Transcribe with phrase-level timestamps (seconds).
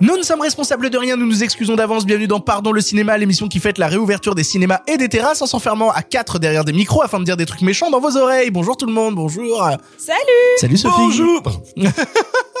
[0.00, 2.04] Nous ne sommes responsables de rien, nous nous excusons d'avance.
[2.04, 5.40] Bienvenue dans Pardon le cinéma, l'émission qui fête la réouverture des cinémas et des terrasses
[5.40, 8.16] en s'enfermant à quatre derrière des micros afin de dire des trucs méchants dans vos
[8.18, 8.50] oreilles.
[8.50, 9.58] Bonjour tout le monde, bonjour.
[9.96, 10.18] Salut
[10.60, 10.94] Salut Sophie.
[10.98, 11.42] Bonjour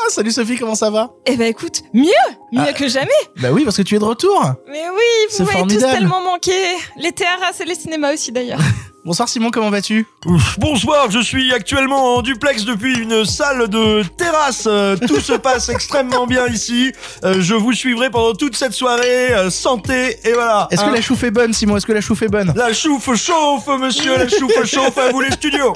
[0.08, 1.10] Salut Sophie, comment ça va?
[1.26, 2.04] Eh ben écoute, mieux
[2.52, 2.72] Mieux Ah.
[2.72, 3.10] que jamais
[3.42, 4.52] Bah oui, parce que tu es de retour.
[4.70, 6.52] Mais oui, vous m'avez tous tellement manqué
[6.96, 8.60] Les terrasses et les cinémas aussi d'ailleurs.
[9.06, 10.04] Bonsoir Simon, comment vas-tu?
[10.26, 14.64] Ouf, Bonsoir, je suis actuellement en duplex depuis une salle de terrasse.
[14.66, 16.90] Euh, Tout se passe extrêmement bien ici.
[17.22, 19.32] Euh, Je vous suivrai pendant toute cette soirée.
[19.32, 20.66] Euh, Santé et voilà.
[20.72, 20.88] Est-ce Hein.
[20.88, 21.76] que la chouffe est bonne Simon?
[21.76, 22.52] Est-ce que la chouffe est bonne?
[22.56, 25.72] La chouffe chauffe, monsieur, la chouffe chauffe, à vous les studios.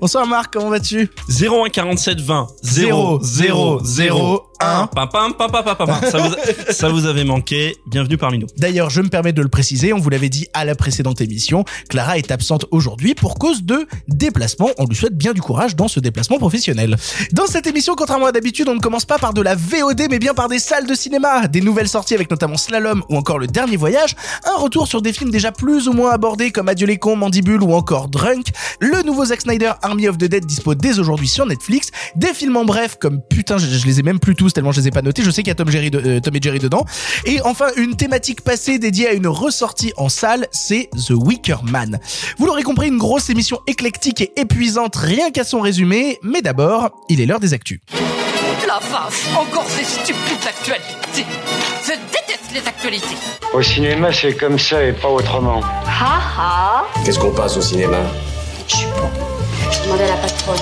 [0.00, 1.10] Bonsoir Marc, comment vas-tu?
[1.28, 4.49] 01 47 20 Zéro, 0 0 0 un.
[4.60, 6.10] 1 pam pam pam pam pam pam.
[6.10, 6.34] Ça vous,
[6.70, 7.76] ça vous avait manqué.
[7.86, 8.46] Bienvenue parmi nous.
[8.58, 11.64] D'ailleurs, je me permets de le préciser, on vous l'avait dit à la précédente émission,
[11.88, 14.68] Clara est absente aujourd'hui pour cause de déplacement.
[14.78, 16.96] On lui souhaite bien du courage dans ce déplacement professionnel.
[17.32, 20.18] Dans cette émission, contrairement à d'habitude, on ne commence pas par de la VOD, mais
[20.18, 23.46] bien par des salles de cinéma, des nouvelles sorties avec notamment Slalom ou encore Le
[23.46, 24.14] Dernier Voyage,
[24.44, 27.62] un retour sur des films déjà plus ou moins abordés comme Adieu les cons, Mandibule
[27.62, 28.48] ou encore Drunk,
[28.80, 32.56] le nouveau Zack Snyder Army of the Dead dispo dès aujourd'hui sur Netflix, des films
[32.56, 34.90] en bref comme putain, je, je les ai même plus tous tellement je les ai
[34.90, 36.84] pas notés, je sais qu'il y a Tom, Jerry de- euh, Tom et Jerry dedans,
[37.24, 41.98] et enfin une thématique passée dédiée à une ressortie en salle, c'est The Wicker Man.
[42.38, 46.90] Vous l'aurez compris, une grosse émission éclectique et épuisante rien qu'à son résumé, mais d'abord,
[47.08, 47.80] il est l'heure des actus.
[48.66, 51.26] La vache, encore ces stupides actualités.
[51.82, 53.16] Je déteste les actualités.
[53.52, 55.60] Au cinéma, c'est comme ça et pas autrement.
[55.86, 57.98] Ha ha Qu'est-ce qu'on passe au cinéma?
[58.68, 59.10] Je suis pas.
[59.72, 60.56] Je demandais à la patronne.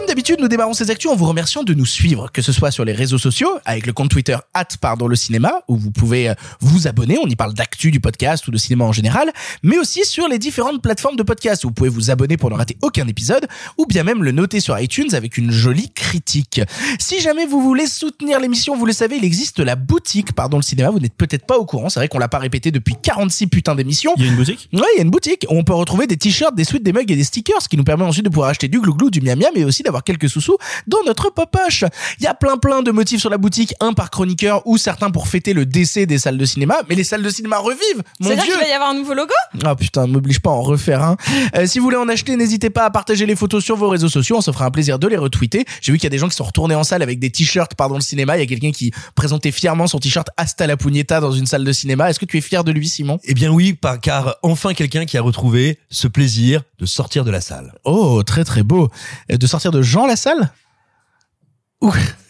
[0.00, 2.70] Comme d'habitude, nous démarrons ces actus en vous remerciant de nous suivre, que ce soit
[2.70, 6.30] sur les réseaux sociaux, avec le compte Twitter at pardon le cinéma, où vous pouvez
[6.30, 9.30] euh, vous abonner, on y parle d'actu du podcast ou de cinéma en général,
[9.62, 12.54] mais aussi sur les différentes plateformes de podcast, où vous pouvez vous abonner pour ne
[12.54, 16.62] rater aucun épisode, ou bien même le noter sur iTunes avec une jolie critique.
[16.98, 20.62] Si jamais vous voulez soutenir l'émission, vous le savez, il existe la boutique Pardon le
[20.62, 23.48] cinéma, vous n'êtes peut-être pas au courant, c'est vrai qu'on l'a pas répété depuis 46
[23.48, 24.70] putains d'émissions, Il y a une boutique?
[24.72, 26.94] Ouais, il y a une boutique où on peut retrouver des t-shirts, des suites, des
[26.94, 29.20] mugs et des stickers, ce qui nous permet ensuite de pouvoir acheter du glouglou, du
[29.20, 30.56] miam miam et aussi d'avoir quelques sous-sous
[30.86, 31.84] dans notre popoche.
[32.18, 35.10] Il y a plein plein de motifs sur la boutique, un par chroniqueur ou certains
[35.10, 38.02] pour fêter le décès des salles de cinéma, mais les salles de cinéma revivent.
[38.20, 38.52] Mon C'est-à-dire dieu.
[38.54, 39.32] qu'il va y avoir un nouveau logo?
[39.64, 41.16] Ah putain, m'oblige pas à en refaire un.
[41.56, 44.08] Euh, si vous voulez en acheter, n'hésitez pas à partager les photos sur vos réseaux
[44.08, 45.64] sociaux, on se fera un plaisir de les retweeter.
[45.80, 47.74] J'ai vu qu'il y a des gens qui sont retournés en salle avec des t-shirts
[47.74, 51.20] pardon le cinéma, il y a quelqu'un qui présentait fièrement son t-shirt Hasta la pugnetta
[51.20, 52.10] dans une salle de cinéma.
[52.10, 53.18] Est-ce que tu es fier de lui Simon?
[53.24, 57.30] Eh bien oui, par- car enfin quelqu'un qui a retrouvé ce plaisir de sortir de
[57.30, 57.74] la salle.
[57.84, 58.88] Oh, très très beau.
[59.30, 60.48] Euh, De sortir de Jean la salle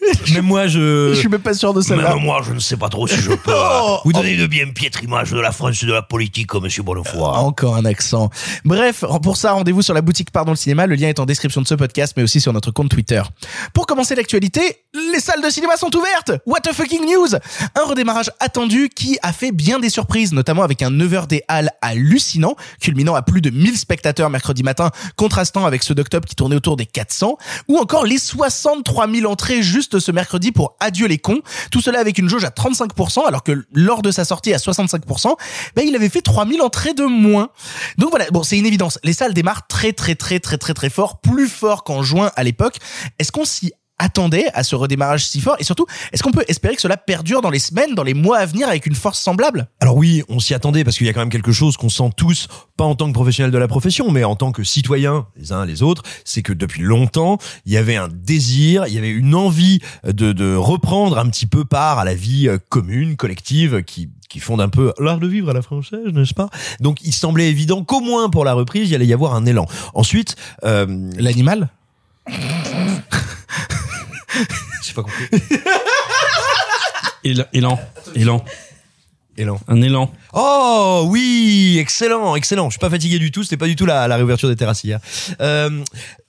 [0.34, 1.10] Mais moi, je...
[1.14, 2.16] je suis même pas sûr de celle-là.
[2.16, 3.52] moi, je ne sais pas trop si je peux
[3.82, 6.82] Oh, vous donner une bien piètre image de la France et de la politique, monsieur
[6.82, 7.20] Bonnefoy.
[7.20, 8.30] Encore un accent.
[8.64, 10.86] Bref, pour ça, rendez-vous sur la boutique Pardon le cinéma.
[10.86, 13.22] Le lien est en description de ce podcast, mais aussi sur notre compte Twitter.
[13.74, 14.60] Pour commencer l'actualité,
[15.12, 16.32] les salles de cinéma sont ouvertes.
[16.46, 17.34] What a fucking news?
[17.74, 21.70] Un redémarrage attendu qui a fait bien des surprises, notamment avec un 9h des halles
[21.82, 26.56] hallucinant, culminant à plus de 1000 spectateurs mercredi matin, contrastant avec ceux d'octobre qui tournaient
[26.56, 27.36] autour des 400,
[27.68, 31.40] ou encore les 63 000 entrées juste ce mercredi pour Adieu les cons.
[31.70, 35.34] Tout cela avec une jauge à 35%, alors que lors de sa sortie à 65%,
[35.74, 37.50] ben, il avait fait 3000 entrées de moins.
[37.98, 38.98] Donc voilà, bon, c'est une évidence.
[39.02, 42.44] Les salles démarrent très très très très très très fort, plus fort qu'en juin à
[42.44, 42.76] l'époque.
[43.18, 46.74] Est-ce qu'on s'y attendait à ce redémarrage si fort Et surtout, est-ce qu'on peut espérer
[46.74, 49.68] que cela perdure dans les semaines, dans les mois à venir avec une force semblable?
[49.80, 52.10] Alors oui, on s'y attendait parce qu'il y a quand même quelque chose qu'on sent
[52.16, 55.52] tous, pas en tant que professionnels de la profession, mais en tant que citoyens, les
[55.52, 59.10] uns les autres, c'est que depuis longtemps, il y avait un désir, il y avait
[59.10, 63.82] une envie de, de reprendre un petit peu part à la vie euh, commune, collective,
[63.84, 66.48] qui qui fonde un peu l'art de vivre à la française, n'est-ce pas?
[66.78, 69.44] Donc il semblait évident qu'au moins pour la reprise, il y allait y avoir un
[69.44, 69.66] élan.
[69.92, 71.68] Ensuite, euh, L'animal?
[74.84, 75.28] j'ai pas compris.
[77.24, 77.44] Élan.
[77.52, 77.78] Élan.
[78.14, 78.44] Élan.
[79.36, 79.60] Élan.
[79.68, 80.12] Un élan.
[80.32, 82.68] Oh oui, excellent, excellent.
[82.68, 83.42] Je suis pas fatigué du tout.
[83.42, 85.00] C'était pas du tout la, la réouverture des terrasses hier.
[85.40, 85.82] Euh,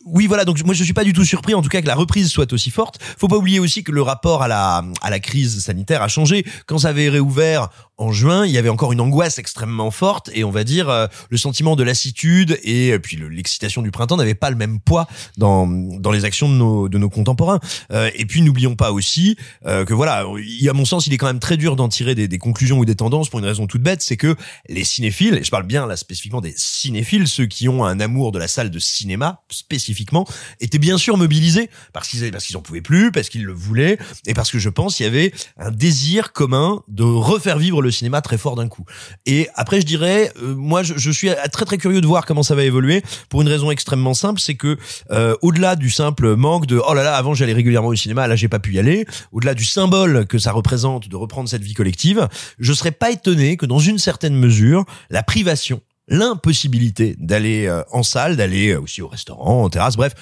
[0.06, 0.46] oui, voilà.
[0.46, 2.52] Donc moi, je suis pas du tout surpris, en tout cas, que la reprise soit
[2.54, 3.00] aussi forte.
[3.18, 6.46] Faut pas oublier aussi que le rapport à la à la crise sanitaire a changé.
[6.66, 10.44] Quand ça avait réouvert en juin, il y avait encore une angoisse extrêmement forte et
[10.44, 14.18] on va dire euh, le sentiment de lassitude et euh, puis le- l'excitation du printemps
[14.18, 15.08] n'avait pas le même poids
[15.38, 17.60] dans dans les actions de nos de nos contemporains.
[17.92, 19.38] Euh, et puis n'oublions pas aussi
[19.68, 22.16] euh, que voilà, il, à mon sens, il est quand même très dur d'en tirer
[22.16, 24.36] des, des conclusions ou des tendances pour une raison toute bête, c'est que
[24.68, 28.32] les cinéphiles, et je parle bien là spécifiquement des cinéphiles, ceux qui ont un amour
[28.32, 29.44] de la salle de cinéma
[29.92, 30.26] spécifiquement,
[30.60, 34.34] étaient bien sûr mobilisés parce qu'ils parce en pouvaient plus, parce qu'ils le voulaient et
[34.34, 38.22] parce que je pense qu'il y avait un désir commun de refaire vivre le cinéma
[38.22, 38.86] très fort d'un coup.
[39.26, 42.44] Et après, je dirais, euh, moi, je, je suis très très curieux de voir comment
[42.44, 44.78] ça va évoluer pour une raison extrêmement simple, c'est que
[45.12, 48.36] euh, au-delà du simple manque de oh là là, avant j'allais régulièrement au cinéma, là
[48.36, 51.74] j'ai pas pu y aller, au-delà du symbole que ça représente de reprendre cette vie
[51.74, 52.28] collective,
[52.60, 58.04] je serais pas étonné que dans une certaine mesure, la privation, l'impossibilité d'aller euh, en
[58.04, 60.14] salle, d'aller euh, aussi au restaurant, en terrasse, bref,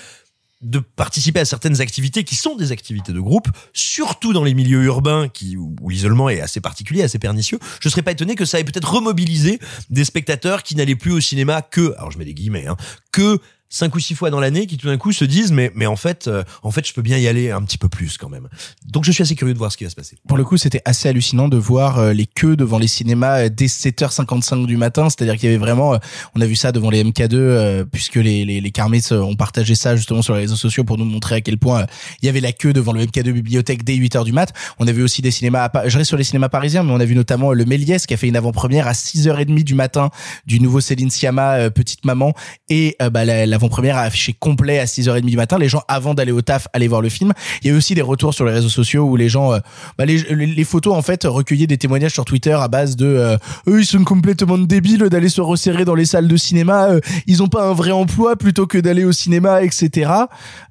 [0.62, 4.84] de participer à certaines activités qui sont des activités de groupe, surtout dans les milieux
[4.84, 8.60] urbains qui, où, l'isolement est assez particulier, assez pernicieux, je serais pas étonné que ça
[8.60, 9.60] ait peut-être remobilisé
[9.90, 12.76] des spectateurs qui n'allaient plus au cinéma que, alors je mets des guillemets, hein,
[13.12, 13.40] que
[13.70, 15.96] cinq ou six fois dans l'année, qui tout d'un coup se disent mais mais en
[15.96, 18.48] fait euh, en fait je peux bien y aller un petit peu plus quand même.
[18.88, 20.18] Donc je suis assez curieux de voir ce qui va se passer.
[20.28, 23.50] Pour le coup, c'était assez hallucinant de voir euh, les queues devant les cinémas euh,
[23.50, 25.10] dès 7h55 du matin.
[25.10, 25.98] C'est-à-dire qu'il y avait vraiment, euh,
[26.36, 29.36] on a vu ça devant les MK2, euh, puisque les, les, les Carmets euh, ont
[29.36, 31.86] partagé ça justement sur les réseaux sociaux pour nous montrer à quel point
[32.22, 34.52] il y avait la queue devant le MK2 bibliothèque dès 8h du mat.
[34.80, 36.92] On a vu aussi des cinémas, à Pa- je reste sur les cinémas parisiens, mais
[36.92, 40.10] on a vu notamment le Méliès qui a fait une avant-première à 6h30 du matin
[40.46, 42.34] du nouveau Céline Sciamma, Petite Maman,
[42.70, 45.58] et bah, la- l'avant-première a affiché complet à 6h30 du matin.
[45.58, 47.34] Les gens, avant d'aller au taf, allaient voir le film.
[47.62, 49.60] Il y a eu aussi des retours sur les réseaux sociaux où les gens, euh,
[49.98, 53.80] bah, les, photos en fait recueillaient des témoignages sur Twitter à base de euh, eux
[53.82, 56.90] ils sont complètement débiles d'aller se resserrer dans les salles de cinéma.
[56.90, 60.12] euh, ils ont pas un vrai emploi plutôt que d'aller au cinéma, etc.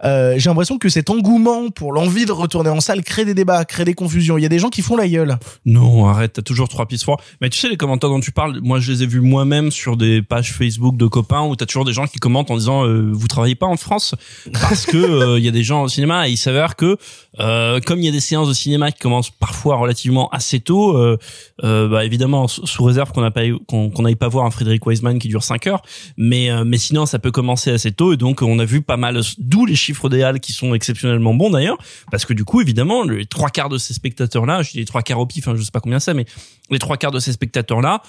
[0.02, 3.84] J'ai l'impression que cet engouement pour l'envie de retourner en salle crée des débats, crée
[3.84, 4.38] des confusions.
[4.38, 5.36] Il y a des gens qui font la gueule.
[5.66, 7.20] Non, arrête, t'as toujours trois pistes forts.
[7.40, 9.96] Mais tu sais, les commentaires dont tu parles, moi je les ai vus moi-même sur
[9.96, 13.10] des pages Facebook de copains où t'as toujours des gens qui commentent en disant euh,
[13.12, 14.14] vous travaillez pas en France
[14.52, 16.96] parce que euh, il y a des gens au cinéma et il s'avère que
[17.40, 20.96] euh, comme il y a des séances de cinéma qui commencent parfois relativement assez tôt,
[20.96, 21.16] euh,
[21.62, 25.18] bah évidemment sous réserve qu'on n'a pas eu- qu'on n'aille pas voir un Frédéric Wiseman
[25.18, 25.82] qui dure 5 heures,
[26.16, 29.20] mais mais sinon ça peut commencer assez tôt et donc on a vu pas mal
[29.38, 31.78] d'où les chiffres des halles qui sont exceptionnellement bons d'ailleurs
[32.10, 34.84] parce que du coup évidemment les trois quarts de ces spectateurs là, je dis les
[34.84, 36.26] trois quarts au pif, hein, je sais pas combien c'est mais
[36.70, 38.02] les trois quarts de ces spectateurs là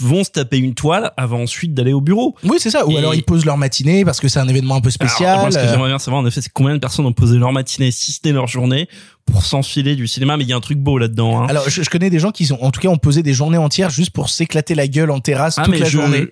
[0.00, 2.34] vont se taper une toile avant ensuite d'aller au bureau.
[2.44, 2.86] Oui, c'est ça.
[2.86, 5.30] Ou Et- alors ils posent leur matinée parce que c'est un événement un peu spécial.
[5.30, 7.12] Alors, moi, ce que euh, j'aimerais bien savoir, en effet, c'est combien de personnes ont
[7.12, 8.88] posé leur matinée, si ce n'est leur journée,
[9.26, 10.36] pour s'enfiler du cinéma.
[10.36, 11.42] Mais il y a un truc beau là-dedans.
[11.42, 11.46] Hein.
[11.48, 13.58] Alors, je, je connais des gens qui sont, en tout cas, ont posé des journées
[13.58, 16.26] entières juste pour s'éclater la gueule en terrasse Ah, toute la je- journée.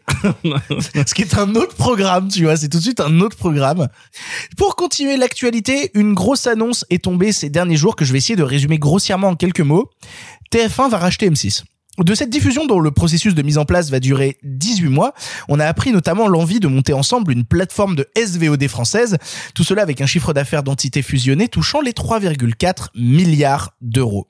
[1.06, 2.56] Ce qui est un autre programme, tu vois.
[2.56, 3.88] C'est tout de suite un autre programme.
[4.56, 8.36] Pour continuer l'actualité, une grosse annonce est tombée ces derniers jours que je vais essayer
[8.36, 9.90] de résumer grossièrement en quelques mots.
[10.52, 11.64] TF1 va racheter M6.
[11.99, 15.14] De cette diffusion dont le processus de mise en place va durer 18 mois,
[15.49, 19.17] on a appris notamment l'envie de monter ensemble une plateforme de SVOD française,
[19.55, 24.26] tout cela avec un chiffre d'affaires d'entités fusionnées touchant les 3,4 milliards d'euros.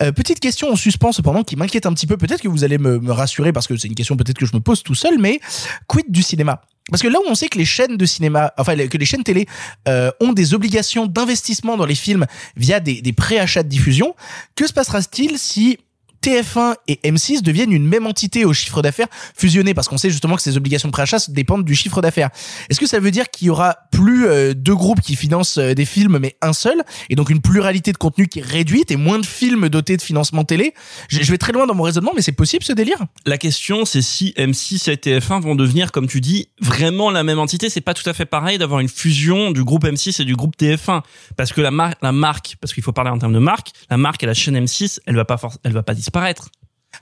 [0.00, 2.78] Euh, petite question en suspens cependant qui m'inquiète un petit peu, peut-être que vous allez
[2.78, 5.40] me, rassurer parce que c'est une question peut-être que je me pose tout seul, mais
[5.88, 6.62] quid du cinéma?
[6.90, 9.24] Parce que là où on sait que les chaînes de cinéma, enfin que les chaînes
[9.24, 9.46] télé
[9.88, 12.26] euh, ont des obligations d'investissement dans les films
[12.56, 14.14] via des, des préachats de diffusion,
[14.54, 15.78] que se passera-t-il si
[16.22, 20.36] TF1 et M6 deviennent une même entité au chiffre d'affaires fusionné parce qu'on sait justement
[20.36, 22.30] que ces obligations de préachat dépendent du chiffre d'affaires.
[22.68, 25.74] Est-ce que ça veut dire qu'il y aura plus euh, deux groupes qui financent euh,
[25.74, 28.96] des films mais un seul et donc une pluralité de contenu qui est réduite et
[28.96, 30.74] moins de films dotés de financement télé?
[31.08, 32.98] Je, vais très loin dans mon raisonnement mais c'est possible ce délire?
[33.26, 37.38] La question, c'est si M6 et TF1 vont devenir, comme tu dis, vraiment la même
[37.38, 37.70] entité.
[37.70, 40.56] C'est pas tout à fait pareil d'avoir une fusion du groupe M6 et du groupe
[40.58, 41.02] TF1.
[41.36, 43.96] Parce que la, mar la marque, parce qu'il faut parler en termes de marque, la
[43.96, 46.09] marque et la chaîne M6, elle va pas, elle va pas disparaître.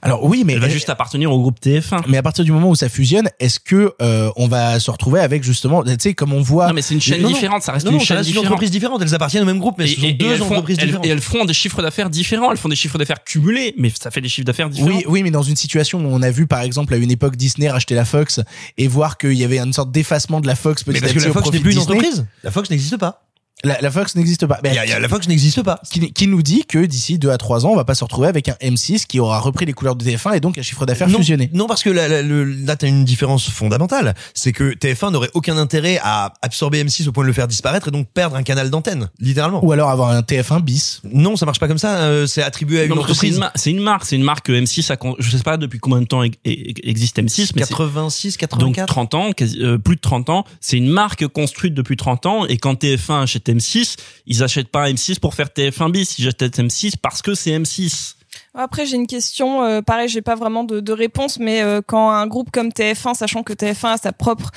[0.01, 2.03] Alors oui mais Elle va juste appartenir au groupe TF1.
[2.07, 5.19] mais à partir du moment où ça fusionne, est-ce que euh, on va se retrouver
[5.19, 6.67] avec justement, tu sais, comme on voit.
[6.67, 8.45] Non, mais c'est une chaîne Non, différente, ça reste Non, une non, chaîne différente.
[8.45, 9.01] entreprise différente.
[9.01, 11.05] Elles appartiennent au même groupe, mais ce sont et, et deux entreprises elles- différentes.
[11.05, 14.09] et elles font des chiffres d'affaires différents, elles font des chiffres d'affaires cumulés, mais ça
[14.11, 14.95] fait des chiffres d'affaires différents.
[14.95, 17.35] Oui, oui, mais dans une situation où on a vu, par exemple, à une époque
[17.35, 18.39] Disney racheter la Fox
[18.77, 21.15] et voir qu'il y avait une sorte d'effacement de la Fox mais petit parce à
[21.15, 22.25] que la Fox n'est plus une entreprise.
[22.43, 23.23] La Fox n'existe pas.
[23.65, 24.59] La, la Fox n'existe pas.
[24.63, 25.81] Ben, Il y a- y a- la Fox n'existe pas.
[25.91, 28.27] qui, qui nous dit que d'ici 2 à 3 ans, on va pas se retrouver
[28.29, 31.09] avec un M6 qui aura repris les couleurs de TF1 et donc un chiffre d'affaires
[31.09, 31.49] non, fusionné.
[31.53, 34.15] Non, parce que là, là, le- là t'as une différence fondamentale.
[34.33, 37.89] C'est que TF1 n'aurait aucun intérêt à absorber M6 au point de le faire disparaître
[37.89, 39.63] et donc perdre un canal d'antenne, littéralement.
[39.65, 41.01] Ou alors avoir un TF1 bis.
[41.11, 41.97] Non, ça marche pas comme ça.
[41.97, 43.33] euh, c'est attribué à une Non, entreprise.
[43.33, 45.57] une, mar- c'est une marque, c'est une marque que M6 a, con- je sais pas
[45.57, 48.87] depuis combien de temps existe M6, mais c'est 86, donc 84.
[48.87, 50.45] 30 ans, quasi- euh, plus de 30 ans.
[50.61, 54.89] C'est une marque construite depuis 30 ans et quand TF1 achète M6, ils achètent pas
[54.89, 58.15] M6 pour faire TF1 bis, ils achètent M6 parce que c'est M6.
[58.55, 59.63] Après, j'ai une question.
[59.63, 63.13] Euh, pareil, j'ai pas vraiment de, de réponse, mais euh, quand un groupe comme TF1,
[63.13, 64.49] sachant que TF1 a sa propre,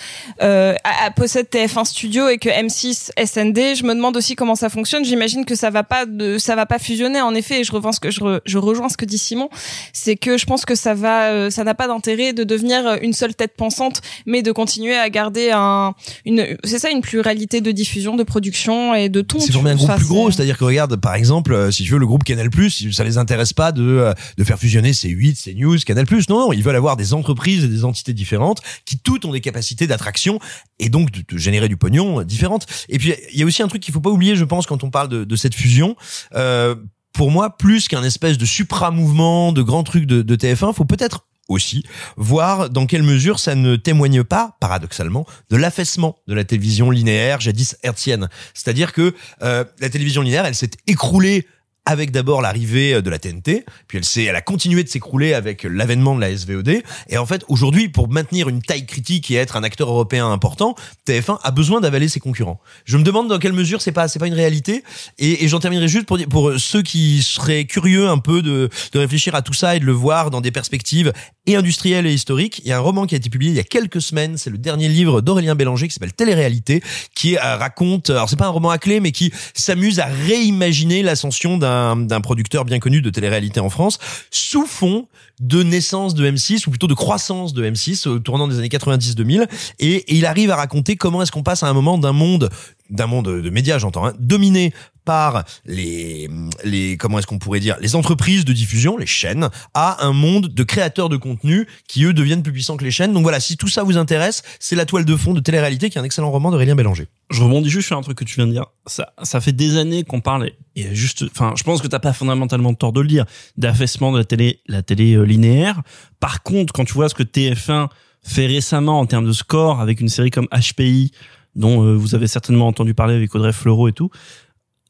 [0.42, 4.54] euh, a- a- possède TF1 Studio et que M6 SND, je me demande aussi comment
[4.54, 5.04] ça fonctionne.
[5.04, 7.20] J'imagine que ça va pas de, ça va pas fusionner.
[7.20, 9.50] En effet, et je rejoins ce que je, re- je rejoins ce que dit Simon,
[9.92, 13.12] c'est que je pense que ça va, euh, ça n'a pas d'intérêt de devenir une
[13.12, 15.94] seule tête pensante, mais de continuer à garder un,
[16.24, 19.38] une, c'est ça, une pluralité de diffusion, de production et de ton.
[19.38, 21.98] C'est formé un groupe plus gros, c'est- c'est-à-dire que regarde, par exemple, si tu veux,
[21.98, 22.48] le groupe Canal+,
[22.90, 26.06] ça les intéresse pas de euh, de faire fusionner C8, CNews, Canal+.
[26.28, 29.40] Non, non, ils veulent avoir des entreprises et des entités différentes qui toutes ont des
[29.40, 30.38] capacités d'attraction
[30.78, 32.66] et donc de, générer du pognon euh, différentes.
[32.88, 34.84] Et puis il y a aussi un truc qu'il faut pas oublier, je pense, quand
[34.84, 35.96] on parle de, cette fusion.
[36.34, 36.74] Euh,
[37.12, 41.26] pour moi, plus qu'un espèce de supra-mouvement, de grands trucs de, de TF1, faut peut-être
[41.48, 41.84] aussi
[42.16, 47.40] voir dans quelle mesure ça ne témoigne pas, paradoxalement, de l'affaissement de la télévision linéaire
[47.40, 48.28] jadis hertzienne.
[48.54, 51.46] C'est-à-dire que la télévision linéaire, elle s'est écroulée
[51.84, 55.64] avec d'abord l'arrivée de la TNT, puis elle s'est, elle a continué de s'écrouler avec
[55.64, 56.82] l'avènement de la SVOD.
[57.08, 60.76] Et en fait, aujourd'hui, pour maintenir une taille critique et être un acteur européen important,
[61.08, 62.60] TF1 a besoin d'avaler ses concurrents.
[62.84, 64.84] Je me demande dans quelle mesure c'est pas, c'est pas une réalité.
[65.18, 69.34] Et, j'en terminerai juste pour pour ceux qui seraient curieux un peu de, de réfléchir
[69.34, 71.12] à tout ça et de le voir dans des perspectives
[71.46, 72.60] et industrielles et historiques.
[72.64, 74.36] Il y a un roman qui a été publié il y a quelques semaines.
[74.38, 76.82] C'est le dernier livre d'Aurélien Bélanger qui s'appelle Télé-réalité,
[77.14, 81.02] qui euh, raconte, alors c'est pas un roman à clé, mais qui s'amuse à réimaginer
[81.02, 83.98] l'ascension d'un d'un producteur bien connu de télé-réalité en France
[84.30, 85.08] sous fond
[85.42, 89.48] de naissance de M6 ou plutôt de croissance de M6 au tournant des années 90-2000
[89.80, 92.48] et, et il arrive à raconter comment est-ce qu'on passe à un moment d'un monde
[92.90, 94.72] d'un monde de médias j'entends hein, dominé
[95.04, 96.30] par les
[96.64, 100.48] les comment est-ce qu'on pourrait dire les entreprises de diffusion les chaînes à un monde
[100.48, 103.12] de créateurs de contenu qui eux deviennent plus puissants que les chaînes.
[103.12, 105.98] Donc voilà si tout ça vous intéresse c'est la toile de fond de télé-réalité qui
[105.98, 107.08] est un excellent roman d'Aurélien Bélanger.
[107.30, 108.66] Je rebondis juste sur un truc que tu viens de dire.
[108.86, 112.12] Ça, ça fait des années qu'on parle et juste, enfin, je pense que t'as pas
[112.12, 113.24] fondamentalement tort de le dire,
[113.56, 115.82] d'affaissement de la télé, la télé euh, linéaire.
[116.20, 117.88] Par contre, quand tu vois ce que TF1
[118.22, 121.12] fait récemment en termes de score avec une série comme HPI,
[121.54, 124.10] dont euh, vous avez certainement entendu parler avec Audrey Fleurot et tout,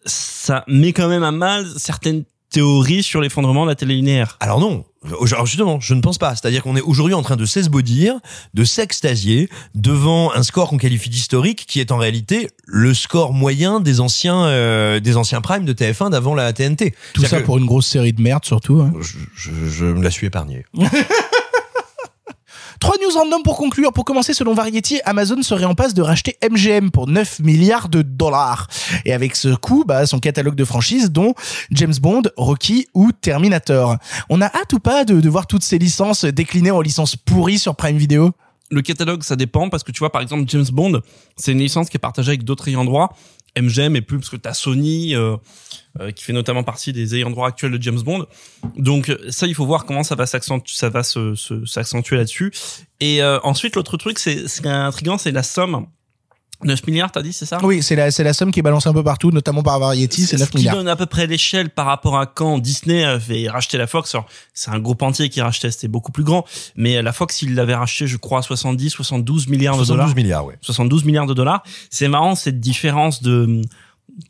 [0.04, 4.36] ça met quand même à mal certaines théories sur l'effondrement de la télé linéaire.
[4.40, 6.30] Alors non, alors justement, je ne pense pas.
[6.36, 8.14] C'est-à-dire qu'on est aujourd'hui en train de s'esbaudir,
[8.54, 13.80] de s'extasier devant un score qu'on qualifie d'historique, qui est en réalité le score moyen
[13.80, 16.94] des anciens euh, des anciens primes de TF1 d'avant la TNT.
[17.14, 18.80] Tout ça pour une grosse série de merde surtout.
[18.80, 18.92] hein.
[19.00, 20.64] je, je, je me la suis épargné.
[22.82, 23.92] Trois news random pour conclure.
[23.92, 28.02] Pour commencer, selon Variety, Amazon serait en passe de racheter MGM pour 9 milliards de
[28.02, 28.66] dollars.
[29.04, 31.32] Et avec ce coup, bah, son catalogue de franchises, dont
[31.70, 33.98] James Bond, Rocky ou Terminator.
[34.30, 37.60] On a hâte ou pas de, de voir toutes ces licences déclinées en licences pourries
[37.60, 38.32] sur Prime Video?
[38.72, 41.02] Le catalogue, ça dépend parce que tu vois, par exemple, James Bond,
[41.36, 43.14] c'est une licence qui est partagée avec d'autres ayants droit.
[43.60, 45.36] MGM et plus parce que t'as Sony euh,
[46.00, 48.26] euh, qui fait notamment partie des ayants droit actuels de James Bond.
[48.76, 52.52] Donc ça, il faut voir comment ça va s'accentuer, ça va se, se- s'accentuer là-dessus.
[53.00, 55.86] Et euh, ensuite, l'autre truc, c'est, c'est intriguant, c'est la somme.
[56.64, 57.58] 9 milliards, t'as dit, c'est ça?
[57.62, 60.22] Oui, c'est la, c'est la somme qui est balancée un peu partout, notamment par Variety,
[60.26, 60.76] c'est ce 9 qui milliards.
[60.76, 64.16] donne à peu près l'échelle par rapport à quand Disney avait racheté la Fox.
[64.54, 66.44] C'est un groupe entier qui rachetait, c'était beaucoup plus grand.
[66.76, 70.06] Mais la Fox, il l'avait racheté, je crois, 70, 72 milliards de dollars.
[70.08, 70.58] 72 milliards, ouais.
[70.60, 71.62] 72 milliards de dollars.
[71.90, 73.62] C'est marrant cette différence de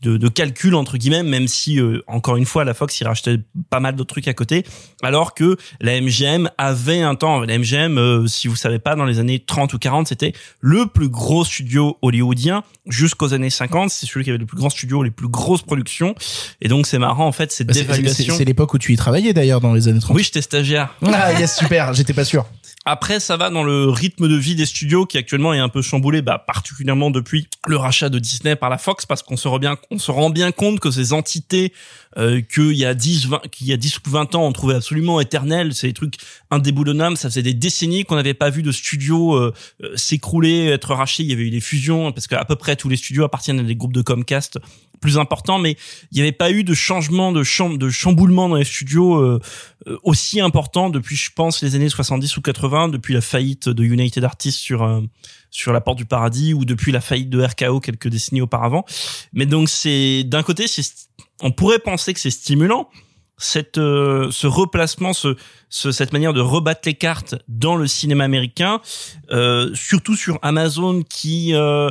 [0.02, 3.38] de, de calcul entre guillemets, même si euh, encore une fois la Fox il rachetait
[3.68, 4.64] pas mal d'autres trucs à côté,
[5.02, 7.40] alors que la MGM avait un temps.
[7.40, 10.86] La MGM, euh, si vous savez pas, dans les années 30 ou 40, c'était le
[10.86, 13.90] plus gros studio hollywoodien jusqu'aux années 50.
[13.90, 16.14] C'est celui qui avait le plus grand studio, les plus grosses productions.
[16.60, 18.34] Et donc c'est marrant en fait cette Bah, dévaluation.
[18.36, 20.16] c'est l'époque où tu y travaillais d'ailleurs dans les années 30.
[20.16, 20.94] Oui, j'étais stagiaire.
[21.06, 22.46] Ah, yes, super, j'étais pas sûr.
[22.84, 25.82] Après, ça va dans le rythme de vie des studios qui actuellement est un peu
[25.82, 29.60] chamboulé, bah, particulièrement depuis le rachat de Disney par la Fox, parce qu'on se rend
[29.60, 31.72] bien, on se rend bien compte que ces entités
[32.18, 34.74] euh, qu'il y a 10, 20, qu'il y a 10 ou 20 ans, on trouvait
[34.74, 36.16] absolument éternels, c'est des trucs
[36.50, 37.16] indéboulonnables.
[37.16, 41.22] Ça faisait des décennies qu'on n'avait pas vu de studios euh, euh, s'écrouler, être rachetés.
[41.22, 43.62] Il y avait eu des fusions, parce qu'à peu près tous les studios appartiennent à
[43.62, 44.58] des groupes de Comcast
[45.02, 45.76] plus importants, mais
[46.10, 49.40] il n'y avait pas eu de changement, de, chamb de chamboulement dans les studios euh,
[49.86, 53.84] euh, aussi important depuis, je pense, les années 70 ou 80, depuis la faillite de
[53.84, 55.00] United Artists sur euh,
[55.50, 58.86] sur la porte du paradis ou depuis la faillite de RKO quelques décennies auparavant.
[59.34, 60.64] Mais donc c'est d'un côté,
[61.42, 62.88] on pourrait penser que c'est stimulant
[63.42, 65.36] cette euh, ce replacement, ce,
[65.68, 68.80] ce, cette manière de rebattre les cartes dans le cinéma américain,
[69.30, 71.90] euh, surtout sur Amazon qui euh,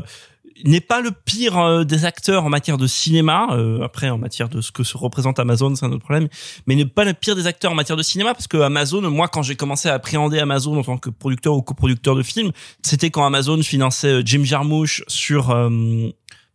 [0.66, 3.48] n'est pas le pire euh, des acteurs en matière de cinéma.
[3.52, 6.28] euh, après, en matière de ce que se représente Amazon, c'est un autre problème.
[6.68, 9.28] Mais n'est pas le pire des acteurs en matière de cinéma parce que Amazon, moi,
[9.28, 12.52] quand j'ai commencé à appréhender Amazon en tant que producteur ou coproducteur de films,
[12.84, 15.70] c'était quand Amazon finançait euh, Jim Jarmusch sur euh,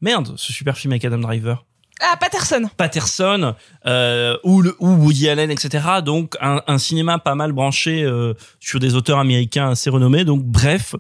[0.00, 1.64] merde, ce super film avec Adam Driver.
[2.00, 2.68] Ah, Patterson.
[2.76, 3.54] Patterson
[3.86, 5.82] euh, ou, le, ou Woody Allen, etc.
[6.04, 10.24] Donc un, un cinéma pas mal branché euh, sur des auteurs américains assez renommés.
[10.24, 10.94] Donc bref,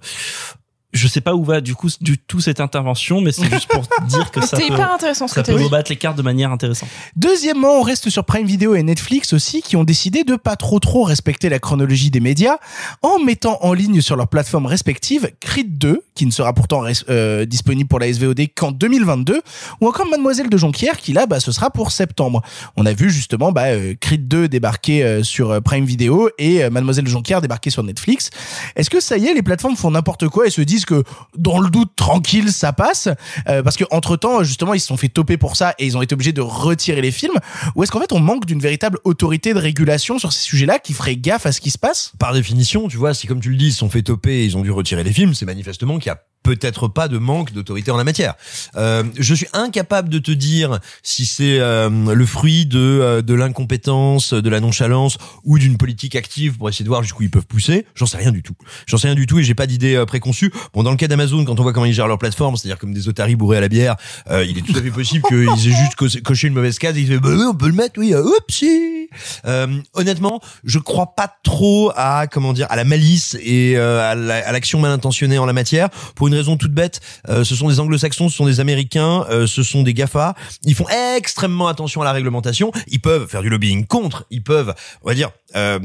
[0.96, 3.82] je sais pas où va du coup du tout cette intervention, mais c'est juste pour
[4.08, 6.16] dire que ça C'était peut, hyper intéressant ce que ça t'as peut rebattre les cartes
[6.16, 6.88] de manière intéressante.
[7.16, 10.78] Deuxièmement, on reste sur Prime Video et Netflix aussi, qui ont décidé de pas trop
[10.80, 12.56] trop respecter la chronologie des médias,
[13.02, 17.44] en mettant en ligne sur leurs plateformes respectives Creed 2, qui ne sera pourtant euh,
[17.44, 19.42] disponible pour la SVOD qu'en 2022,
[19.80, 22.42] ou encore Mademoiselle de Jonquière, qui là, bah, ce sera pour septembre.
[22.76, 26.70] On a vu justement bah, euh, Creed 2 débarquer euh, sur Prime Video et euh,
[26.70, 28.30] Mademoiselle de Jonquière débarquer sur Netflix.
[28.76, 31.04] Est-ce que ça y est, les plateformes font n'importe quoi et se disent que
[31.36, 33.08] dans le doute tranquille, ça passe
[33.48, 35.96] Euh, Parce que entre temps, justement, ils se sont fait toper pour ça et ils
[35.98, 37.34] ont été obligés de retirer les films.
[37.74, 40.92] Ou est-ce qu'en fait, on manque d'une véritable autorité de régulation sur ces sujets-là qui
[40.94, 42.12] ferait gaffe à ce qui se passe?
[42.18, 44.44] Par définition, tu vois, si comme tu le dis, ils se sont fait toper et
[44.44, 47.52] ils ont dû retirer les films, c'est manifestement qu'il y a peut-être pas de manque
[47.52, 48.34] d'autorité en la matière.
[48.76, 53.34] Euh, je suis incapable de te dire si c'est euh, le fruit de euh, de
[53.34, 57.46] l'incompétence, de la nonchalance ou d'une politique active pour essayer de voir jusqu'où ils peuvent
[57.46, 57.84] pousser.
[57.96, 58.54] J'en sais rien du tout.
[58.86, 60.52] J'en sais rien du tout et j'ai pas d'idée euh, préconçue.
[60.72, 62.94] Bon, dans le cas d'Amazon, quand on voit comment ils gèrent leur plateforme, c'est-à-dire comme
[62.94, 63.96] des otaries bourrés à la bière,
[64.30, 66.96] euh, il est tout à fait possible qu'ils aient juste co- coché une mauvaise case
[66.96, 69.08] et ils disent bah oui, on peut le mettre, oui, euh, oupsie.
[69.46, 74.52] Euh, honnêtement, je crois pas trop à comment dire à la malice et la- à
[74.52, 77.00] l'action mal intentionnée en la matière pour une raison toute bête.
[77.28, 80.34] Euh, ce sont des Anglo-Saxons, ce sont des Américains, euh, ce sont des Gafa.
[80.64, 82.72] Ils font extrêmement attention à la réglementation.
[82.88, 84.26] Ils peuvent faire du lobbying contre.
[84.30, 85.78] Ils peuvent, on va dire, euh,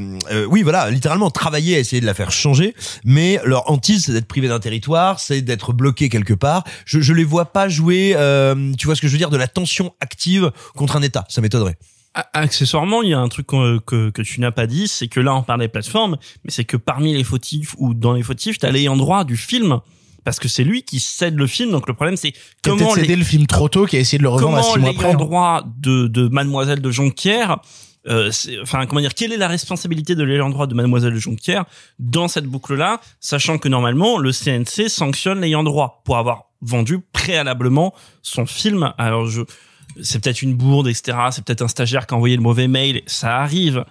[0.48, 2.74] oui, voilà, littéralement travailler à essayer de la faire changer.
[3.04, 6.64] Mais leur hantise, c'est d'être privé d'un territoire, c'est d'être bloqué quelque part.
[6.84, 8.14] Je, je les vois pas jouer.
[8.78, 11.24] tu vois ce que je veux dire de la tension active contre un État.
[11.28, 11.76] Ça m'étonnerait.
[12.34, 15.18] Accessoirement, il y a un truc qu'on- que, que tu n'as pas dit, c'est que
[15.18, 18.58] là on parle des plateformes, mais c'est que parmi les fautifs ou dans les fautifs,
[18.58, 19.80] t'as l'ayant droit du film.
[20.24, 23.24] Parce que c'est lui qui cède le film, donc le problème c'est comment les, le
[23.24, 25.10] film trop tôt, qui a essayé de le revendre à six mois après.
[25.12, 25.14] hein.
[25.14, 27.58] droit de, de Mademoiselle de Jonquière,
[28.08, 28.30] euh,
[28.62, 31.64] enfin comment dire, quelle est la responsabilité de l'ayant droit de Mademoiselle de Jonquière
[31.98, 37.94] dans cette boucle-là, sachant que normalement le CNC sanctionne l'ayant droit pour avoir vendu préalablement
[38.22, 38.92] son film.
[38.98, 39.42] Alors je,
[40.02, 41.16] c'est peut-être une bourde, etc.
[41.32, 43.84] C'est peut-être un stagiaire qui a envoyé le mauvais mail, ça arrive.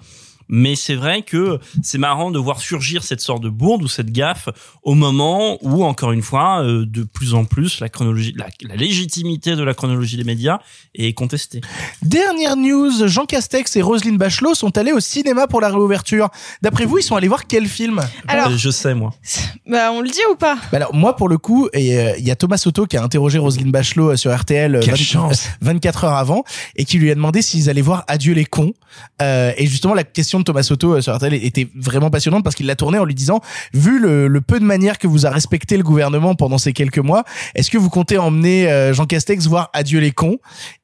[0.52, 4.12] Mais c'est vrai que c'est marrant de voir surgir cette sorte de bourde ou cette
[4.12, 4.50] gaffe
[4.84, 8.76] au moment où, encore une fois, euh, de plus en plus, la chronologie, la, la
[8.76, 10.60] légitimité de la chronologie des médias
[10.94, 11.62] est contestée.
[12.04, 16.30] Dernière news, Jean Castex et Roselyne Bachelot sont allés au cinéma pour la réouverture.
[16.62, 18.02] D'après vous, ils sont allés voir quel film?
[18.28, 19.14] Alors, Euh, je sais moi.
[19.68, 20.56] bah, on le dit ou pas?
[20.72, 23.04] Bah alors moi pour le coup, et, euh, il y a Thomas Soto qui a
[23.04, 25.48] interrogé Roselyne Bachelot sur RTL euh, Quelle 20 chance.
[25.62, 26.44] 24 heures avant
[26.76, 28.74] et qui lui a demandé s'ils allaient voir Adieu les cons.
[29.22, 32.66] Euh, et justement la question Thomas Soto euh, sur RTL était vraiment passionnante parce qu'il
[32.66, 33.42] l'a tournée en lui disant
[33.74, 37.00] vu le, le peu de manière que vous a respecté le gouvernement pendant ces quelques
[37.00, 37.24] mois,
[37.56, 40.38] est-ce que vous comptez emmener euh, Jean Castex voir Adieu les cons?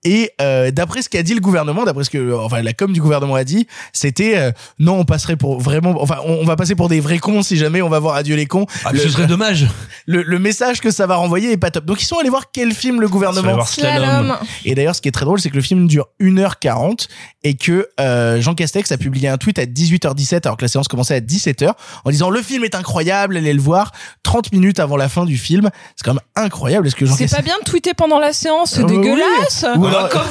[0.10, 3.02] Et euh, d'après ce qu'a dit le gouvernement, d'après ce que enfin la com du
[3.02, 6.76] gouvernement a dit, c'était euh, non on passerait pour vraiment enfin on, on va passer
[6.76, 8.66] pour des vrais cons si jamais on va voir Adieu les cons.
[8.86, 9.68] Ah, Le- ce serait dommage.
[10.06, 11.84] le, le message que ça va renvoyer est pas top.
[11.84, 13.54] Donc ils sont allés voir quel film le gouvernement?
[13.56, 14.38] voir Slalom.
[14.64, 17.08] Et d'ailleurs, ce qui est très drôle, c'est que le film dure 1h40
[17.44, 20.88] et que euh, Jean Castex a publié un tweet à 18h17 alors que la séance
[20.88, 21.72] commençait à 17h
[22.06, 23.92] en disant le film est incroyable, allez le voir
[24.24, 25.70] 30 minutes avant la fin du film.
[25.96, 26.88] C'est quand même incroyable.
[26.88, 27.44] Est-ce que Jean C'est pas Castex...
[27.46, 28.98] bien de tweeter pendant la séance, c'est oui.
[28.98, 29.66] dégueulasse.
[30.04, 30.26] Ou alors-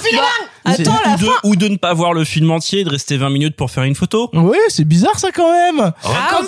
[0.64, 1.32] Bah, attends, la ou, de, fin.
[1.44, 3.84] ou de ne pas voir le film entier et de rester 20 minutes pour faire
[3.84, 4.28] une photo.
[4.32, 5.92] Ouais, c'est bizarre ça quand même.
[6.04, 6.40] Ah,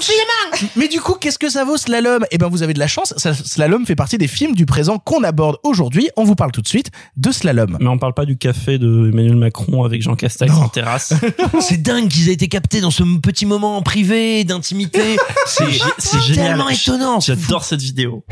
[0.75, 2.25] Mais du coup, qu'est-ce que ça vaut Slalom?
[2.33, 3.15] Eh ben, vous avez de la chance.
[3.17, 6.09] Ça- Slalom fait partie des films du présent qu'on aborde aujourd'hui.
[6.17, 7.77] On vous parle tout de suite de Slalom.
[7.81, 11.15] Mais on parle pas du café de Emmanuel Macron avec Jean Castex en terrasse.
[11.61, 15.17] C'est dingue qu'ils aient été captés dans ce petit moment privé d'intimité.
[15.47, 15.65] C'est
[15.99, 16.49] c'est génial.
[16.49, 17.21] tellement étonnant.
[17.21, 18.25] J'adore cette vidéo.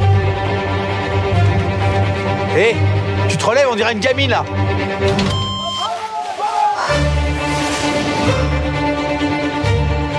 [2.57, 2.75] Hé,
[3.29, 4.45] tu te relèves, on dirait une gamine là.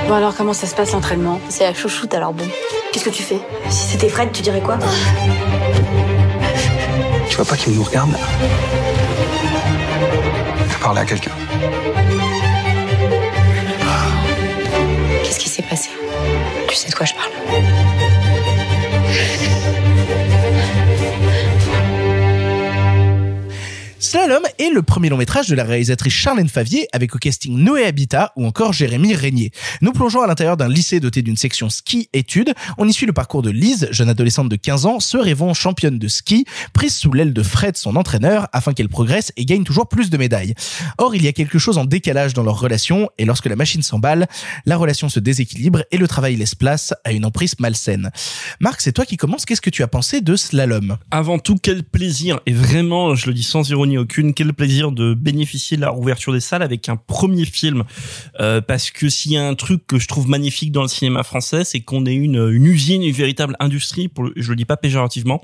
[0.07, 1.39] Bon alors comment ça se passe l'entraînement?
[1.49, 2.45] C'est la chouchoute alors bon.
[2.91, 3.39] Qu'est-ce que tu fais?
[3.69, 4.77] Si c'était Fred, tu dirais quoi?
[7.29, 8.19] Tu vois pas qu'il nous regarde là?
[10.69, 11.31] Faut parler à quelqu'un?
[15.23, 15.89] Qu'est-ce qui s'est passé?
[16.69, 17.31] Tu sais de quoi je parle?
[23.99, 27.83] Slalom est le premier long métrage de la réalisatrice Charlène Favier avec au casting Noé
[27.83, 29.51] Habitat ou encore Jérémy Régnier.
[29.81, 32.53] Nous plongeons à l'intérieur d'un lycée doté d'une section ski-études.
[32.77, 35.97] On y suit le parcours de Lise, jeune adolescente de 15 ans, se rêvant championne
[35.97, 39.89] de ski, prise sous l'aile de Fred, son entraîneur, afin qu'elle progresse et gagne toujours
[39.89, 40.53] plus de médailles.
[40.99, 43.81] Or, il y a quelque chose en décalage dans leur relation et lorsque la machine
[43.81, 44.27] s'emballe,
[44.67, 48.11] la relation se déséquilibre et le travail laisse place à une emprise malsaine.
[48.59, 49.45] Marc, c'est toi qui commence.
[49.45, 50.97] Qu'est-ce que tu as pensé de Slalom?
[51.09, 55.13] Avant tout, quel plaisir, et vraiment, je le dis sans ironie aucune, quel plaisir de
[55.13, 57.83] bénéficier de la rouverture des salles avec un premier film.
[58.39, 61.23] Euh, parce que s'il y a un truc que je trouve magnifique dans le cinéma
[61.23, 65.41] français, c'est qu'on est une, usine, une véritable industrie, pour, je le dis pas péjorativement,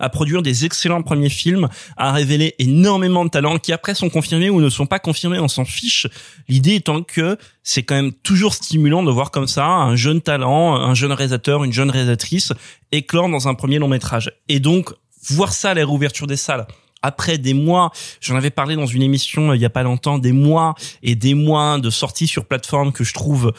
[0.00, 4.50] à produire des excellents premiers films, à révéler énormément de talents qui après sont confirmés
[4.50, 6.06] ou ne sont pas confirmés, on s'en fiche.
[6.48, 10.76] L'idée étant que c'est quand même toujours stimulant de voir comme ça un jeune talent,
[10.76, 12.52] un jeune réalisateur, une jeune réalisatrice
[12.92, 14.32] éclore dans un premier long métrage.
[14.48, 14.92] Et donc,
[15.30, 16.66] voir ça à la réouverture des salles,
[17.04, 20.18] après des mois, j'en avais parlé dans une émission euh, il y a pas longtemps,
[20.18, 23.52] des mois et des mois de sorties sur plateforme que je trouve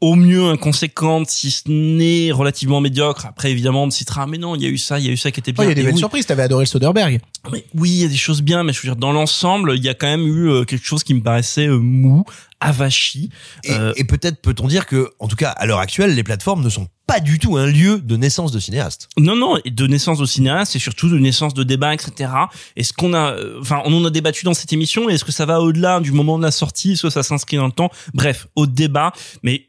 [0.00, 3.26] au mieux inconséquentes, si ce n'est relativement médiocre.
[3.26, 5.12] Après, évidemment, on me citera, mais non, il y a eu ça, il y a
[5.12, 5.64] eu ça qui était Oh, bien.
[5.64, 6.26] il y a des Et belles oui, surprises.
[6.26, 7.20] T'avais adoré le Soderbergh.
[7.50, 9.82] mais oui, il y a des choses bien, mais je veux dire, dans l'ensemble, il
[9.84, 12.24] y a quand même eu euh, quelque chose qui me paraissait euh, mou,
[12.60, 13.30] avachi.
[13.64, 16.62] Et, Euh, et peut-être peut-on dire que, en tout cas, à l'heure actuelle, les plateformes
[16.62, 19.08] ne sont pas du tout un lieu de naissance de cinéastes.
[19.16, 22.30] Non, non, de naissance de cinéaste, et surtout de naissance de débat, etc.
[22.76, 25.32] Est-ce qu'on a, euh, enfin, on en a débattu dans cette émission, et est-ce que
[25.32, 27.90] ça va au-delà du moment de la sortie, est-ce que ça s'inscrit dans le temps?
[28.14, 29.64] Bref, au débat, mais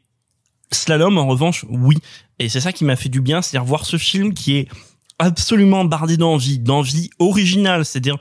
[0.72, 1.96] Slalom, en revanche, oui.
[2.38, 4.68] Et c'est ça qui m'a fait du bien, c'est-à-dire voir ce film qui est
[5.18, 8.16] absolument bardé d'envie, d'envie originale, c'est-à-dire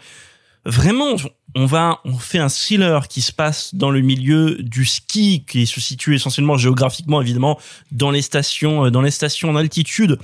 [0.66, 1.16] vraiment,
[1.56, 5.66] on va, on fait un thriller qui se passe dans le milieu du ski, qui
[5.66, 7.60] se situe essentiellement géographiquement, évidemment,
[7.92, 10.20] dans les stations, euh, dans les stations en altitude.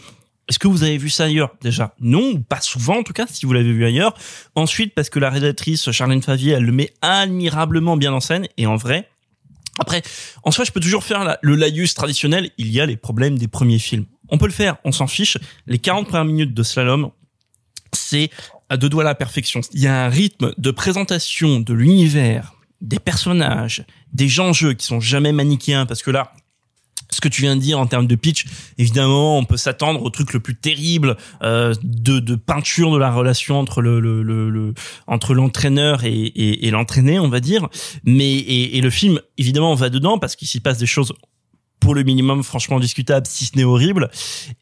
[0.47, 1.55] Est-ce que vous avez vu ça ailleurs?
[1.61, 4.13] Déjà, non, pas souvent en tout cas, si vous l'avez vu ailleurs.
[4.53, 8.67] Ensuite, parce que la rédactrice Charlène Favier, elle le met admirablement bien en scène, et
[8.67, 9.09] en vrai,
[9.79, 10.01] après,
[10.43, 12.51] en soi, je peux toujours faire le laïus traditionnel.
[12.57, 14.05] Il y a les problèmes des premiers films.
[14.29, 15.37] On peut le faire, on s'en fiche.
[15.67, 17.11] Les 40 premières minutes de Slalom,
[17.91, 18.29] c'est
[18.69, 19.61] à deux doigts la perfection.
[19.73, 24.99] Il y a un rythme de présentation de l'univers, des personnages, des enjeux qui sont
[24.99, 26.31] jamais manichéens, parce que là,
[27.15, 28.45] ce que tu viens de dire en termes de pitch,
[28.77, 33.57] évidemment, on peut s'attendre au truc le plus terrible euh, de, peinture de la relation
[33.57, 34.73] entre le, le, le, le-
[35.07, 37.69] entre l'entraîneur et, et, et l'entraîné, on va dire.
[38.03, 41.13] Mais et, et le film, évidemment, va dedans parce qu'il s'y passe des choses
[41.85, 44.09] pour le minimum franchement discutable si ce n'est horrible.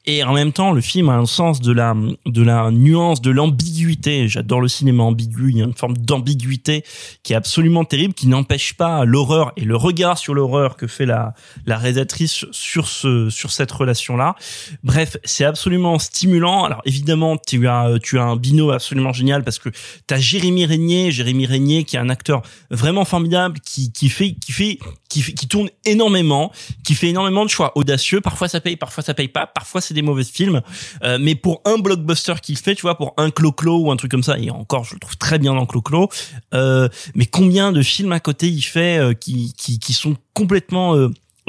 [0.05, 3.31] Et en même temps le film a un sens de la de la nuance de
[3.31, 4.27] l'ambiguïté.
[4.27, 6.83] J'adore le cinéma ambigu il y a une forme d'ambiguïté
[7.23, 11.05] qui est absolument terrible qui n'empêche pas l'horreur et le regard sur l'horreur que fait
[11.05, 11.33] la
[11.65, 14.35] la réalisatrice sur ce sur cette relation là
[14.83, 16.65] bref c'est absolument stimulant.
[16.65, 20.65] Alors évidemment tu as tu as un binôme absolument génial parce que tu as Jérémy
[20.65, 24.79] Régnier Jérémy Régnier qui est un acteur vraiment formidable qui qui fait qui fait
[25.21, 26.51] qui tourne énormément
[26.83, 28.21] qui fait énormément de choix audacieux.
[28.21, 29.47] Parfois ça paye parfois ça paye pas.
[29.47, 30.61] Parfois c'est des mauvais films.
[31.03, 34.11] Euh, mais pour un blockbuster qu'il fait tu vois pour un clo-clo ou un truc
[34.11, 36.09] comme ça et encore je le trouve très bien dans clo-clo
[36.53, 40.95] euh, mais combien de films à côté il fait euh, qui, qui qui sont complètement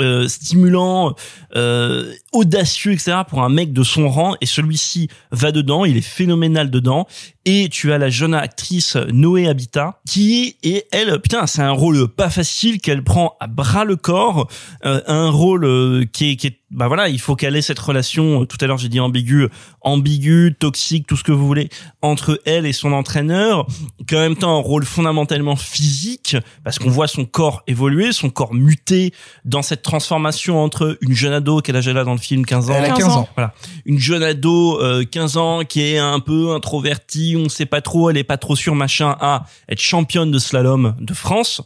[0.00, 1.14] euh, stimulants,
[1.56, 3.18] euh, audacieux, etc.
[3.28, 4.34] pour un mec de son rang.
[4.40, 7.06] Et celui-ci va dedans, il est phénoménal dedans.
[7.46, 12.08] Et tu as la jeune actrice Noé Habitat qui est elle, putain, c'est un rôle
[12.08, 14.48] pas facile qu'elle prend à bras le corps,
[14.84, 17.78] euh, un rôle euh, qui est, qui est, bah voilà, il faut qu'elle ait cette
[17.78, 18.42] relation.
[18.42, 19.48] euh, Tout à l'heure j'ai dit ambigu,
[19.80, 21.68] ambigu, toxique, tout ce que vous voulez
[22.02, 23.66] entre elle et son entraîneur,
[24.06, 28.28] qui en même temps un rôle fondamentalement physique parce qu'on voit son corps évoluer, son
[28.30, 29.12] corps muter
[29.44, 32.70] dans cette transformation entre une jeune ado quel âge elle a dans le film 15
[32.70, 33.28] ans Elle a 15 ans.
[33.36, 33.54] voilà
[33.86, 38.10] une jeune ado euh, 15 ans qui est un peu introvertie on sait pas trop
[38.10, 41.60] elle est pas trop sûre machin à être championne de slalom de France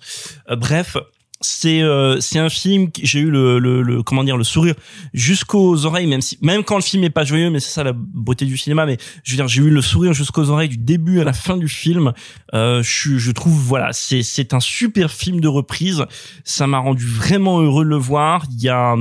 [0.51, 0.97] Euh, bref
[1.41, 4.75] c'est euh, c'est un film que j'ai eu le, le, le comment dire le sourire
[5.15, 7.93] jusqu'aux oreilles même si même quand le film est pas joyeux mais c'est ça la
[7.93, 11.21] beauté du cinéma mais je veux dire j'ai eu le sourire jusqu'aux oreilles du début
[11.21, 12.13] à la fin du film.
[12.55, 16.05] Euh, je je trouve voilà c'est c'est un super film de reprise.
[16.45, 18.45] Ça m'a rendu vraiment heureux de le voir.
[18.51, 18.97] Il y a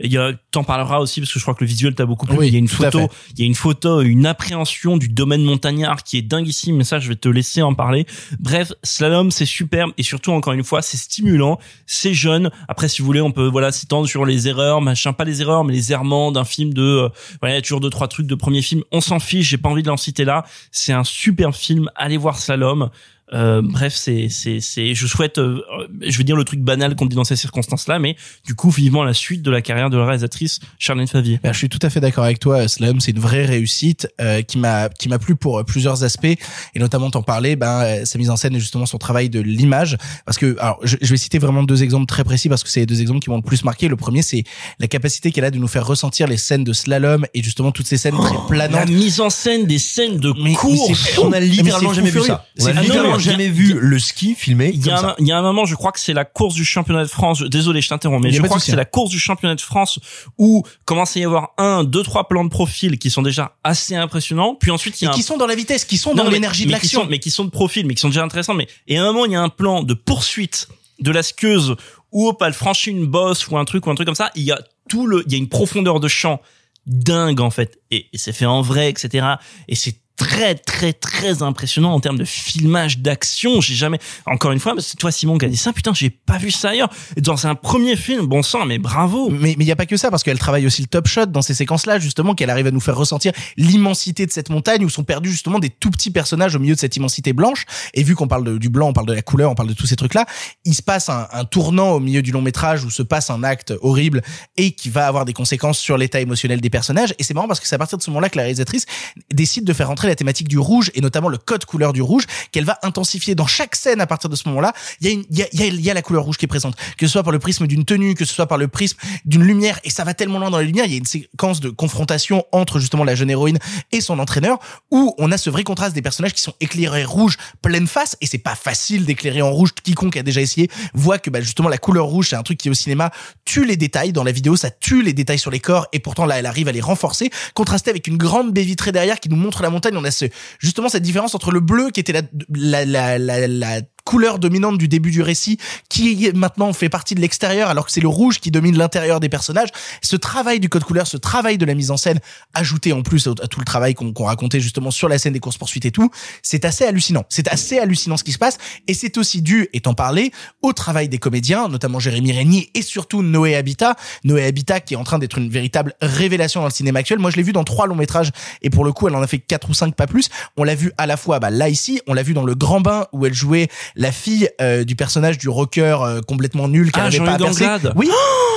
[0.00, 2.26] il y a t'en parleras aussi parce que je crois que le visuel t'a beaucoup
[2.26, 5.08] plu Oui, il y a une photo il y a une photo une appréhension du
[5.08, 8.06] domaine montagnard qui est dinguissime mais ça je vais te laisser en parler.
[8.38, 12.50] Bref slalom c'est superbe et surtout encore une fois c'est stimulant c'est jeune.
[12.68, 15.12] Après si vous voulez on peut voilà s'étendre sur les erreurs machin.
[15.12, 17.08] Pas les erreurs mais les errements d'un film de euh,
[17.40, 18.82] voilà il y a toujours deux trois trucs de premier film.
[18.92, 20.44] On s'en fiche j'ai pas envie de l'en citer là.
[20.70, 21.90] C'est un super film.
[21.96, 22.90] Allez voir slalom
[23.34, 24.94] Euh, bref, c'est c'est c'est.
[24.94, 25.60] Je souhaite, euh,
[26.00, 29.04] je vais dire le truc banal qu'on dit dans ces circonstances-là, mais du coup, vivement
[29.04, 31.38] la suite de la carrière de la réalisatrice Charlène Favier.
[31.42, 32.66] Ben, je suis tout à fait d'accord avec toi.
[32.68, 36.24] Slam, c'est une vraie réussite euh, qui m'a qui m'a plu pour euh, plusieurs aspects
[36.26, 37.56] et notamment t'en parler.
[37.56, 39.96] Ben euh, sa mise en scène et justement son travail de l'image.
[40.24, 42.80] Parce que alors je, je vais citer vraiment deux exemples très précis parce que c'est
[42.80, 43.88] les deux exemples qui m'ont le plus marqué.
[43.88, 44.44] Le premier, c'est
[44.78, 47.86] la capacité qu'elle a de nous faire ressentir les scènes de slalom et justement toutes
[47.86, 48.88] ces scènes très Oh, La planantes.
[48.90, 50.88] mise en scène des scènes de Mais- course.
[50.88, 52.46] mais c'est On a littéralement jamais vu ça.
[52.60, 55.32] On C'est a fou jamais vu le ski filmé Il y, a un, il y
[55.32, 57.42] a un moment, je crois que c'est la course du championnat de France.
[57.42, 58.76] Désolé, je t'interromps, mais je crois que c'est hein.
[58.76, 59.98] la course du championnat de France
[60.38, 63.94] où commence à y avoir un, deux, trois plans de profil qui sont déjà assez
[63.94, 64.54] impressionnants.
[64.54, 66.24] Puis ensuite, il y Et a un qui sont dans la vitesse, qui sont Non,
[66.24, 67.06] dans l'énergie de l'action.
[67.08, 68.54] mais qui sont de profil, mais qui sont déjà intéressants.
[68.54, 70.68] Mais et à un moment, il y a un plan de poursuite
[71.00, 71.76] de la skieuse
[72.12, 74.30] où hop, elle franchit une bosse ou un truc ou un truc comme ça.
[74.34, 76.40] Il y a tout le, il y a une profondeur de champ
[76.86, 79.26] dingue en fait, et, et c'est fait en vrai, etc.
[79.68, 83.60] Et c'est très très très impressionnant en termes de filmage d'action.
[83.60, 86.36] J'ai jamais encore une fois c'est toi Simon qui a dit ça putain j'ai pas
[86.36, 86.90] vu ça ailleurs.
[87.16, 89.30] Dans un premier film bon sang mais bravo.
[89.30, 91.26] Mais mais il y a pas que ça parce qu'elle travaille aussi le top shot
[91.26, 94.90] dans ces séquences-là justement qu'elle arrive à nous faire ressentir l'immensité de cette montagne où
[94.90, 97.64] sont perdus justement des tout petits personnages au milieu de cette immensité blanche.
[97.94, 99.86] Et vu qu'on parle du blanc, on parle de la couleur, on parle de tous
[99.86, 100.26] ces trucs-là,
[100.64, 103.72] il se passe un, tournant au milieu du long métrage où se passe un acte
[103.80, 104.22] horrible
[104.56, 107.14] et qui va avoir des conséquences sur l'état émotionnel des personnages.
[107.18, 108.86] Et c'est marrant parce que c'est à partir de ce moment-là que la réalisatrice
[109.32, 112.24] décide de faire rentrer la thématique du rouge et notamment le code couleur du rouge
[112.52, 114.72] qu'elle va intensifier dans chaque scène à partir de ce moment-là.
[115.00, 117.66] Il y a la couleur rouge qui est présente, que ce soit par le prisme
[117.66, 120.50] d'une tenue, que ce soit par le prisme d'une lumière et ça va tellement loin
[120.50, 120.84] dans la lumière.
[120.86, 123.58] Il y a une séquence de confrontation entre justement la jeune héroïne
[123.92, 124.58] et son entraîneur
[124.90, 128.26] où on a ce vrai contraste des personnages qui sont éclairés rouge pleine face et
[128.26, 129.70] c'est pas facile d'éclairer en rouge.
[129.82, 132.70] Quiconque a déjà essayé voit que bah, justement la couleur rouge c'est un truc qui
[132.70, 133.10] au cinéma
[133.44, 136.26] tue les détails dans la vidéo, ça tue les détails sur les corps et pourtant
[136.26, 139.36] là elle arrive à les renforcer, contrasté avec une grande baie vitrée derrière qui nous
[139.36, 139.97] montre la montagne.
[139.98, 140.26] On a ce,
[140.58, 144.78] justement cette différence entre le bleu qui était la, la, la, la, la couleur dominante
[144.78, 145.58] du début du récit
[145.90, 149.28] qui maintenant fait partie de l'extérieur alors que c'est le rouge qui domine l'intérieur des
[149.28, 149.68] personnages.
[150.00, 152.18] Ce travail du code couleur, ce travail de la mise en scène
[152.54, 155.40] ajouté en plus à tout le travail qu'on qu'on racontait justement sur la scène des
[155.40, 156.10] courses poursuites et tout,
[156.42, 157.26] c'est assez hallucinant.
[157.28, 161.10] C'est assez hallucinant ce qui se passe et c'est aussi dû, étant parlé, au travail
[161.10, 163.94] des comédiens, notamment Jérémy Régnier et surtout Noé Habitat.
[164.24, 167.18] Noé Habitat qui est en train d'être une véritable révélation dans le cinéma actuel.
[167.18, 168.30] Moi, je l'ai vu dans trois longs métrages
[168.62, 170.30] et pour le coup, elle en a fait quatre ou cinq, pas plus.
[170.56, 172.80] On l'a vu à la fois bah, là ici, on l'a vu dans Le Grand
[172.80, 173.68] Bain où elle jouait
[174.00, 177.38] la fille euh, du personnage du rocker euh, complètement nul qui Ah, n'arrivait pas à
[177.38, 177.66] percer.
[177.96, 178.08] Oui,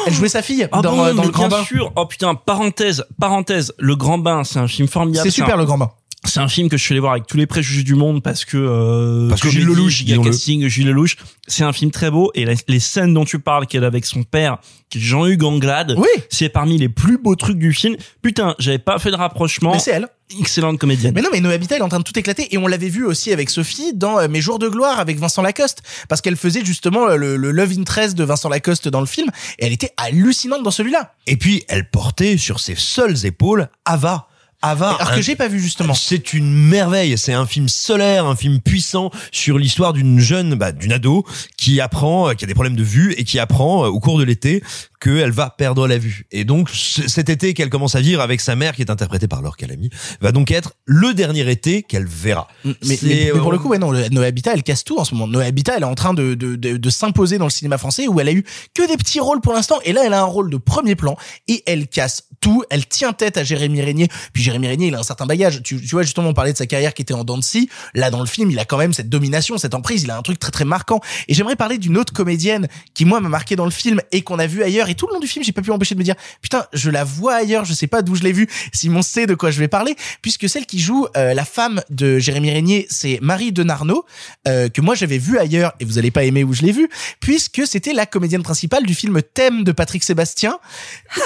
[0.07, 1.63] elle jouait sa fille Ah dans, bon, euh, dans Le Grand bien Bain.
[1.65, 1.91] sûr.
[1.95, 5.27] Oh putain, parenthèse, parenthèse, Le Grand Bain, c'est un film formidable.
[5.27, 5.91] C'est super un- Le Grand Bain.
[6.23, 8.45] C'est un film que je suis allé voir avec tous les préjugés du monde parce
[8.45, 12.31] que euh, Parce que Gilles Lelouch, giga casting, Gilles Lelouch, c'est un film très beau
[12.35, 14.59] et la- les scènes dont tu parles qu'elle a avec son père,
[14.91, 17.95] qui est Jean-Hugues Anglade, Oui, c'est parmi les plus beaux trucs du film.
[18.21, 19.73] Putain, j'avais pas fait de rapprochement.
[19.73, 20.07] mais c'est elle.
[20.39, 21.11] Excellente comédienne.
[21.15, 22.53] Mais non, mais Noé Habitat, elle est en train de tout éclater.
[22.53, 25.41] Et on l'avait vu aussi avec Sophie dans euh, Mes jours de gloire avec Vincent
[25.41, 25.81] Lacoste.
[26.07, 29.27] Parce qu'elle faisait justement euh, le, le love interest de Vincent Lacoste dans le film.
[29.59, 31.15] Et elle était hallucinante dans celui-là.
[31.27, 34.27] Et puis, elle portait sur ses seules épaules Ava.
[34.61, 34.91] Ava.
[34.95, 35.93] Alors un- que j'ai pas vu justement.
[35.93, 37.17] C'est une merveille.
[37.17, 41.25] C'est un film solaire, un film puissant sur l'histoire d'une jeune, bah, d'une ado
[41.57, 44.19] qui apprend, euh, qui a des problèmes de vue et qui apprend euh, au cours
[44.19, 44.61] de l'été
[45.01, 46.27] qu'elle va perdre la vue.
[46.31, 49.41] Et donc cet été qu'elle commence à vivre avec sa mère, qui est interprétée par
[49.41, 49.89] Laure Calamy,
[50.21, 52.47] va donc être le dernier été qu'elle verra.
[52.63, 54.99] Mais, C'est, mais- mais pour euh, le coup, ouais, non, Noé Habitat, elle casse tout
[54.99, 55.27] en ce moment.
[55.27, 58.07] Noé Habitat, elle est en train de, de, de, de s'imposer dans le cinéma français
[58.07, 59.79] où elle a eu que des petits rôles pour l'instant.
[59.85, 62.63] Et là, elle a un rôle de premier plan et elle casse tout.
[62.69, 64.07] Elle tient tête à Jérémy Régnier.
[64.33, 65.61] Puis Jérémy Régnier, il a un certain bagage.
[65.63, 67.69] Tu, tu vois, justement, on parlait de sa carrière qui était en scie.
[67.95, 70.03] Là, dans le film, il a quand même cette domination, cette emprise.
[70.03, 70.99] Il a un truc très, très marquant.
[71.27, 74.37] Et j'aimerais parler d'une autre comédienne qui, moi, m'a marqué dans le film et qu'on
[74.37, 74.89] a vu ailleurs.
[74.91, 76.89] Et tout le long du film, j'ai pas pu m'empêcher de me dire, putain, je
[76.89, 77.63] la vois ailleurs.
[77.63, 78.49] Je sais pas d'où je l'ai vue.
[78.73, 79.95] Simon sait de quoi je vais parler.
[80.21, 84.05] Puisque celle qui joue euh, la femme de Jérémy Régnier, c'est Marie Denarnaud,
[84.49, 86.89] euh, que moi j'avais vu ailleurs et vous allez pas aimer où je l'ai vue,
[87.21, 90.59] puisque c'était la comédienne principale du film Thème de Patrick Sébastien.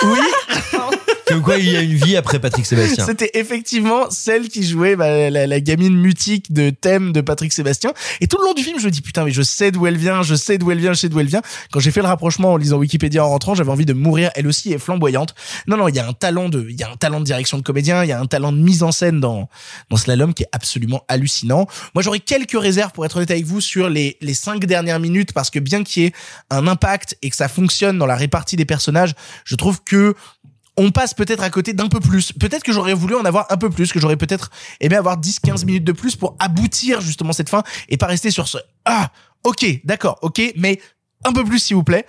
[0.03, 0.19] Oui,
[1.27, 3.05] Comme quoi il y a une vie après Patrick Sébastien?
[3.05, 7.93] c'était effectivement celle qui jouait bah, la, la gamine mutique de Thème de Patrick Sébastien.
[8.21, 9.97] Et tout le long du film, je me dis putain, mais je sais d'où elle
[9.97, 11.41] vient, je sais d'où elle vient, je sais d'où elle vient.
[11.71, 14.29] Quand j'ai fait le rapprochement en lisant Wikipédia en rentrant, j'avais envie de mourir.
[14.35, 15.35] Elle aussi est flamboyante.
[15.67, 17.57] Non, non, il y a un talent de, il y a un talent de direction
[17.57, 19.49] de comédien, il y a un talent de mise en scène dans
[19.89, 21.67] dans Slalom qui est absolument hallucinant.
[21.93, 25.33] Moi, j'aurais quelques réserves pour être honnête avec vous sur les les cinq dernières minutes
[25.33, 26.13] parce que bien qu'il y ait
[26.49, 30.15] un impact et que ça fonctionne dans la répartie des personnages, je trouve que
[30.77, 32.31] on passe peut-être à côté d'un peu plus.
[32.33, 35.65] Peut-être que j'aurais voulu en avoir un peu plus, que j'aurais peut-être aimé avoir 10-15
[35.65, 39.11] minutes de plus pour aboutir justement cette fin et pas rester sur ce ah
[39.43, 40.79] ok d'accord ok mais
[41.23, 42.05] un peu plus s'il vous plaît.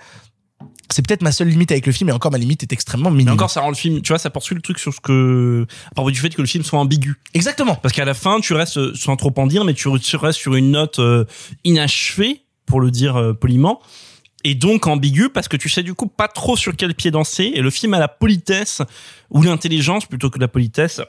[0.89, 3.25] C'est peut-être ma seule limite avec le film et encore ma limite est extrêmement minime.
[3.25, 5.67] Mais encore, ça rend le film, tu vois, ça poursuit le truc sur ce que,
[5.91, 7.19] à propos du fait que le film soit ambigu.
[7.33, 7.75] Exactement.
[7.75, 10.55] Parce qu'à la fin, tu restes, sans trop en dire, mais tu tu restes sur
[10.55, 11.25] une note euh,
[11.65, 13.81] inachevée, pour le dire euh, poliment.
[14.49, 17.51] Et donc ambigu parce que tu sais du coup pas trop sur quel pied danser.
[17.53, 18.81] Et le film a la politesse
[19.29, 21.01] ou l'intelligence plutôt que la politesse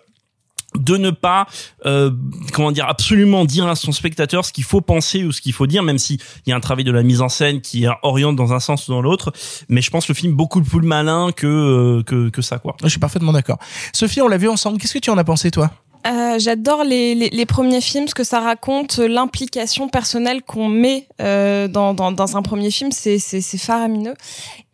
[0.74, 1.46] de ne pas
[1.86, 2.10] euh,
[2.52, 5.68] comment dire absolument dire à son spectateur ce qu'il faut penser ou ce qu'il faut
[5.68, 8.34] dire même si il y a un travail de la mise en scène qui oriente
[8.34, 9.32] dans un sens ou dans l'autre
[9.68, 12.88] mais je pense le film beaucoup plus malin que euh, que que ça quoi Je
[12.88, 13.58] suis parfaitement d'accord.
[13.92, 14.78] Sophie, on l'a vu ensemble.
[14.78, 15.70] Qu'est-ce que tu en as pensé, toi?
[16.06, 21.08] Euh, J'adore les, les, premiers films, ce que ça raconte, euh, l'implication personnelle qu'on met
[21.20, 24.14] euh, dans, dans, un premier film, c'est faramineux.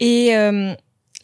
[0.01, 0.75] Et euh,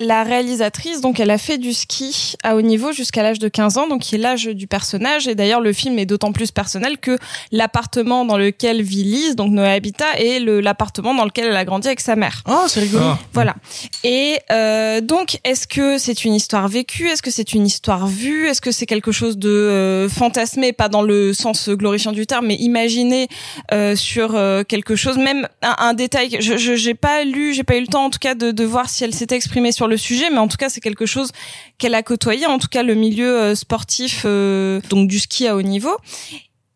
[0.01, 3.77] la réalisatrice, donc, elle a fait du ski à haut niveau jusqu'à l'âge de 15
[3.79, 5.29] ans, donc qui est l'âge du personnage.
[5.29, 7.19] Et d'ailleurs, le film est d'autant plus personnel que
[7.53, 11.65] l'appartement dans lequel vit Lise, donc Noé Habitat, est le- l'appartement dans lequel elle a
[11.65, 12.43] grandi avec sa mère.
[12.49, 13.05] Oh, c'est rigolo.
[13.05, 13.19] Ah.
[13.35, 13.55] Voilà.
[14.03, 17.07] Et euh, donc, est-ce que c'est une histoire vécue?
[17.09, 18.47] Est-ce que c'est une histoire vue?
[18.47, 22.47] Est-ce que c'est quelque chose de euh, fantasmé, pas dans le sens glorifiant du terme,
[22.47, 23.29] mais imaginé
[23.73, 26.39] euh, sur euh, quelque chose, même un, un détail.
[26.41, 28.65] Je je- j'ai pas lu, j'ai pas eu le temps en tout cas de, de
[28.65, 31.31] voir si elle s'était exprimée sur le sujet, mais en tout cas c'est quelque chose
[31.79, 35.57] qu'elle a côtoyé, en tout cas le milieu euh, sportif, euh, donc du ski à
[35.57, 35.97] haut niveau.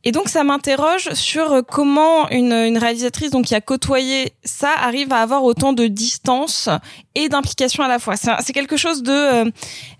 [0.04, 4.70] Et donc ça m'interroge sur euh, comment une, une réalisatrice donc qui a côtoyé ça
[4.82, 6.68] arrive à avoir autant de distance
[7.14, 8.14] et d'implication à la fois.
[8.16, 9.50] C'est quelque chose de euh,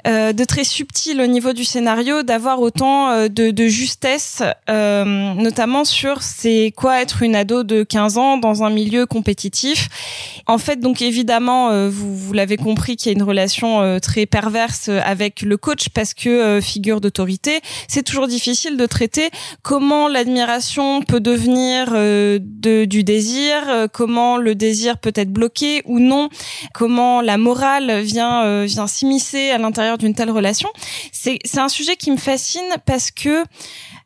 [0.07, 5.33] euh, de très subtil au niveau du scénario, d'avoir autant euh, de, de justesse, euh,
[5.33, 9.89] notamment sur c'est quoi être une ado de 15 ans dans un milieu compétitif.
[10.47, 14.91] En fait, donc évidemment, vous, vous l'avez compris qu'il y a une relation très perverse
[14.91, 17.61] avec le coach parce que figure d'autorité.
[17.89, 19.31] C'est toujours difficile de traiter
[19.63, 25.99] comment l'admiration peut devenir euh, du désir, euh, comment le désir peut être bloqué ou
[25.99, 26.29] non,
[26.73, 30.69] comment la morale vient euh, vient s'immiscer à l'intérieur d'une telle relation.
[31.13, 33.45] C'est c'est un sujet qui me fascine parce que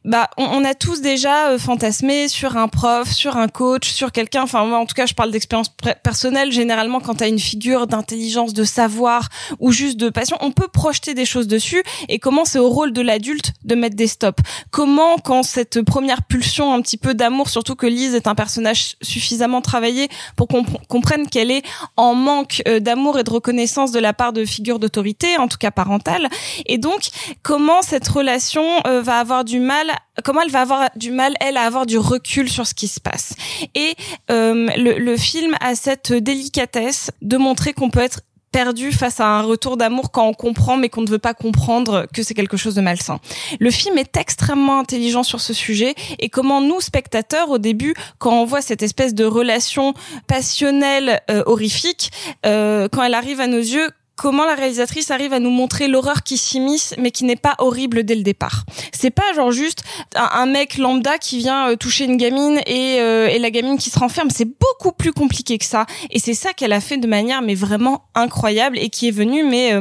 [0.08, 4.10] bah on, on a tous déjà euh, fantasmé sur un prof, sur un coach, sur
[4.10, 4.42] quelqu'un.
[4.42, 5.70] Enfin moi en tout cas je parle d'expérience
[6.02, 6.50] personnelle.
[6.50, 9.28] Généralement quand t'as une figure d'intelligence, de savoir
[9.60, 11.82] ou juste de passion, on peut projeter des choses dessus.
[12.08, 14.42] Et comment c'est au rôle de l'adulte de mettre des stops?
[14.70, 18.96] Comment quand cette première pulsion un petit peu d'amour, surtout que Lise est un personnage
[19.02, 21.62] suffisamment travaillé pour qu'on pr- comprenne qu'elle est
[21.96, 25.58] en manque euh, d'amour et de reconnaissance de la part de figures d'autorité, en tout
[25.58, 26.28] cas parentale.
[26.64, 27.08] Et donc
[27.42, 29.92] comment cette relation euh, va avoir du mal
[30.24, 33.00] comment elle va avoir du mal elle à avoir du recul sur ce qui se
[33.00, 33.34] passe
[33.74, 33.94] et
[34.30, 38.20] euh, le, le film a cette délicatesse de montrer qu'on peut être
[38.52, 42.06] perdu face à un retour d'amour quand on comprend mais qu'on ne veut pas comprendre
[42.14, 43.20] que c'est quelque chose de malsain.
[43.60, 48.32] Le film est extrêmement intelligent sur ce sujet et comment nous spectateurs au début quand
[48.32, 49.94] on voit cette espèce de relation
[50.26, 52.10] passionnelle euh, horrifique
[52.46, 56.24] euh, quand elle arrive à nos yeux comment la réalisatrice arrive à nous montrer l'horreur
[56.24, 58.64] qui s'immisce mais qui n'est pas horrible dès le départ.
[58.92, 59.84] C'est pas genre juste
[60.16, 63.90] un, mec lambda qui vient euh, toucher une gamine et, euh, et la gamine qui
[63.90, 64.28] se renferme.
[64.30, 67.54] C'est beaucoup plus compliqué que ça et c'est ça qu'elle a fait de manière mais
[67.54, 69.80] vraiment incroyable et qui est venue mais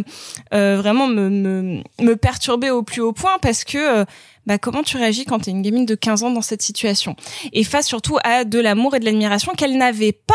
[0.53, 4.05] euh, vraiment me, me, perturber au plus haut point parce que
[4.47, 7.15] bah, comment tu réagis quand t'es une gamine de 15 ans dans cette situation?
[7.53, 10.33] Et face surtout à de l'amour et de l'admiration qu'elle n'avait pas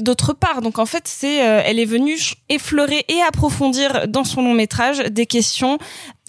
[0.00, 0.62] d'autre part.
[0.62, 4.98] Donc en fait c'est euh, elle est venue effleurer et approfondir dans son long métrage
[4.98, 5.78] des questions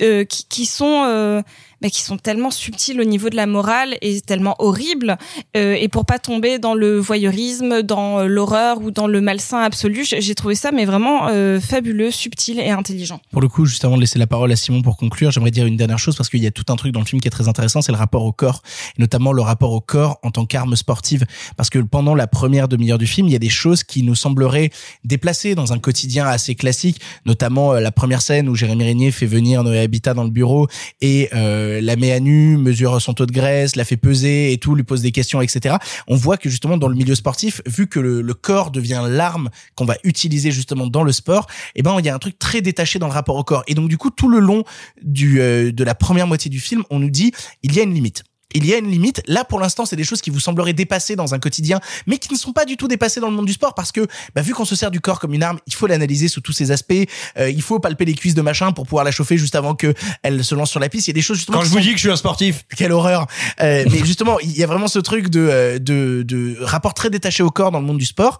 [0.01, 1.43] euh, qui, qui sont
[1.81, 5.17] bah, qui sont tellement subtiles au niveau de la morale et tellement horribles
[5.57, 9.61] euh, et pour pas tomber dans le voyeurisme dans euh, l'horreur ou dans le malsain
[9.61, 13.83] absolu j'ai trouvé ça mais vraiment euh, fabuleux subtil et intelligent Pour le coup, juste
[13.85, 16.29] avant de laisser la parole à Simon pour conclure, j'aimerais dire une dernière chose parce
[16.29, 17.97] qu'il y a tout un truc dans le film qui est très intéressant, c'est le
[17.97, 18.61] rapport au corps,
[18.97, 21.25] et notamment le rapport au corps en tant qu'arme sportive.
[21.57, 24.15] Parce que pendant la première demi-heure du film, il y a des choses qui nous
[24.15, 24.69] sembleraient
[25.03, 29.63] déplacées dans un quotidien assez classique, notamment la première scène où Jérémy Régnier fait venir
[29.63, 30.67] Noé Habitat dans le bureau
[31.01, 31.29] et
[31.79, 34.83] la met à nu, mesure son taux de graisse, la fait peser et tout, lui
[34.83, 35.75] pose des questions, etc.
[36.07, 39.49] On voit que justement dans le milieu sportif, vu que le, le corps devient l'arme
[39.75, 42.61] qu'on va utiliser justement dans le sport, eh ben il y a un truc très
[42.61, 43.63] détaché dans le rapport au corps.
[43.67, 44.63] Et donc du coup, tout le long
[45.01, 47.31] du euh, de la première moitié du film, on nous dit
[47.63, 48.23] il y a une limite.
[48.53, 49.21] Il y a une limite.
[49.27, 52.31] Là, pour l'instant, c'est des choses qui vous sembleraient dépassées dans un quotidien, mais qui
[52.33, 54.53] ne sont pas du tout dépassées dans le monde du sport parce que, bah, vu
[54.53, 56.93] qu'on se sert du corps comme une arme, il faut l'analyser sous tous ses aspects.
[57.37, 59.93] Euh, il faut palper les cuisses de machin pour pouvoir la chauffer juste avant que
[60.23, 61.07] elle se lance sur la piste.
[61.07, 61.57] Il y a des choses justement.
[61.59, 62.65] Quand je vous sont- dis que je suis un sportif.
[62.75, 63.27] quelle horreur
[63.61, 67.09] Euh, Mais justement, il y a vraiment ce truc de, euh, de, de rapport très
[67.09, 68.39] détaché au corps dans le monde du sport.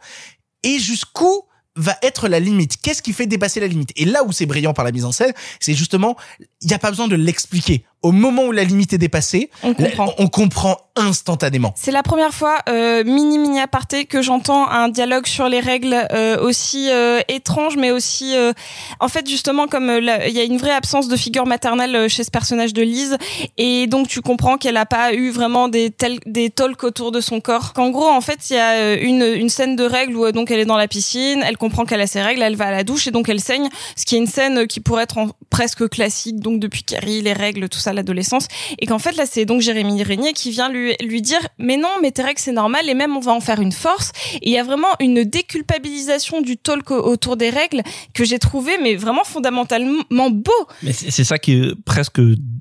[0.64, 1.44] Et jusqu'où
[1.76, 2.76] va être la limite?
[2.82, 3.92] Qu'est-ce qui fait dépasser la limite?
[3.96, 6.18] Et là où c'est brillant par la mise en scène, c'est justement,
[6.62, 7.86] il n'y a pas besoin de l'expliquer.
[8.04, 10.06] Au moment où la limite est dépassée, On comprend.
[10.06, 11.74] la- on comprend instantanément.
[11.78, 15.96] C'est la première fois, euh, mini mini aparté, que j'entends un dialogue sur les règles
[16.12, 18.54] euh, aussi euh, étrange, mais aussi, euh,
[19.00, 22.32] en fait, justement, comme il y a une vraie absence de figure maternelle chez ce
[22.32, 23.18] personnage de Lise,
[23.58, 27.22] et donc tu comprends qu'elle a pas eu vraiment des tel- des talks autour de
[27.22, 27.74] son corps.
[27.74, 30.60] Qu'en gros, en fait, il y a une une scène de règles où donc elle
[30.60, 33.08] est dans la piscine, elle comprend qu'elle a ses règles, elle va à la douche
[33.08, 36.40] et donc elle saigne, ce qui est une scène qui pourrait être en- presque classique,
[36.40, 38.48] donc depuis Carrie, les règles, tout ça, l'adolescence,
[38.80, 41.90] et qu'en fait là c'est donc Jérémy Régnier qui vient lui lui dire mais non
[42.02, 44.52] mais tes règles c'est normal et même on va en faire une force et il
[44.54, 47.82] y a vraiment une déculpabilisation du talk au- autour des règles
[48.14, 50.52] que j'ai trouvé mais vraiment fondamentalement beau
[50.84, 52.20] Mais c'est ça qui est presque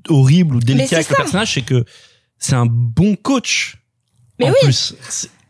[0.09, 1.83] horrible ou délicat avec le personnage, c'est que
[2.37, 3.77] c'est un bon coach.
[4.39, 4.55] Mais en oui.
[4.63, 4.95] plus.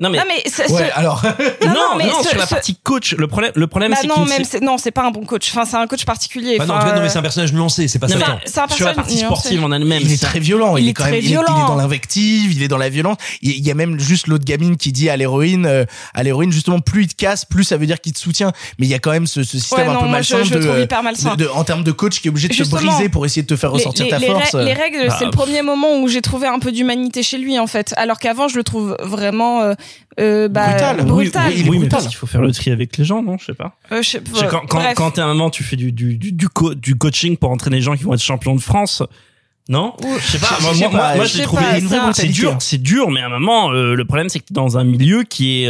[0.01, 1.21] Non mais, non mais ce- ce- Ouais, alors.
[1.23, 3.97] non, non, non, mais ce- sur la ce- partie coach, le problème, le problème bah
[4.01, 6.57] c'est non qu'il même non c'est pas un bon coach enfin c'est un coach particulier
[6.57, 8.15] Bah non, en fait, non, mais euh, c'est un personnage nuancé, c'est pas ça.
[8.15, 9.25] un- sur la partie nuancé.
[9.25, 10.01] sportive en elle-même.
[10.01, 10.75] Il est très violent.
[10.75, 11.67] Il, Il est est quand très même, il est, il est violent.
[11.67, 13.17] dans l'invective, il est dans la violence.
[13.41, 15.85] Il il y a même juste l'autre gamine qui dit à l'héroïne, euh,
[16.15, 18.51] à l'héroïne justement, plus il te casse, plus ça veut dire qu'il te soutient.
[18.79, 20.49] Mais il y a quand même ce, ce système Ouais, un non, peu malsain je-
[20.49, 21.35] je de, trouve euh, hyper malsain.
[21.35, 22.81] de- de- en termes de coach qui est obligé de Justement.
[22.81, 24.55] te briser pour essayer de te faire ressortir ta force.
[24.55, 27.59] les règles, Bah, c'est le premier moment où j'ai trouvé un peu d'humanité chez lui
[27.59, 29.61] en fait, alors qu'avant je le trouve vraiment
[30.19, 30.97] euh, euh, bah, Brutal.
[30.99, 31.43] Oui, brutal.
[31.47, 31.89] oui, il est oui, mais brutal.
[31.89, 33.77] parce qu'il faut faire le tri avec les gens, non Je sais pas.
[33.91, 36.17] Euh, je sais- Je sais, quand quand, quand t'es un moment, tu fais du du
[36.17, 39.03] du du, co- du coaching pour entraîner des gens qui vont être champions de France.
[39.69, 39.93] Non?
[40.19, 40.57] Je sais pas.
[40.61, 41.63] Moi, moi, l'ai trouvé
[42.13, 44.77] c'est dur, c'est dur, mais à un moment, euh, le problème c'est que t'es dans
[44.77, 45.69] un milieu qui est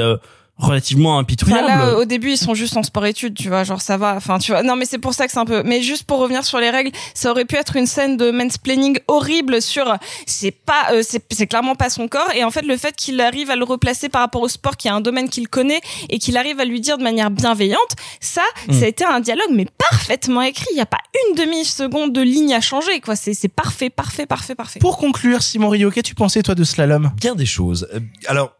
[0.61, 1.67] relativement Enfin, impitoyable.
[1.67, 4.15] là, au début, ils sont juste en sport-études, tu vois, genre ça va.
[4.15, 4.63] Enfin, tu vois.
[4.63, 5.63] Non, mais c'est pour ça que c'est un peu.
[5.63, 8.97] Mais juste pour revenir sur les règles, ça aurait pu être une scène de mansplaining
[9.07, 9.95] horrible sur.
[10.25, 12.29] C'est pas, euh, c'est c'est clairement pas son corps.
[12.35, 14.87] Et en fait, le fait qu'il arrive à le replacer par rapport au sport, qui
[14.87, 18.41] est un domaine qu'il connaît, et qu'il arrive à lui dire de manière bienveillante, ça,
[18.67, 18.73] Mm.
[18.73, 20.67] ça a été un dialogue mais parfaitement écrit.
[20.73, 20.99] Il y a pas
[21.29, 23.15] une demi seconde de ligne à changer, quoi.
[23.15, 24.79] C'est c'est parfait, parfait, parfait, parfait.
[24.79, 27.11] Pour conclure, Simon Rio, qu'as-tu pensé toi de Slalom?
[27.17, 27.87] Bien des choses.
[27.93, 28.51] Euh, Alors,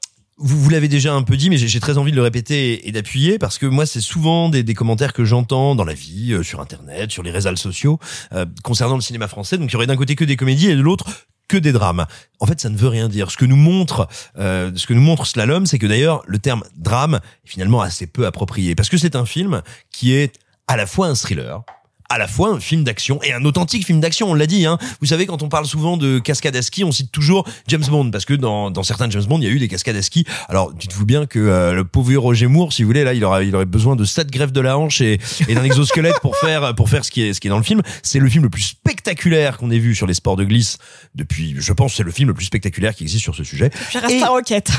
[0.42, 2.88] vous, vous l'avez déjà un peu dit, mais j'ai très envie de le répéter et,
[2.88, 6.34] et d'appuyer parce que moi, c'est souvent des, des commentaires que j'entends dans la vie,
[6.34, 8.00] euh, sur Internet, sur les réseaux sociaux,
[8.34, 9.58] euh, concernant le cinéma français.
[9.58, 11.06] Donc, il y aurait d'un côté que des comédies et de l'autre
[11.48, 12.06] que des drames.
[12.40, 13.30] En fait, ça ne veut rien dire.
[13.30, 16.64] Ce que nous montre, euh, ce que nous montre Slalom, c'est que d'ailleurs le terme
[16.78, 19.62] drame est finalement assez peu approprié parce que c'est un film
[19.92, 20.34] qui est
[20.68, 21.64] à la fois un thriller,
[22.12, 24.66] à la fois un film d'action et un authentique film d'action, on l'a dit.
[24.66, 24.78] Hein.
[25.00, 28.12] Vous savez, quand on parle souvent de cascade à ski, on cite toujours James Bond,
[28.12, 30.26] parce que dans, dans certains James Bond, il y a eu des cascades à ski.
[30.50, 33.48] Alors, dites-vous bien que euh, le pauvre Roger Moore, si vous voulez, là, il aurait,
[33.48, 36.76] il aurait besoin de sept greffes de la hanche et, et d'un exosquelette pour faire,
[36.76, 37.82] pour faire ce qui est, ce qui est dans le film.
[38.04, 40.80] C'est le film le plus spectaculaire qu'on ait vu sur les sports de glisse
[41.16, 43.70] depuis, je pense, c'est le film le plus spectaculaire qui existe sur ce sujet.
[43.70, 44.70] Puis reste la roquette.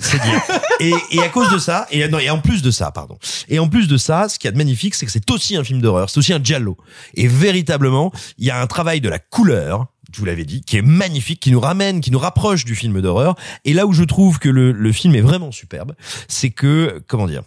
[0.00, 0.42] C'est dire.
[0.80, 3.16] Et, et à cause de ça, et, non, et en plus de ça, pardon.
[3.48, 5.56] Et en plus de ça, ce qu'il y a de magnifique, c'est que c'est aussi
[5.56, 6.65] un film d'horreur, c'est aussi un giallo.
[7.14, 10.76] Et véritablement, il y a un travail de la couleur, je vous l'avais dit, qui
[10.76, 13.36] est magnifique, qui nous ramène, qui nous rapproche du film d'horreur.
[13.64, 15.94] Et là où je trouve que le, le film est vraiment superbe,
[16.28, 17.42] c'est que, comment dire,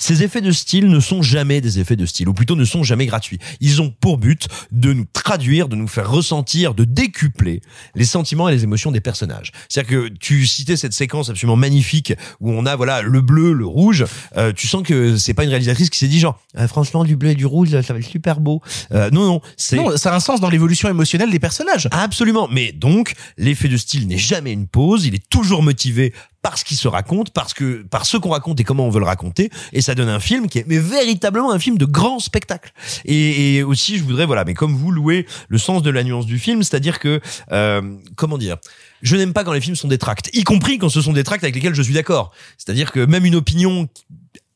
[0.00, 2.82] ces effets de style ne sont jamais des effets de style, ou plutôt ne sont
[2.82, 3.38] jamais gratuits.
[3.60, 7.60] Ils ont pour but de nous traduire, de nous faire ressentir, de décupler
[7.94, 9.52] les sentiments et les émotions des personnages.
[9.68, 13.66] C'est-à-dire que tu citais cette séquence absolument magnifique où on a voilà le bleu, le
[13.66, 14.06] rouge.
[14.36, 17.16] Euh, tu sens que c'est pas une réalisatrice qui s'est dit genre Ah, franchement du
[17.16, 18.62] bleu et du rouge ça va être super beau.
[18.92, 21.88] Euh, non non, c'est Non, ça a un sens dans l'évolution émotionnelle des personnages.
[21.90, 22.48] Absolument.
[22.50, 25.04] Mais donc, l'effet de style n'est jamais une pause.
[25.04, 28.60] Il est toujours motivé par ce qui se raconte, parce que par ce qu'on raconte
[28.60, 31.52] et comment on veut le raconter, et ça donne un film qui est mais véritablement
[31.52, 32.72] un film de grand spectacle.
[33.04, 36.26] Et, et aussi, je voudrais voilà, mais comme vous louez le sens de la nuance
[36.26, 37.20] du film, c'est-à-dire que
[37.52, 37.82] euh,
[38.16, 38.56] comment dire,
[39.02, 41.24] je n'aime pas quand les films sont des tracts, y compris quand ce sont des
[41.24, 42.32] tracts avec lesquels je suis d'accord.
[42.58, 43.88] C'est-à-dire que même une opinion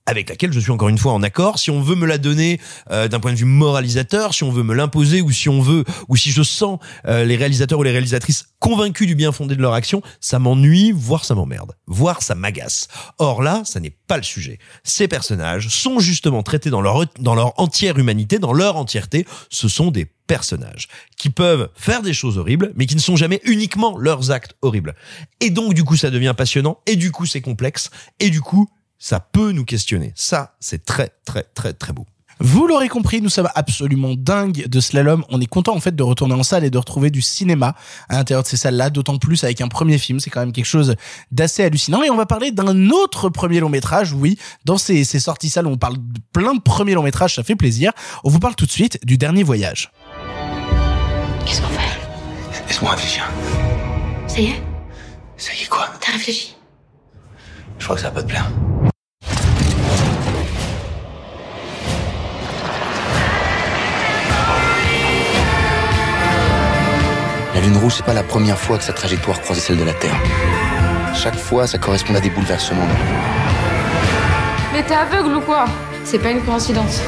[0.07, 1.59] avec laquelle je suis encore une fois en accord.
[1.59, 4.63] Si on veut me la donner euh, d'un point de vue moralisateur, si on veut
[4.63, 7.91] me l'imposer, ou si on veut, ou si je sens euh, les réalisateurs ou les
[7.91, 12.35] réalisatrices convaincus du bien fondé de leur action, ça m'ennuie, voire ça m'emmerde, voire ça
[12.35, 12.89] m'agace.
[13.19, 14.59] Or là, ça n'est pas le sujet.
[14.83, 19.27] Ces personnages sont justement traités dans leur dans leur entière humanité, dans leur entièreté.
[19.51, 23.41] Ce sont des personnages qui peuvent faire des choses horribles, mais qui ne sont jamais
[23.45, 24.95] uniquement leurs actes horribles.
[25.41, 27.91] Et donc, du coup, ça devient passionnant, et du coup, c'est complexe,
[28.21, 28.69] et du coup,
[29.05, 30.15] ça peut nous questionner.
[30.17, 32.07] Ça, c'est très, très, très, très beau.
[32.41, 35.27] Vous l'aurez compris, nous sommes absolument dingues de Slalom.
[35.29, 37.75] On est content en fait de retourner en salle et de retrouver du cinéma
[38.09, 40.21] à l'intérieur de ces salles-là, d'autant plus avec un premier film.
[40.21, 40.97] C'est quand même quelque chose
[41.31, 42.03] d'assez hallucinant.
[42.03, 44.15] Et on va parler d'un autre premier long métrage.
[44.15, 47.43] Oui, dans ces, ces sorties salles on parle de plein de premiers longs métrages, ça
[47.43, 47.93] fait plaisir.
[48.25, 49.93] On vous parle tout de suite du dernier voyage.
[51.45, 52.01] Qu'est-ce qu'on fait?
[52.67, 53.31] Laisse-moi réfléchir.
[54.29, 54.63] Ça y est?
[55.37, 55.91] Ça y est quoi?
[56.01, 56.57] T'as réfléchi?
[57.79, 58.51] Je crois que ça va pas te plaire.
[67.65, 70.21] Lune Rouge, c'est pas la première fois que sa trajectoire croisait celle de la Terre.
[71.15, 72.87] Chaque fois, ça correspond à des bouleversements.
[74.75, 75.65] Mais t'es aveugle ou quoi?
[76.05, 77.01] C'est pas une coïncidence.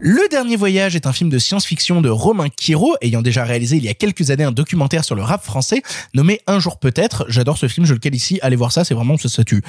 [0.00, 3.84] Le Dernier Voyage est un film de science-fiction de Romain Quiro, ayant déjà réalisé il
[3.84, 5.82] y a quelques années un documentaire sur le rap français
[6.14, 7.24] nommé Un jour peut-être.
[7.28, 9.60] J'adore ce film, je le qualifie ici, allez voir ça, c'est vraiment ce statut.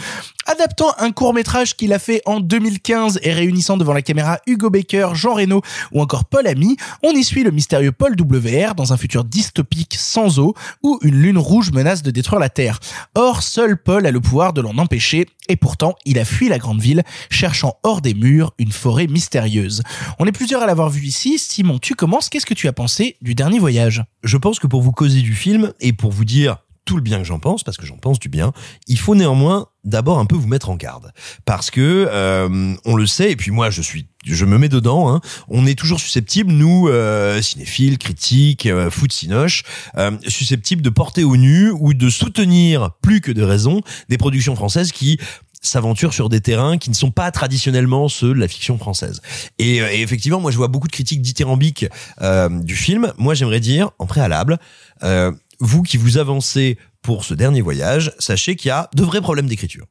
[0.46, 5.10] Adaptant un court-métrage qu'il a fait en 2015 et réunissant devant la caméra Hugo Baker,
[5.14, 8.98] Jean Reno ou encore Paul Ami, on y suit le mystérieux Paul WR dans un
[8.98, 10.54] futur dystopique sans eau
[10.84, 12.80] où une lune rouge menace de détruire la Terre.
[13.16, 16.60] Or, seul Paul a le pouvoir de l'en empêcher et pourtant, il a fui la
[16.60, 19.84] grande ville, cherchant hors des murs une forêt mystérieuse.
[20.20, 21.38] On est plusieurs à l'avoir vu ici.
[21.38, 22.30] Simon, tu commences.
[22.30, 24.04] Qu'est-ce que tu as pensé du dernier voyage?
[24.24, 26.58] Je pense que pour vous causer du film et pour vous dire
[26.90, 28.52] tout le bien que j'en pense, parce que j'en pense du bien,
[28.88, 31.12] il faut néanmoins d'abord un peu vous mettre en garde,
[31.46, 35.14] parce que euh, on le sait, et puis moi je suis, je me mets dedans.
[35.14, 39.62] Hein, on est toujours susceptible, nous euh, cinéphiles, critiques, euh, foot cinoche,
[39.98, 44.56] euh, susceptibles de porter au nu ou de soutenir plus que de raison des productions
[44.56, 45.20] françaises qui
[45.62, 49.22] s'aventurent sur des terrains qui ne sont pas traditionnellement ceux de la fiction française.
[49.58, 51.86] Et, euh, et effectivement, moi je vois beaucoup de critiques dithyrambiques
[52.22, 53.14] euh, du film.
[53.18, 54.58] Moi j'aimerais dire, en préalable,
[55.04, 59.22] euh, vous qui vous avancez pour ce dernier voyage, sachez qu'il y a de vrais
[59.22, 59.86] problèmes d'écriture.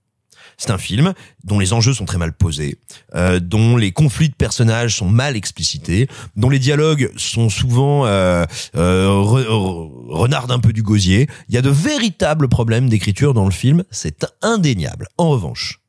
[0.60, 1.14] C'est un film
[1.44, 2.78] dont les enjeux sont très mal posés,
[3.14, 8.44] euh, dont les conflits de personnages sont mal explicités, dont les dialogues sont souvent euh,
[8.74, 11.28] euh, re- re- renardent un peu du gosier.
[11.48, 15.06] Il y a de véritables problèmes d'écriture dans le film, c'est indéniable.
[15.16, 15.80] En revanche,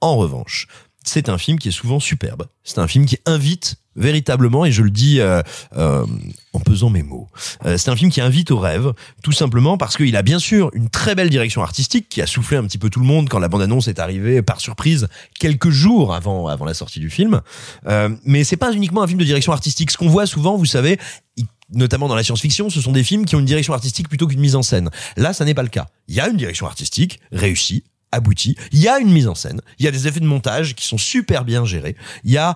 [0.00, 0.68] en revanche,
[1.04, 2.46] c'est un film qui est souvent superbe.
[2.62, 5.40] C'est un film qui invite véritablement, et je le dis euh,
[5.76, 6.04] euh,
[6.52, 7.28] en pesant mes mots,
[7.64, 8.92] euh, c'est un film qui invite au rêve,
[9.22, 12.56] tout simplement parce qu'il a bien sûr une très belle direction artistique qui a soufflé
[12.56, 16.14] un petit peu tout le monde quand la bande-annonce est arrivée par surprise quelques jours
[16.14, 17.40] avant avant la sortie du film.
[17.86, 19.90] Euh, mais c'est pas uniquement un film de direction artistique.
[19.90, 20.98] Ce qu'on voit souvent, vous savez,
[21.72, 24.40] notamment dans la science-fiction, ce sont des films qui ont une direction artistique plutôt qu'une
[24.40, 24.90] mise en scène.
[25.16, 25.86] Là, ça n'est pas le cas.
[26.08, 27.84] Il y a une direction artistique réussie,
[28.14, 28.56] aboutie.
[28.72, 29.60] Il y a une mise en scène.
[29.78, 31.96] Il y a des effets de montage qui sont super bien gérés.
[32.24, 32.54] Il y a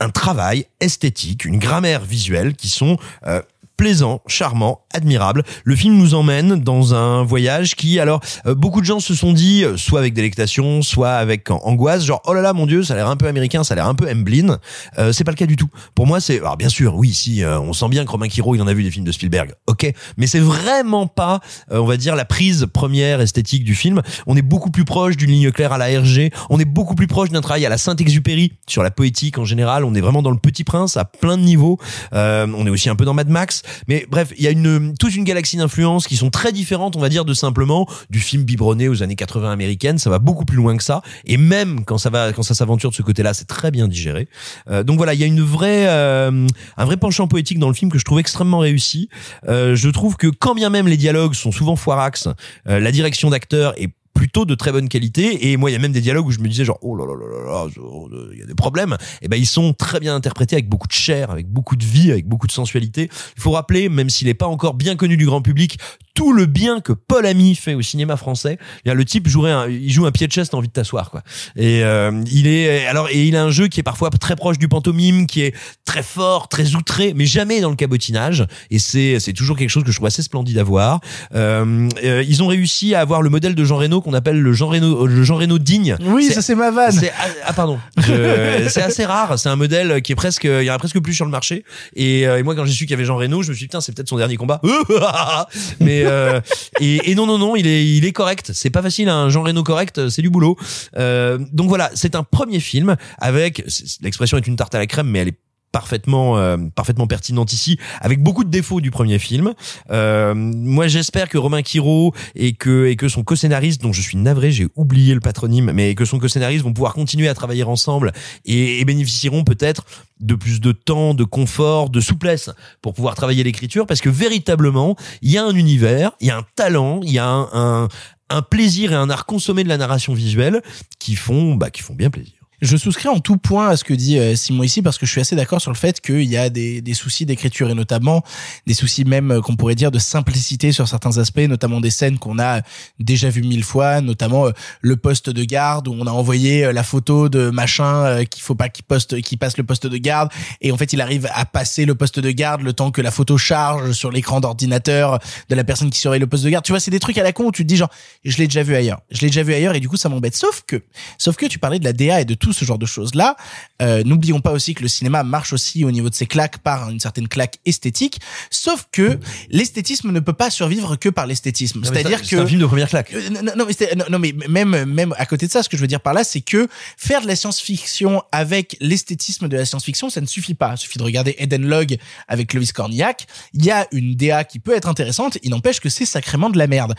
[0.00, 3.42] un travail esthétique, une grammaire visuelle qui sont euh,
[3.78, 5.42] plaisants, charmants, admirables.
[5.64, 9.32] Le film nous emmène dans un voyage qui, alors, euh, beaucoup de gens se sont
[9.32, 12.82] dit, euh, soit avec délectation, soit avec an- angoisse, genre oh là là mon dieu,
[12.82, 14.58] ça a l'air un peu américain, ça a l'air un peu Emblin.
[14.98, 15.68] Euh, c'est pas le cas du tout.
[15.94, 18.54] Pour moi, c'est alors bien sûr, oui, si euh, on sent bien que Romain Quiro,
[18.56, 21.86] il en a vu des films de Spielberg, ok, mais c'est vraiment pas, euh, on
[21.86, 24.02] va dire, la prise première esthétique du film.
[24.26, 26.30] On est beaucoup plus proche d'une ligne claire à la RG.
[26.50, 29.84] On est beaucoup plus proche d'un travail à la Saint-Exupéry sur la poétique en général.
[29.84, 31.78] On est vraiment dans le Petit Prince à plein de niveaux.
[32.12, 33.62] Euh, on est aussi un peu dans Mad Max.
[33.88, 37.00] Mais bref, il y a une toute une galaxie d'influences qui sont très différentes, on
[37.00, 39.98] va dire, de simplement du film biberonné aux années 80 américaines.
[39.98, 41.02] Ça va beaucoup plus loin que ça.
[41.24, 44.28] Et même quand ça va, quand ça s'aventure de ce côté-là, c'est très bien digéré.
[44.70, 46.46] Euh, donc voilà, il y a une vraie, euh,
[46.76, 49.08] un vrai penchant poétique dans le film que je trouve extrêmement réussi.
[49.48, 52.28] Euh, je trouve que quand bien même les dialogues sont souvent foirax,
[52.68, 55.48] euh, la direction d'acteur est plutôt de très bonne qualité.
[55.48, 57.06] Et moi il y a même des dialogues où je me disais genre oh là
[57.06, 58.96] là là là oh, il y a des problèmes.
[59.22, 62.10] Et ben ils sont très bien interprétés avec beaucoup de chair avec beaucoup de vie
[62.10, 63.10] avec beaucoup de sensualité.
[63.36, 65.78] Il faut rappeler même s'il est pas encore bien connu du grand public
[66.14, 69.52] tout le bien que Paul Ami fait au cinéma français y a le type jouerait
[69.52, 71.22] un, il joue un pied de chaise t'as envie de t'asseoir quoi.
[71.54, 74.58] Et euh, il est alors et il a un jeu qui est parfois très proche
[74.58, 75.54] du pantomime qui est
[75.84, 78.44] très fort très outré mais jamais dans le cabotinage.
[78.72, 80.98] Et c'est c'est toujours quelque chose que je trouve assez splendide à voir.
[81.36, 84.52] Euh, euh, ils ont réussi à avoir le modèle de Jean Reno qu'on appelle le
[84.52, 85.96] Jean Reno le Jean Reno digne.
[86.00, 86.92] Oui, ça c'est ma vanne.
[86.92, 87.78] c'est ah, ah, pardon.
[88.68, 89.38] C'est assez rare.
[89.38, 91.64] C'est un modèle qui est presque il y en a presque plus sur le marché.
[91.94, 93.64] Et, euh, et moi quand j'ai su qu'il y avait Jean Reno je me suis
[93.64, 94.60] dit putain c'est peut-être son dernier combat.
[95.80, 96.40] Mais euh,
[96.80, 98.50] et, et non non non il est il est correct.
[98.54, 100.56] C'est pas facile un Jean Reno correct c'est du boulot.
[100.96, 103.64] Euh, donc voilà c'est un premier film avec
[104.02, 105.38] l'expression est une tarte à la crème mais elle est
[105.72, 109.52] parfaitement euh, parfaitement pertinente ici avec beaucoup de défauts du premier film.
[109.90, 114.16] Euh, moi j'espère que Romain Quiro et que et que son co-scénariste dont je suis
[114.16, 118.12] navré j'ai oublié le patronyme mais que son co-scénariste vont pouvoir continuer à travailler ensemble
[118.44, 119.84] et, et bénéficieront peut-être
[120.20, 122.50] de plus de temps de confort de souplesse
[122.82, 126.38] pour pouvoir travailler l'écriture parce que véritablement il y a un univers il y a
[126.38, 127.88] un talent il y a un, un
[128.30, 130.62] un plaisir et un art consommé de la narration visuelle
[130.98, 133.94] qui font bah qui font bien plaisir Je souscris en tout point à ce que
[133.94, 136.36] dit euh, Simon ici parce que je suis assez d'accord sur le fait qu'il y
[136.36, 138.24] a des, des soucis d'écriture et notamment
[138.66, 142.18] des soucis même euh, qu'on pourrait dire de simplicité sur certains aspects, notamment des scènes
[142.18, 142.62] qu'on a
[142.98, 144.50] déjà vues mille fois, notamment euh,
[144.80, 148.68] le poste de garde où on a envoyé la photo de machin qu'il faut pas
[148.68, 150.28] qu'il poste, qu'il passe le poste de garde
[150.60, 153.12] et en fait il arrive à passer le poste de garde le temps que la
[153.12, 156.64] photo charge sur l'écran d'ordinateur de la personne qui surveille le poste de garde.
[156.64, 157.90] Tu vois, c'est des trucs à la con où tu te dis genre
[158.24, 160.34] je l'ai déjà vu ailleurs, je l'ai déjà vu ailleurs et du coup ça m'embête.
[160.34, 160.82] Sauf que,
[161.18, 163.14] sauf que tu parlais de la DA et de tout tout ce genre de choses
[163.14, 163.36] là.
[163.82, 166.88] Euh, N'oublions pas aussi que le cinéma marche aussi au niveau de ses claques par
[166.88, 168.20] une certaine claque esthétique.
[168.50, 169.18] Sauf que
[169.50, 171.84] l'esthétisme ne peut pas survivre que par l'esthétisme.
[171.84, 173.12] C'est-à-dire que c'est un film de première claque.
[173.12, 175.82] euh, non, non, mais non, mais même même à côté de ça, ce que je
[175.82, 180.08] veux dire par là, c'est que faire de la science-fiction avec l'esthétisme de la science-fiction,
[180.08, 180.72] ça ne suffit pas.
[180.74, 183.26] Il suffit de regarder Eden Log avec Clovis Cornillac.
[183.52, 185.36] Il y a une DA qui peut être intéressante.
[185.42, 186.94] Il n'empêche que c'est sacrément de la merde.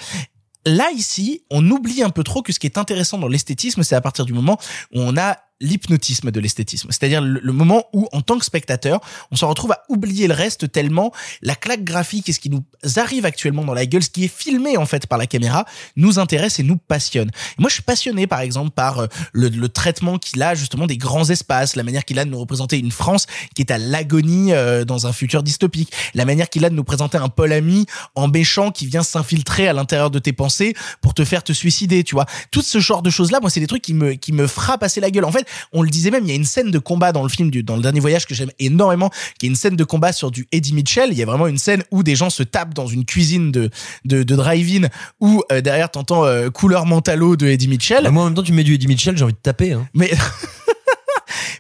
[0.66, 3.96] Là, ici, on oublie un peu trop que ce qui est intéressant dans l'esthétisme, c'est
[3.96, 4.58] à partir du moment
[4.94, 6.90] où on a l'hypnotisme de l'esthétisme.
[6.90, 9.02] C'est-à-dire le, le moment où, en tant que spectateur,
[9.32, 12.64] on se retrouve à oublier le reste tellement la claque graphique et ce qui nous
[12.96, 16.20] arrive actuellement dans la gueule, ce qui est filmé en fait par la caméra, nous
[16.20, 17.30] intéresse et nous passionne.
[17.58, 20.98] Moi, je suis passionné, par exemple, par euh, le, le traitement qu'il a justement des
[20.98, 24.54] grands espaces, la manière qu'il a de nous représenter une France qui est à l'agonie
[24.54, 27.86] euh, dans un futur dystopique, la manière qu'il a de nous présenter un Paul Ami
[28.16, 32.04] en méchant qui vient s'infiltrer à l'intérieur de tes pensées pour te faire te suicider,
[32.04, 32.26] tu vois.
[32.52, 35.02] Tout ce genre de choses-là, moi, c'est des trucs qui me, qui me frappent assez
[35.02, 35.26] la gueule.
[35.26, 37.30] En fait, on le disait même, il y a une scène de combat dans le
[37.30, 40.12] film, du, dans le dernier voyage que j'aime énormément, qui est une scène de combat
[40.12, 41.10] sur du Eddie Mitchell.
[41.12, 43.70] Il y a vraiment une scène où des gens se tapent dans une cuisine de,
[44.06, 44.88] de, de drive-in
[45.20, 48.04] où euh, derrière t'entends euh, couleur mentalo de Eddie Mitchell.
[48.04, 49.74] Bah, moi, en même temps, tu mets du Eddie Mitchell, j'ai envie de taper.
[49.74, 49.88] Hein.
[49.94, 50.12] Mais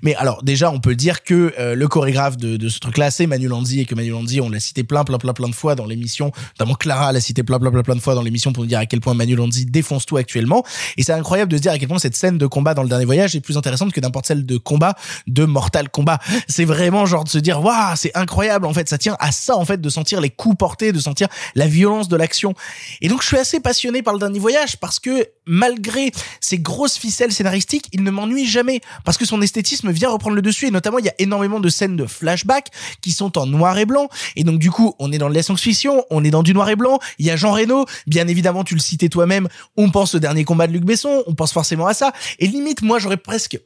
[0.01, 3.27] mais alors déjà on peut dire que euh, le chorégraphe de, de ce truc-là c'est
[3.27, 5.75] Manu Lanzi et que Manu Lanzi on l'a cité plein plein plein plein de fois
[5.75, 8.63] dans l'émission, notamment Clara l'a cité plein plein plein plein de fois dans l'émission pour
[8.63, 10.63] nous dire à quel point Manu Lanzi défonce tout actuellement.
[10.97, 12.89] Et c'est incroyable de se dire à quel point cette scène de combat dans le
[12.89, 14.95] dernier voyage est plus intéressante que n'importe celle de combat
[15.27, 16.19] de Mortal Kombat.
[16.47, 19.55] C'est vraiment genre de se dire waouh c'est incroyable en fait ça tient à ça
[19.55, 22.53] en fait de sentir les coups portés, de sentir la violence de l'action.
[23.01, 26.97] Et donc je suis assez passionné par le dernier voyage parce que malgré ces grosses
[26.97, 30.71] ficelles scénaristiques, il ne m'ennuie jamais parce que son esthétisme vient reprendre le dessus et
[30.71, 32.67] notamment il y a énormément de scènes de flashback
[33.01, 35.43] qui sont en noir et blanc et donc du coup on est dans de la
[35.43, 38.63] science-fiction, on est dans du noir et blanc, il y a Jean Reno, bien évidemment
[38.63, 41.87] tu le citais toi-même, on pense au dernier combat de Luc Besson, on pense forcément
[41.87, 43.59] à ça et limite moi j'aurais presque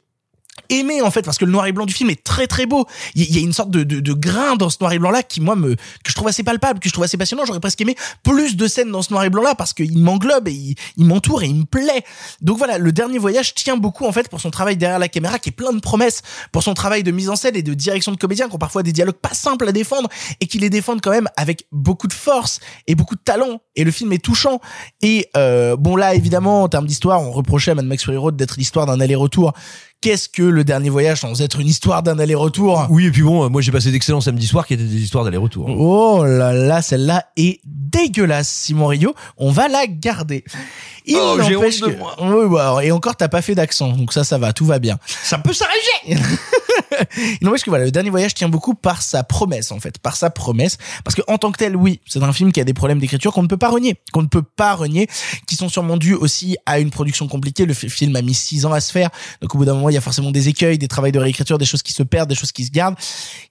[0.70, 2.86] aimé en fait parce que le noir et blanc du film est très très beau.
[3.14, 5.22] Il y- a une sorte de, de, de grain dans ce noir et blanc là
[5.22, 7.44] qui moi me que je trouve assez palpable que je trouve assez passionnant.
[7.44, 10.48] J'aurais presque aimé plus de scènes dans ce noir et blanc là parce qu'il m'englobe
[10.48, 12.04] et il, il m'entoure et il me plaît.
[12.40, 15.38] Donc voilà le dernier voyage tient beaucoup en fait pour son travail derrière la caméra
[15.38, 18.12] qui est plein de promesses pour son travail de mise en scène et de direction
[18.12, 20.08] de comédiens qui ont parfois des dialogues pas simples à défendre
[20.40, 23.60] et qui les défendent quand même avec beaucoup de force et beaucoup de talent.
[23.76, 24.60] Et le film est touchant.
[25.02, 28.36] Et euh, bon là évidemment en termes d'histoire on reprochait à Mad Max Fury Road
[28.36, 29.52] d'être l'histoire d'un aller-retour
[30.04, 32.86] qu'est-ce que le dernier voyage sans être une histoire d'un aller-retour?
[32.90, 35.24] Oui, et puis bon, euh, moi j'ai passé d'excellents samedis soirs qui étaient des histoires
[35.24, 35.66] d'aller-retour.
[35.66, 39.14] Oh là là, celle-là est dégueulasse, Simon Rio.
[39.38, 40.44] On va la garder.
[41.06, 41.86] Il Oh, j'ai n'empêche que-.
[42.20, 44.98] Oui, bah, et encore, t'as pas fait d'accent, donc ça, ça va, tout va bien.
[45.22, 46.18] Ça peut s'arranger
[47.40, 50.16] Il n'empêche que voilà, le dernier voyage tient beaucoup par sa promesse, en fait, par
[50.16, 50.78] sa promesse.
[51.02, 53.32] Parce que en tant que tel, oui, c'est un film qui a des problèmes d'écriture
[53.32, 55.08] qu'on ne peut pas renier, qu'on ne peut pas renier,
[55.46, 57.66] qui sont sûrement dus aussi à une production compliquée.
[57.66, 59.10] Le fi- film a mis six ans à se faire,
[59.42, 61.58] donc au bout d'un moment, il y a forcément des écueils, des travails de réécriture,
[61.58, 62.96] des choses qui se perdent, des choses qui se gardent.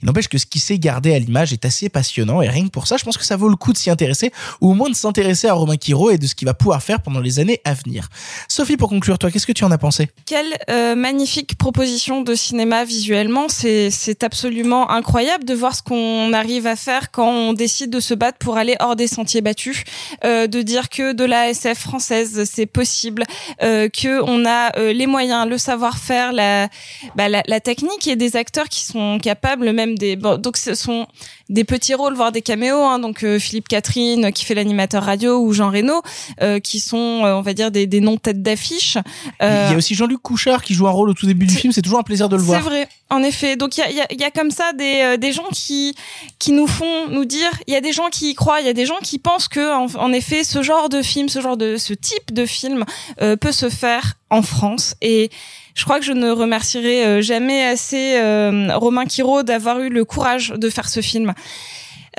[0.02, 2.72] Il n'empêche que ce qui s'est gardé à l'image est assez passionnant et rien que
[2.72, 4.32] pour ça, je pense que ça vaut le coup de s'y intéresser
[4.62, 7.02] ou au moins de s'intéresser à Romain Quiro et de ce qu'il va pouvoir faire
[7.02, 8.10] pendant les années à venir.
[8.48, 10.10] Sophie, pour conclure, toi, qu'est-ce que tu en as pensé?
[10.26, 13.48] Quelle euh, magnifique proposition de cinéma visuellement.
[13.50, 18.14] C'est, absolument incroyable de voir ce qu'on arrive à faire quand on décide de se
[18.14, 19.84] battre pour aller hors des sentiers battus.
[20.24, 23.24] Euh, de dire que de la SF française, c'est possible,
[23.62, 26.70] euh, que a euh, les moyens, le savoir-faire, la,
[27.16, 30.16] bah, la, technique et des acteurs qui sont capables même des...
[30.16, 31.08] Donc ce sont
[31.54, 32.84] des petits rôles, voire des caméos.
[32.84, 36.02] Hein, donc euh, Philippe Catherine qui fait l'animateur radio ou Jean Reno
[36.42, 38.98] euh, qui sont, euh, on va dire, des, des noms tête d'affiche.
[39.40, 41.72] Il y a aussi Jean-Luc Couchard qui joue un rôle au tout début du film,
[41.72, 42.62] c'est toujours un plaisir de le c'est voir.
[42.62, 43.56] vrai, en effet.
[43.56, 45.96] Donc il y a, y, a, y a comme ça des, euh, des gens qui
[46.40, 48.70] qui nous font nous dire, il y a des gens qui y croient, il y
[48.70, 51.58] a des gens qui pensent que en, en effet ce genre de film, ce genre
[51.58, 52.84] de ce type de film
[53.22, 55.30] euh, peut se faire en France et
[55.76, 60.06] je crois que je ne remercierai euh, jamais assez euh, Romain Quiro d'avoir eu le
[60.06, 61.34] courage de faire ce film.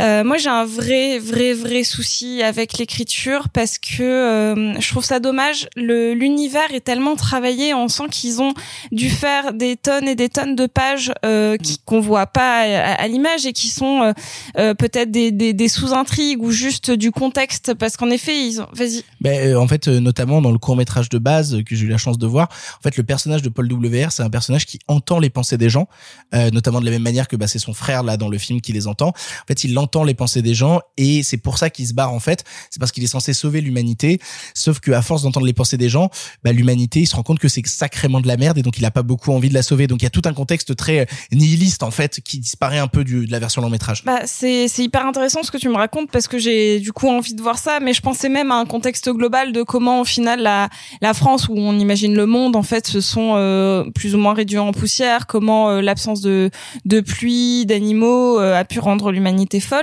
[0.01, 5.05] Euh, moi, j'ai un vrai, vrai, vrai souci avec l'écriture parce que euh, je trouve
[5.05, 5.69] ça dommage.
[5.77, 8.55] Le l'univers est tellement travaillé, on sent qu'ils ont
[8.93, 12.95] dû faire des tonnes et des tonnes de pages euh, qui qu'on voit pas à,
[12.95, 14.13] à l'image et qui sont euh,
[14.59, 18.67] euh, peut-être des, des, des sous-intrigues ou juste du contexte parce qu'en effet, ils ont.
[18.73, 19.05] Vas-y.
[19.21, 21.89] Ben, euh, en fait, euh, notamment dans le court métrage de base que j'ai eu
[21.89, 24.79] la chance de voir, en fait, le personnage de Paul WR, c'est un personnage qui
[24.89, 25.89] entend les pensées des gens,
[26.35, 28.61] euh, notamment de la même manière que bah, c'est son frère là dans le film
[28.61, 29.09] qui les entend.
[29.09, 32.13] En fait, il entend les pensées des gens et c'est pour ça qu'il se barre
[32.13, 32.45] en fait.
[32.71, 34.19] C'est parce qu'il est censé sauver l'humanité.
[34.55, 36.11] Sauf que à force d'entendre les pensées des gens,
[36.43, 38.85] bah, l'humanité, il se rend compte que c'est sacrément de la merde et donc il
[38.85, 39.87] a pas beaucoup envie de la sauver.
[39.87, 42.89] Donc il y a tout un contexte très euh, nihiliste en fait qui disparaît un
[42.89, 44.05] peu du, de la version long métrage.
[44.05, 47.35] Bah, c'est hyper intéressant ce que tu me racontes parce que j'ai du coup envie
[47.35, 50.41] de voir ça, mais je pensais même à un contexte global de comment au final
[50.41, 50.69] la
[51.01, 54.35] la France où on imagine le monde en fait se sont euh, plus ou moins
[54.35, 56.51] réduits en poussière, comment euh, l'absence de
[56.85, 59.74] de pluie, d'animaux euh, a pu rendre l'humanité folle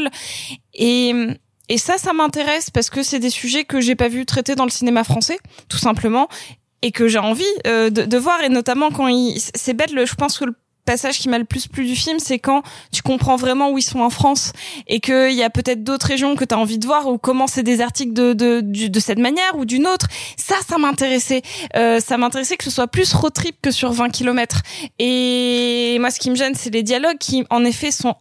[0.74, 4.66] et ça, ça m'intéresse parce que c'est des sujets que j'ai pas vu traités dans
[4.66, 5.38] le cinéma français,
[5.70, 6.28] tout simplement,
[6.82, 8.44] et que j'ai envie euh, de, voir.
[8.44, 11.68] Et notamment quand il, c'est bête, je pense que le passage qui m'a le plus
[11.68, 14.52] plu du film, c'est quand tu comprends vraiment où ils sont en France
[14.88, 17.48] et qu'il y a peut-être d'autres régions que tu as envie de voir ou comment
[17.48, 20.08] c'est des articles de, cette manière ou d'une autre.
[20.36, 21.42] Ça, ça m'intéressait.
[21.78, 24.62] Euh, ça m'intéressait que ce soit plus road trip que sur 20 kilomètres.
[25.00, 28.16] Et moi, ce qui me gêne, c'est les dialogues qui, en effet, sont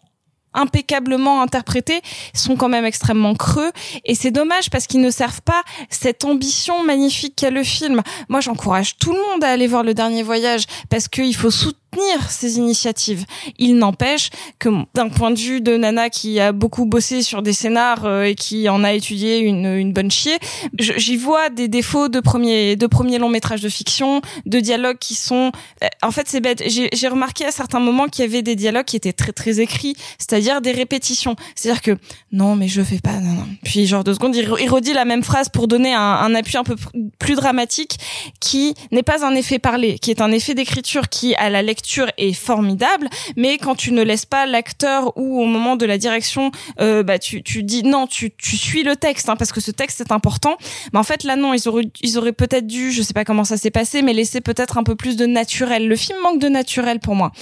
[0.54, 2.00] impeccablement interprétés
[2.34, 3.70] sont quand même extrêmement creux
[4.04, 8.02] et c'est dommage parce qu'ils ne servent pas cette ambition magnifique qu'a le film.
[8.28, 11.79] Moi, j'encourage tout le monde à aller voir le dernier voyage parce qu'il faut soutenir
[12.28, 13.24] ces initiatives.
[13.58, 17.52] Il n'empêche que d'un point de vue de Nana qui a beaucoup bossé sur des
[17.52, 20.38] scénars euh, et qui en a étudié une, une bonne chier,
[20.78, 25.14] j'y vois des défauts de premiers de premiers longs métrages de fiction, de dialogues qui
[25.14, 25.50] sont
[25.82, 26.62] euh, en fait c'est bête.
[26.66, 29.96] J'ai remarqué à certains moments qu'il y avait des dialogues qui étaient très très écrits,
[30.18, 31.36] c'est-à-dire des répétitions.
[31.54, 31.98] C'est-à-dire que
[32.32, 33.46] non mais je fais pas non, non.
[33.64, 36.56] Puis genre deux secondes il, re- il redit la même phrase pour donner un, appui
[36.56, 36.76] un peu
[37.18, 37.98] plus dramatique
[38.40, 41.79] qui n'est pas un effet parlé, qui est un effet d'écriture qui à la lecture
[42.16, 46.50] est formidable, mais quand tu ne laisses pas l'acteur ou au moment de la direction,
[46.80, 49.70] euh, bah tu, tu dis non, tu, tu suis le texte hein, parce que ce
[49.70, 50.56] texte est important.
[50.92, 53.44] Mais en fait là non, ils auraient ils auraient peut-être dû, je sais pas comment
[53.44, 55.88] ça s'est passé, mais laisser peut-être un peu plus de naturel.
[55.88, 57.32] Le film manque de naturel pour moi,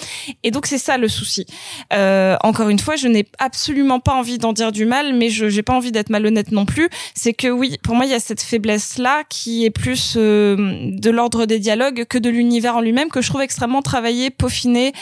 [0.43, 1.47] et donc c'est ça le souci.
[1.93, 5.49] Euh, encore une fois, je n'ai absolument pas envie d'en dire du mal, mais je
[5.49, 6.89] j'ai pas envie d'être malhonnête non plus.
[7.15, 10.57] C'est que oui, pour moi il y a cette faiblesse là qui est plus euh,
[10.93, 14.93] de l'ordre des dialogues que de l'univers en lui-même que je trouve extrêmement travaillé, peaufiné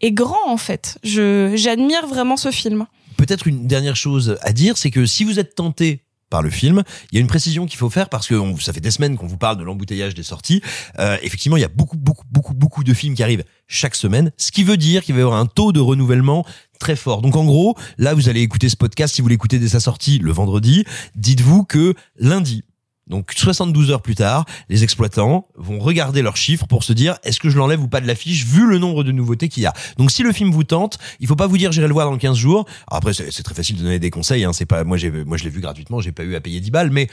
[0.00, 0.98] et grand en fait.
[1.02, 2.86] Je j'admire vraiment ce film.
[3.16, 6.84] Peut-être une dernière chose à dire, c'est que si vous êtes tenté par le film,
[7.10, 9.26] il y a une précision qu'il faut faire parce que ça fait des semaines qu'on
[9.26, 10.62] vous parle de l'embouteillage des sorties.
[10.98, 14.30] Euh, effectivement, il y a beaucoup, beaucoup, beaucoup, beaucoup de films qui arrivent chaque semaine,
[14.38, 16.46] ce qui veut dire qu'il va y avoir un taux de renouvellement
[16.78, 17.20] très fort.
[17.20, 20.18] Donc en gros, là, vous allez écouter ce podcast, si vous l'écoutez dès sa sortie
[20.18, 20.84] le vendredi,
[21.16, 22.62] dites-vous que lundi,
[23.10, 27.40] donc 72 heures plus tard, les exploitants vont regarder leurs chiffres pour se dire est-ce
[27.40, 29.74] que je l'enlève ou pas de l'affiche vu le nombre de nouveautés qu'il y a.
[29.98, 32.16] Donc si le film vous tente, il faut pas vous dire j'irai le voir dans
[32.16, 32.66] 15 jours.
[32.88, 35.36] Après c'est c'est très facile de donner des conseils hein, c'est pas moi j'ai moi
[35.36, 37.08] je l'ai vu gratuitement, j'ai pas eu à payer 10 balles mais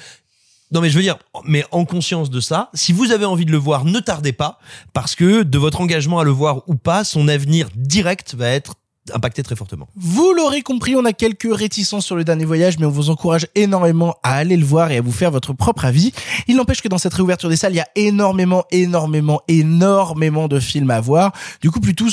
[0.71, 3.51] non mais je veux dire, mais en conscience de ça, si vous avez envie de
[3.51, 4.59] le voir, ne tardez pas,
[4.91, 8.75] parce que de votre engagement à le voir ou pas, son avenir direct va être
[9.13, 9.87] impacté très fortement.
[9.95, 13.47] Vous l'aurez compris, on a quelques réticences sur le dernier voyage, mais on vous encourage
[13.55, 16.11] énormément à aller le voir et à vous faire votre propre avis.
[16.47, 20.59] Il n'empêche que dans cette réouverture des salles, il y a énormément, énormément, énormément de
[20.59, 21.31] films à voir.
[21.61, 22.05] Du coup, plutôt,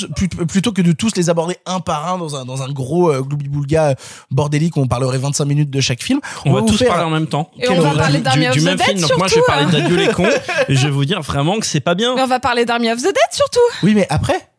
[0.47, 3.21] plutôt, que de tous les aborder un par un dans un, dans un gros euh,
[3.21, 3.95] gloubi-boulga euh,
[4.31, 7.09] bordélique où on parlerait 25 minutes de chaque film, On, va tous faire- parler en
[7.09, 7.49] même temps.
[7.59, 9.01] Et on va parler d'Army of du the même Dead, film.
[9.01, 9.69] Donc moi, je vais surtout, parler hein.
[9.71, 10.29] d'Adieu les cons.
[10.67, 12.15] et je vais vous dire vraiment que c'est pas bien.
[12.15, 13.59] Mais on va parler d'Army of the Dead surtout.
[13.83, 14.49] Oui, mais après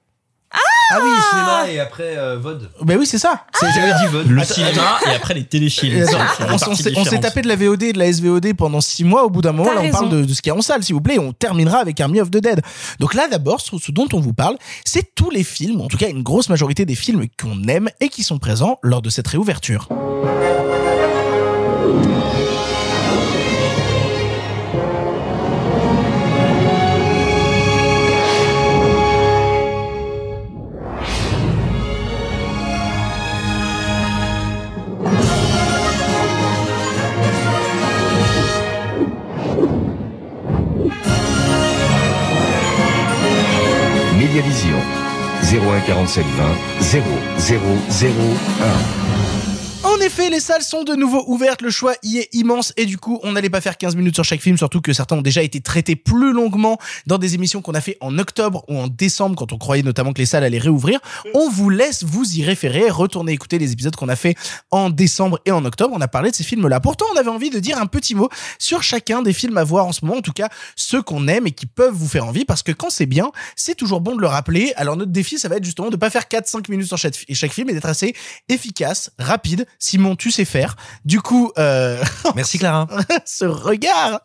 [0.93, 2.71] Ah oui, cinéma et après euh, VOD.
[2.83, 3.45] Ben oui, c'est ça.
[3.59, 4.29] C'est- J'avais dit VOD.
[4.29, 6.01] Le Attends, cinéma et après les téléfilms.
[6.03, 7.21] Attends, C'est on s'en s'est- on s'est différentes.
[7.23, 9.25] tapé de la VOD et de la SVOD pendant six mois.
[9.25, 10.63] Au bout d'un moment, T'as là, on parle de, de ce qu'il y a en
[10.63, 11.17] salle, s'il vous plaît.
[11.17, 12.61] et On terminera avec Army of the Dead.
[13.01, 15.97] Donc là, d'abord, ce, ce dont on vous parle, c'est tous les films, en tout
[15.99, 19.27] cas une grosse majorité des films qu'on aime et qui sont présents lors de cette
[19.27, 19.89] réouverture.
[45.87, 47.05] 47 20 0
[47.39, 48.11] 0 0
[48.61, 49.06] En
[50.07, 53.19] effet, les salles sont de nouveau ouvertes, le choix y est immense et du coup,
[53.25, 55.61] on n'allait pas faire 15 minutes sur chaque film, surtout que certains ont déjà été
[55.61, 59.53] traités plus longuement dans des émissions qu'on a fait en octobre ou en décembre quand
[59.53, 61.01] on croyait notamment que les salles allaient réouvrir.
[61.35, 64.37] On vous laisse vous y référer, retourner écouter les épisodes qu'on a fait
[64.71, 65.93] en décembre et en octobre.
[65.97, 66.79] On a parlé de ces films-là.
[66.79, 68.29] Pourtant, on avait envie de dire un petit mot
[68.61, 71.49] sur chacun des films à voir en ce moment, en tout cas ceux qu'on aime
[71.49, 74.21] et qui peuvent vous faire envie parce que quand c'est bien, c'est toujours bon de
[74.21, 74.73] le rappeler.
[74.77, 77.17] Alors notre défi, ça va être justement de pas faire 4-5 minutes sur chaque,
[77.53, 78.15] film et d'être assez
[78.49, 79.67] efficace, rapide,
[79.97, 80.77] Simon, tu sais faire.
[81.07, 82.05] Du coup, euh,
[82.37, 82.87] Merci Clara.
[83.25, 84.21] ce regard.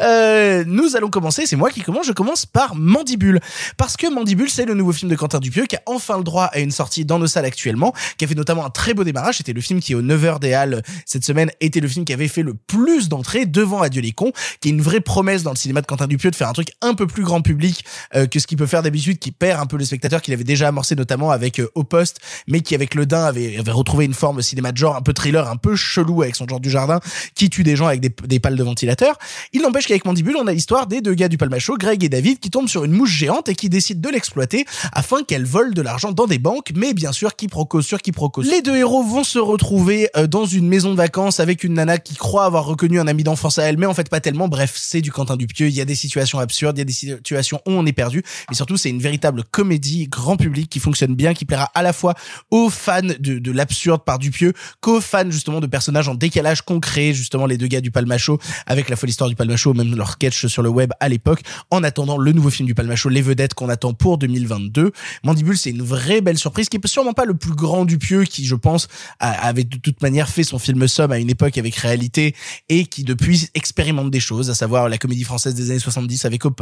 [0.00, 3.40] Euh, nous allons commencer, c'est moi qui commence, je commence par Mandibule.
[3.76, 6.44] Parce que Mandibule, c'est le nouveau film de Quentin Dupieux qui a enfin le droit
[6.44, 9.38] à une sortie dans nos salles actuellement, qui a fait notamment un très beau démarrage.
[9.38, 12.28] C'était le film qui, aux 9h des Halles cette semaine, était le film qui avait
[12.28, 15.56] fait le plus d'entrées devant Adieu les cons, qui est une vraie promesse dans le
[15.56, 18.38] cinéma de Quentin Dupieux de faire un truc un peu plus grand public euh, que
[18.38, 20.94] ce qu'il peut faire d'habitude, qui perd un peu le spectateur qu'il avait déjà amorcé
[20.94, 24.42] notamment avec euh, Au Poste, mais qui avec Le Dain avait, avait retrouvé une forme
[24.42, 27.00] cinéma de genre un peu thriller, un peu chelou avec son genre du jardin,
[27.34, 29.18] qui tue des gens avec des, des pales de ventilateur.
[29.52, 32.40] Il n'empêche qu'avec Mandibule, on a l'histoire des deux gars du Palmacho, Greg et David,
[32.40, 35.82] qui tombent sur une mouche géante et qui décident de l'exploiter afin qu'elle vole de
[35.82, 38.42] l'argent dans des banques, mais bien sûr, quiproquo sur quiproquo.
[38.42, 41.98] Les deux héros vont se retrouver euh, dans une maison de vacances avec une nana
[41.98, 44.48] qui croit avoir reconnu un ami d'enfance à elle, mais en fait pas tellement.
[44.48, 45.68] Bref, c'est du Quentin Dupieux.
[45.68, 48.22] Il y a des situations absurdes, il y a des situations où on est perdu,
[48.48, 51.92] mais surtout c'est une véritable comédie grand public qui fonctionne bien, qui plaira à la
[51.92, 52.14] fois
[52.50, 57.12] aux fans de, de l'absurde par Dupieux qu'aux fans justement de personnages en décalage concret,
[57.12, 60.46] justement les deux gars du Palmacho avec la folle histoire du Palmacho, même leur sketch
[60.46, 61.40] sur le web à l'époque,
[61.70, 64.92] en attendant le nouveau film du Palmacho, Les Vedettes qu'on attend pour 2022.
[65.24, 68.44] Mandibule, c'est une vraie belle surprise qui est sûrement pas le plus grand Dupieux qui,
[68.44, 68.88] je pense,
[69.20, 72.34] avait de toute manière fait son film Somme à une époque avec réalité
[72.68, 76.44] et qui depuis expérimente des choses, à savoir la comédie française des années 70 avec
[76.44, 76.54] Au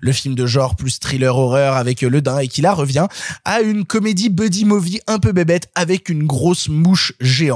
[0.00, 3.06] le film de genre plus thriller horreur avec Le Dain et qui là revient
[3.44, 7.47] à une comédie buddy movie un peu bébête avec une grosse mouche géante.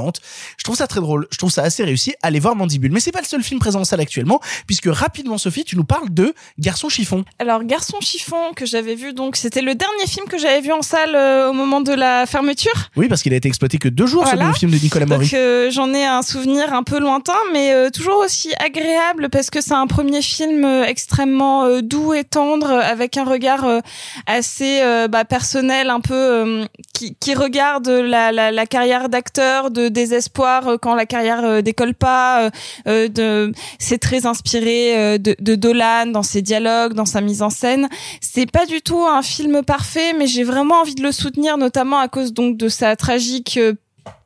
[0.57, 2.13] Je trouve ça très drôle, je trouve ça assez réussi.
[2.21, 2.91] Allez voir Mandibule.
[2.91, 5.83] Mais c'est pas le seul film présent en salle actuellement, puisque rapidement Sophie, tu nous
[5.83, 7.23] parles de Garçon chiffon.
[7.39, 10.81] Alors Garçon chiffon que j'avais vu donc c'était le dernier film que j'avais vu en
[10.81, 12.89] salle euh, au moment de la fermeture.
[12.95, 14.45] Oui, parce qu'il a été exploité que deux jours, ce Voilà.
[14.45, 15.25] nouveau film de Nicolas Maury.
[15.25, 19.49] Donc euh, j'en ai un souvenir un peu lointain, mais euh, toujours aussi agréable parce
[19.49, 23.65] que c'est un premier film extrêmement doux et tendre, avec un regard
[24.25, 30.67] assez bah, personnel, un peu qui, qui regarde la, la, la carrière d'acteur, de désespoir
[30.67, 32.49] euh, quand la carrière euh, décolle pas.
[32.87, 37.49] euh, de, c'est très inspiré de, de Dolan dans ses dialogues, dans sa mise en
[37.49, 37.89] scène.
[38.21, 41.99] C'est pas du tout un film parfait, mais j'ai vraiment envie de le soutenir, notamment
[41.99, 43.59] à cause donc de sa tragique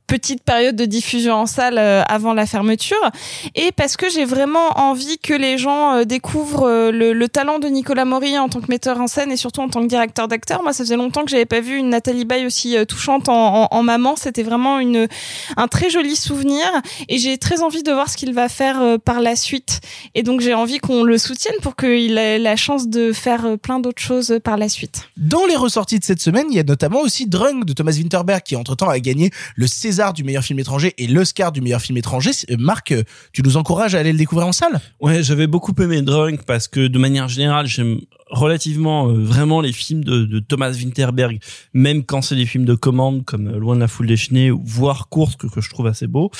[0.07, 2.97] petite période de diffusion en salle euh, avant la fermeture
[3.55, 7.59] et parce que j'ai vraiment envie que les gens euh, découvrent euh, le, le talent
[7.59, 10.29] de Nicolas Maury en tant que metteur en scène et surtout en tant que directeur
[10.29, 10.63] d'acteur.
[10.63, 14.15] Moi, ça faisait longtemps que j'avais pas vu une Nathalie Baye aussi touchante en, maman.
[14.15, 15.07] C'était vraiment une
[15.55, 16.65] un très joli souvenir
[17.09, 19.81] et j'ai très envie de voir ce qu'il va faire par la suite.
[20.15, 23.79] Et donc j'ai envie qu'on le soutienne pour qu'il ait la chance de faire plein
[23.79, 25.09] d'autres choses par la suite.
[25.17, 28.41] Dans les ressorties de cette semaine, il y a notamment aussi Drunk de Thomas Winterberg
[28.43, 31.97] qui entre-temps a gagné le César du meilleur film étranger et l'Oscar du meilleur film
[31.97, 32.31] étranger.
[32.51, 34.79] Euh, Marc, euh, tu nous encourages à aller le découvrir en salle?
[34.99, 39.71] Ouais, j'avais beaucoup aimé Drunk parce que de manière générale, j'aime relativement euh, vraiment les
[39.71, 41.39] films de, Thomas Winterberg,
[41.73, 45.35] même quand c'est des films de commande comme Loin de la foule déchaînée, voire Course
[45.35, 46.31] que, que je trouve assez beau.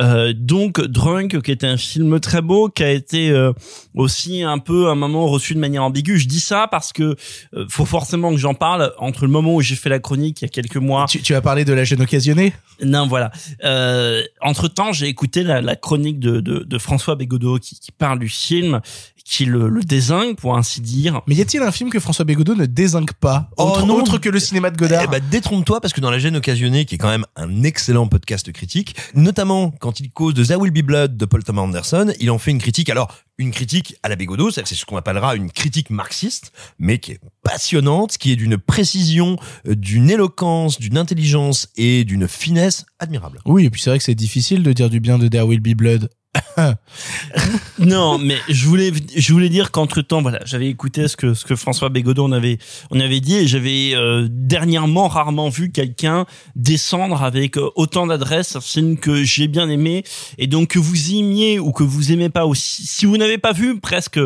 [0.00, 3.52] Euh, donc Drunk, qui était un film très beau, qui a été euh,
[3.94, 6.18] aussi un peu un moment reçu de manière ambiguë.
[6.18, 7.16] Je dis ça parce que
[7.54, 10.44] euh, faut forcément que j'en parle entre le moment où j'ai fait la chronique il
[10.44, 11.06] y a quelques mois.
[11.08, 12.52] Tu, tu as parlé de la jeune occasionnée?
[12.82, 13.32] Non, voilà.
[13.64, 17.90] Euh, entre temps, j'ai écouté la, la chronique de, de, de François Bégodeau qui, qui
[17.90, 18.80] parle du film,
[19.24, 21.20] qui le, le désigne pour ainsi dire.
[21.26, 23.96] Mais y a-t-il un film que François Bégodeau ne désingue pas autre, Oh non.
[23.96, 25.02] autre que le cinéma de Godard?
[25.04, 28.06] Eh ben, détrompe-toi parce que dans La gêne occasionnée, qui est quand même un excellent
[28.06, 32.12] podcast critique, notamment quand il cause de There Will Be Blood de Paul Thomas Anderson,
[32.20, 32.90] il en fait une critique.
[32.90, 37.12] Alors, une critique à la Bégodeau, c'est ce qu'on appellera une critique marxiste, mais qui
[37.12, 43.40] est passionnante, qui est d'une précision, euh, d'une éloquence, d'une intelligence et d'une finesse admirable.
[43.44, 45.60] Oui, et puis c'est vrai que c'est difficile de dire du bien de There Will
[45.60, 46.10] Be Blood.
[47.78, 51.44] Non, mais je voulais, je voulais dire qu'entre temps, voilà, j'avais écouté ce que ce
[51.44, 52.58] que François Bégodeau on avait,
[52.90, 56.26] on avait dit, et j'avais euh, dernièrement rarement vu quelqu'un
[56.56, 60.04] descendre avec euh, autant d'adresse film que j'ai bien aimé,
[60.38, 62.86] et donc que vous aimiez ou que vous aimez pas aussi.
[62.86, 64.18] Si vous n'avez pas vu presque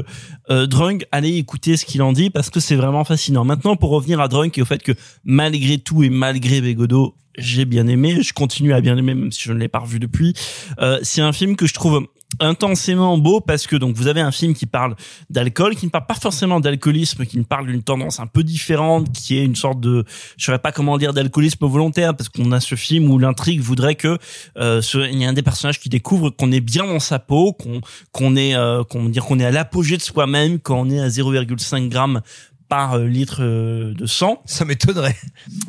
[0.51, 3.45] euh, Drunk, allez écouter ce qu'il en dit parce que c'est vraiment fascinant.
[3.45, 4.93] Maintenant, pour revenir à Drunk et au fait que
[5.25, 9.43] malgré tout et malgré Bégodeau, j'ai bien aimé, je continue à bien aimer même si
[9.45, 10.35] je ne l'ai pas revu depuis.
[10.80, 12.07] Euh, c'est un film que je trouve
[12.41, 14.97] intensément beau parce que donc vous avez un film qui parle
[15.28, 19.12] d'alcool, qui ne parle pas forcément d'alcoolisme, qui ne parle d'une tendance un peu différente,
[19.12, 20.05] qui est une sorte de,
[20.39, 23.97] je saurais pas comment dire d'alcoolisme volontaire, parce qu'on a ce film où l'intrigue voudrait
[23.97, 24.16] que
[24.57, 27.18] euh, ce- il y a un des personnages qui découvre qu'on est bien dans sa
[27.18, 30.89] peau, qu'on qu'on est, euh, qu'on dire qu'on est à l'apogée de soi-même quand on
[30.91, 32.22] est à 0,5 grammes
[32.70, 34.41] par euh, litre euh, de sang.
[34.47, 35.16] Ça m'étonnerait.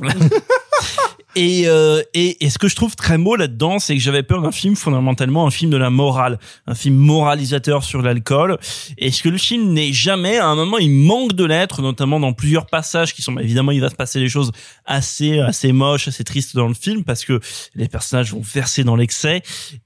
[1.36, 4.42] Et, euh, et, et ce que je trouve très beau là-dedans, c'est que j'avais peur
[4.42, 8.58] d'un film fondamentalement un film de la morale, un film moralisateur sur l'alcool.
[8.98, 12.20] Et ce que le film n'est jamais, à un moment, il manque de l'être, notamment
[12.20, 14.52] dans plusieurs passages qui sont évidemment, il va se passer des choses
[14.86, 17.40] assez assez moches, assez tristes dans le film parce que
[17.76, 19.42] les personnages vont verser dans l'excès.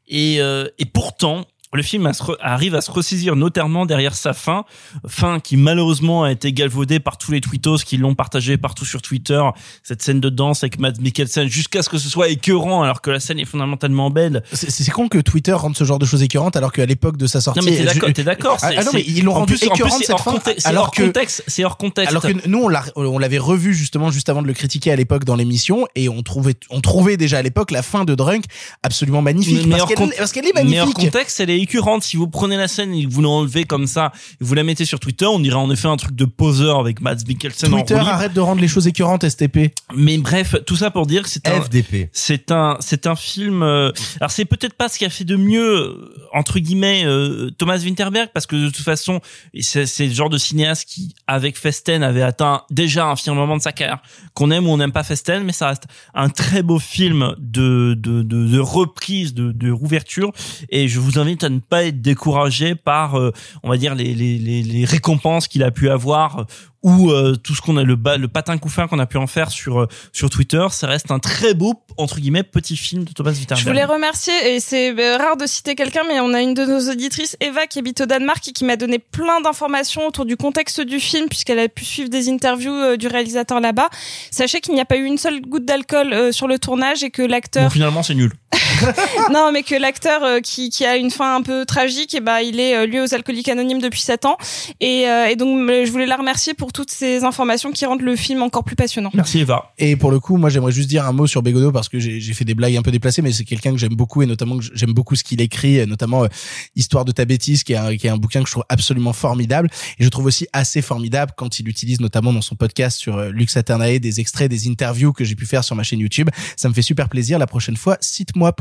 [0.08, 2.10] Et, euh, et pourtant, le film
[2.40, 4.64] arrive à se ressaisir notamment derrière sa fin,
[5.06, 9.02] fin qui malheureusement a été galvaudée par tous les tweetos qui l'ont partagé partout sur
[9.02, 9.42] Twitter,
[9.84, 13.10] cette scène de danse avec Matt Mikkelsen, jusqu'à ce que ce soit écœurant alors que
[13.12, 14.44] la scène est fondamentalement belle.
[14.54, 17.42] C'est con que Twitter rende ce genre de choses écœurantes alors qu'à l'époque de sa
[17.42, 17.60] sortie.
[17.60, 18.58] Non mais t'es d'accord.
[18.62, 20.36] Ah, ah non mais c'est- ils l'ont en rendu écœurante cette fin.
[20.66, 22.12] alors hors que contexte, c'est hors contexte.
[22.12, 24.96] Alors que nous on l'a on l'avait revu justement juste avant de le critiquer à
[24.96, 28.46] l'époque dans l'émission et on trouvait on trouvait déjà à l'époque la fin de Drunk
[28.84, 29.78] absolument magnifique Mais
[30.18, 30.94] parce qu'elle est Mais hors magnifique.
[31.12, 32.04] contexte, elle est écœurante.
[32.04, 34.86] Si vous prenez la scène et que vous l'enlevez comme ça, et vous la mettez
[34.86, 37.96] sur Twitter, on dirait en effet un truc de poseur avec Mads Mikkelsen en Twitter
[37.96, 38.08] libre.
[38.10, 39.74] arrête de rendre les choses écœurantes STP.
[39.96, 42.10] Mais bref, tout ça pour dire que c'est un FDP.
[42.14, 45.36] c'est un c'est un film euh, alors c'est peut-être pas ce qui a fait de
[45.36, 49.22] mieux entre guillemets euh, Thomas Winterberg parce que de toute façon
[49.60, 53.62] c'est c'est le genre de cinéaste qui avec Festen avait atteint déjà un firmament de
[53.62, 54.02] sa carrière
[54.34, 55.84] qu'on aime ou on n'aime pas Festen mais ça reste
[56.14, 60.32] un très beau film de de de, de reprise de de rouverture
[60.70, 63.32] et je vous invite à ne pas être découragé par euh,
[63.64, 66.44] on va dire les les les, les récompenses qu'il a pu avoir euh,
[66.84, 69.82] ou euh, tout ce qu'on a le patin couffin qu'on a pu en faire sur
[69.82, 73.60] euh, sur Twitter, ça reste un très beau entre guillemets petit film de Thomas Winterberg.
[73.60, 76.64] Je voulais remercier, et c'est euh, rare de citer quelqu'un, mais on a une de
[76.64, 80.38] nos auditrices, Eva, qui habite au Danemark et qui m'a donné plein d'informations autour du
[80.38, 83.90] contexte du film, puisqu'elle a pu suivre des interviews du réalisateur là-bas.
[84.32, 87.24] Sachez qu'il n'y a pas eu une seule goutte d'alcool sur le tournage et que
[87.24, 87.72] Bon, l'acteur...
[87.72, 88.32] finalement, c'est nul.
[89.32, 92.42] non, mais que l'acteur euh, qui, qui a une fin un peu tragique, et bah,
[92.42, 94.38] il est euh, lui aux alcooliques anonymes depuis 7 ans.
[94.80, 98.16] Et, euh, et donc, je voulais la remercier pour toutes ces informations qui rendent le
[98.16, 99.12] film encore plus passionnant.
[99.14, 99.74] Merci Eva.
[99.78, 102.20] Et pour le coup, moi, j'aimerais juste dire un mot sur Bégodeau parce que j'ai
[102.28, 104.58] j'ai fait des blagues un peu déplacées, mais c'est quelqu'un que j'aime beaucoup et notamment
[104.58, 106.28] que j'aime beaucoup ce qu'il écrit, notamment euh,
[106.76, 109.14] Histoire de ta bêtise, qui est, un, qui est un bouquin que je trouve absolument
[109.14, 109.70] formidable.
[109.98, 113.30] Et je trouve aussi assez formidable quand il utilise notamment dans son podcast sur euh,
[113.32, 116.30] Lux Aeternae des extraits des interviews que j'ai pu faire sur ma chaîne YouTube.
[116.56, 117.40] Ça me fait super plaisir.
[117.40, 118.54] La prochaine fois, cite-moi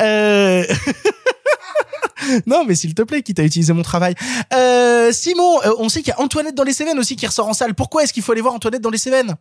[0.00, 0.64] Euh...
[2.46, 4.14] Non, mais s'il te plaît, qui t'a utilisé mon travail.
[4.54, 7.48] Euh, Simon, euh, on sait qu'il y a Antoinette dans les Cévennes aussi qui ressort
[7.48, 7.74] en salle.
[7.74, 9.34] Pourquoi est-ce qu'il faut aller voir Antoinette dans les Cévennes?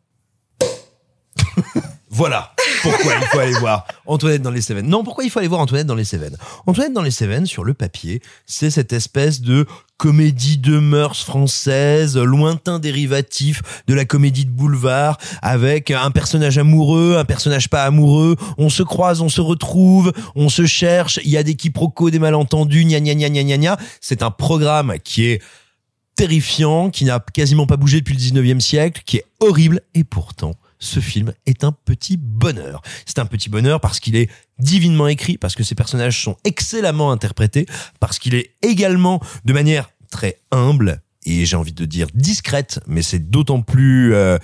[2.13, 4.87] Voilà pourquoi il faut aller voir Antoinette dans les Cévennes.
[4.87, 6.35] Non, pourquoi il faut aller voir Antoinette dans les Cévennes?
[6.65, 9.65] Antoinette dans les Cévennes, sur le papier, c'est cette espèce de
[9.97, 17.17] comédie de mœurs française, lointain dérivatif de la comédie de boulevard, avec un personnage amoureux,
[17.17, 21.37] un personnage pas amoureux, on se croise, on se retrouve, on se cherche, il y
[21.37, 23.77] a des quiproquos, des malentendus, gna gna gna gna gna gna.
[24.01, 25.41] C'est un programme qui est
[26.15, 30.55] terrifiant, qui n'a quasiment pas bougé depuis le 19e siècle, qui est horrible, et pourtant,
[30.81, 32.81] ce film est un petit bonheur.
[33.05, 34.29] C'est un petit bonheur parce qu'il est
[34.59, 37.65] divinement écrit, parce que ses personnages sont excellemment interprétés,
[38.01, 43.01] parce qu'il est également de manière très humble et j'ai envie de dire discrète, mais
[43.01, 44.37] c'est d'autant plus euh,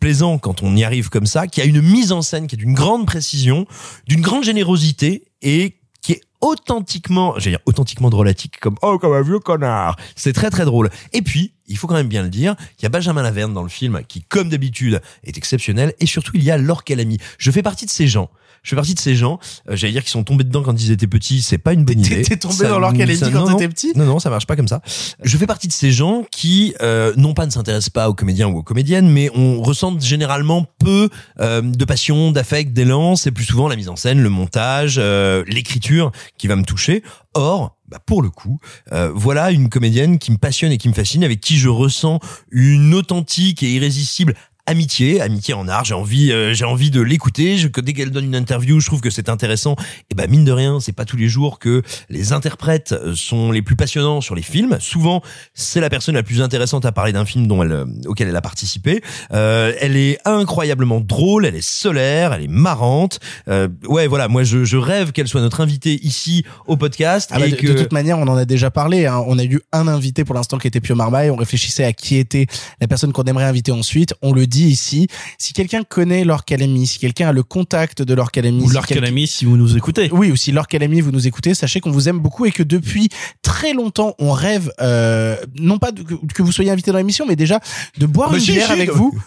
[0.00, 2.56] plaisant quand on y arrive comme ça, qu'il y a une mise en scène qui
[2.56, 3.66] est d'une grande précision,
[4.08, 9.22] d'une grande générosité et qui est authentiquement, j'allais dire authentiquement drôlatique, comme oh comme un
[9.22, 9.96] vieux connard.
[10.16, 10.90] C'est très très drôle.
[11.12, 13.62] Et puis, il faut quand même bien le dire, il y a Benjamin Laverne dans
[13.62, 15.94] le film qui, comme d'habitude, est exceptionnel.
[16.00, 17.18] Et surtout, il y a Laure Calamy.
[17.38, 18.30] Je fais partie de ces gens.
[18.62, 20.90] Je fais partie de ces gens, euh, j'allais dire, qui sont tombés dedans quand ils
[20.92, 21.42] étaient petits.
[21.42, 22.22] C'est pas une bonne idée.
[22.22, 24.68] T'es tombé Ça- dans Calamy ça- quand t'étais petit Non, non, ça marche pas comme
[24.68, 24.82] ça.
[25.22, 28.46] Je fais partie de ces gens qui, euh, non pas ne s'intéressent pas aux comédiens
[28.48, 31.08] ou aux comédiennes, mais on ressent généralement peu
[31.40, 33.16] euh, de passion, d'affect, d'élan.
[33.16, 37.02] C'est plus souvent la mise en scène, le montage, euh, l'écriture qui va me toucher.
[37.34, 38.60] Or, bah pour le coup,
[38.92, 42.20] euh, voilà une comédienne qui me passionne et qui me fascine, avec qui je ressens
[42.50, 44.34] une authentique et irrésistible
[44.66, 45.84] amitié, amitié en art.
[45.84, 47.56] J'ai envie, euh, j'ai envie de l'écouter.
[47.58, 49.76] Je, que dès qu'elle donne une interview, je trouve que c'est intéressant.
[50.10, 53.50] Et ben mine de rien, c'est pas tous les jours que les interprètes euh, sont
[53.50, 54.78] les plus passionnants sur les films.
[54.80, 55.22] Souvent,
[55.54, 58.36] c'est la personne la plus intéressante à parler d'un film dont elle, euh, auquel elle
[58.36, 59.02] a participé.
[59.32, 63.18] Euh, elle est incroyablement drôle, elle est solaire, elle est marrante.
[63.48, 64.28] Euh, ouais, voilà.
[64.28, 67.56] Moi, je, je rêve qu'elle soit notre invitée ici au podcast Ah bah, et de,
[67.56, 69.06] que de toute manière, on en a déjà parlé.
[69.06, 69.22] hein.
[69.26, 71.30] On a eu un invité pour l'instant qui était Pio Marmaille.
[71.30, 72.46] On réfléchissait à qui était
[72.80, 74.14] la personne qu'on aimerait inviter ensuite.
[74.22, 75.08] On le dit ici.
[75.38, 78.74] Si quelqu'un connaît Laure Calamy, si quelqu'un a le contact de Laure Calamy, Ou si
[78.74, 80.10] quelqu'un- Calamy, si vous nous écoutez.
[80.12, 82.62] Oui, ou si Laure Calamy, vous nous écoutez, sachez qu'on vous aime beaucoup et que
[82.62, 83.08] depuis
[83.42, 87.36] très longtemps, on rêve, euh, non pas de- que, vous soyez invité dans l'émission, mais
[87.36, 87.60] déjà
[87.98, 88.96] de boire Mais une si, bière si, avec non.
[88.96, 89.18] vous.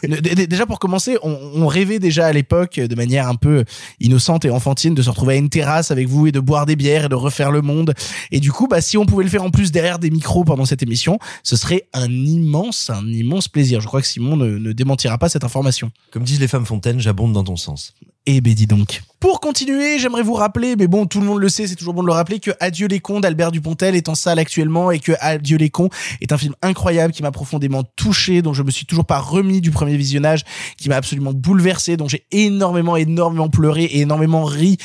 [0.48, 3.64] Déjà pour commencer, on, on rêvait déjà à l'époque de manière un peu
[4.00, 6.76] innocente et enfantine de se retrouver à une terrasse avec vous et de boire des
[6.76, 7.94] bières et de refaire le monde.
[8.32, 10.66] Et du coup, bah, si on pouvait le faire en plus derrière des micros pendant
[10.66, 13.82] cette émission, ce serait un immense, un immense plaisir.
[13.82, 15.92] Je crois que Simon ne, ne démentira pas cette information.
[16.12, 17.94] comme disent les femmes fontaines, j'abonde dans ton sens.
[18.28, 19.02] Eh ben dis donc.
[19.20, 22.02] Pour continuer, j'aimerais vous rappeler, mais bon, tout le monde le sait, c'est toujours bon
[22.04, 25.14] de le rappeler, que Adieu les cons d'Albert Dupontel est en salle actuellement et que
[25.20, 25.90] Adieu les cons
[26.22, 29.62] est un film incroyable qui m'a profondément touché, dont je me suis toujours pas remis
[29.62, 30.44] du premier visionnage,
[30.78, 34.78] qui m'a absolument bouleversé, dont j'ai énormément, énormément pleuré et énormément ri.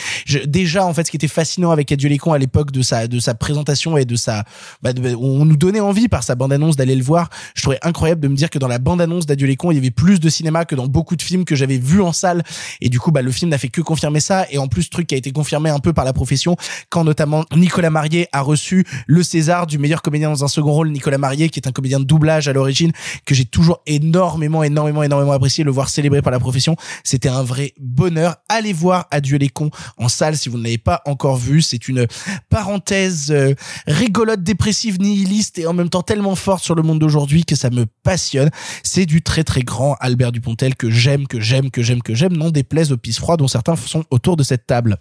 [0.47, 3.09] Déjà, en fait, ce qui était fascinant avec Adieu les cons à l'époque de sa,
[3.09, 4.45] de sa présentation et de sa,
[4.81, 7.29] bah, de- on nous donnait envie par sa bande-annonce d'aller le voir.
[7.55, 9.79] Je trouvais incroyable de me dire que dans la bande-annonce d'Adieu les cons, il y
[9.79, 12.43] avait plus de cinéma que dans beaucoup de films que j'avais vus en salle.
[12.81, 14.47] Et du coup, bah, le film n'a fait que confirmer ça.
[14.51, 16.57] Et en plus, truc qui a été confirmé un peu par la profession,
[16.89, 20.91] quand notamment Nicolas Marié a reçu le César du meilleur comédien dans un second rôle.
[20.91, 22.93] Nicolas Marié, qui est un comédien de doublage à l'origine,
[23.25, 25.65] que j'ai toujours énormément, énormément, énormément apprécié.
[25.65, 28.37] Le voir célébré par la profession, c'était un vrai bonheur.
[28.49, 31.63] Allez voir Adieu les cons en salle si vous ne l'avez pas encore vu.
[31.63, 32.07] C'est une
[32.49, 33.55] parenthèse euh,
[33.87, 37.71] rigolote, dépressive, nihiliste et en même temps tellement forte sur le monde d'aujourd'hui que ça
[37.71, 38.51] me passionne.
[38.83, 42.37] C'est du très très grand Albert Dupontel que j'aime, que j'aime, que j'aime, que j'aime.
[42.37, 44.99] Non déplaise aux pisse froid dont certains sont autour de cette table.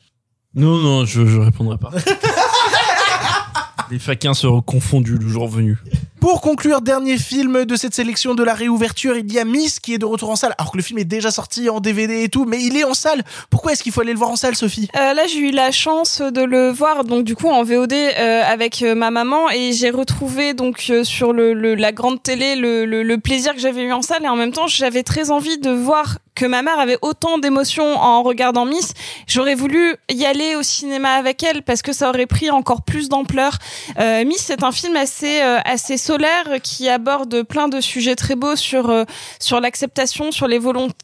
[0.54, 1.92] Non, non, je, je répondrai pas.
[3.92, 5.78] Les faquins seront confondus le jour venu.
[6.20, 9.94] Pour conclure, dernier film de cette sélection de la réouverture, il y a Miss qui
[9.94, 10.54] est de retour en salle.
[10.60, 12.94] Alors que le film est déjà sorti en DVD et tout, mais il est en
[12.94, 13.24] salle.
[13.50, 14.90] Pourquoi est-ce qu'il faut aller le voir en salle, Sophie?
[14.96, 18.44] Euh, là, j'ai eu la chance de le voir donc du coup en VOD euh,
[18.46, 22.56] avec euh, ma maman et j'ai retrouvé donc euh, sur le, le- la grande télé
[22.56, 25.32] le, le, le plaisir que j'avais eu en salle et en même temps j'avais très
[25.32, 28.94] envie de voir que ma mère avait autant d'émotions en regardant Miss.
[29.30, 33.10] J'aurais voulu y aller au cinéma avec elle parce que ça aurait pris encore plus
[33.10, 33.58] d'ampleur.
[34.00, 38.36] Euh, Miss, c'est un film assez euh, assez solaire qui aborde plein de sujets très
[38.36, 39.06] beaux sur euh,
[39.40, 40.96] sur l'acceptation, sur les volontés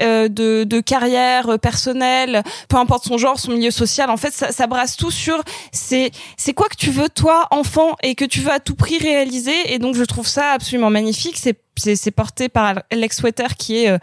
[0.00, 4.10] euh, de, de carrière personnelle, peu importe son genre, son milieu social.
[4.10, 5.40] En fait, ça, ça brasse tout sur
[5.70, 8.98] c'est c'est quoi que tu veux toi enfant et que tu veux à tout prix
[8.98, 9.54] réaliser.
[9.72, 11.36] Et donc je trouve ça absolument magnifique.
[11.38, 13.98] C'est c'est porté par Alex Wetter qui est euh,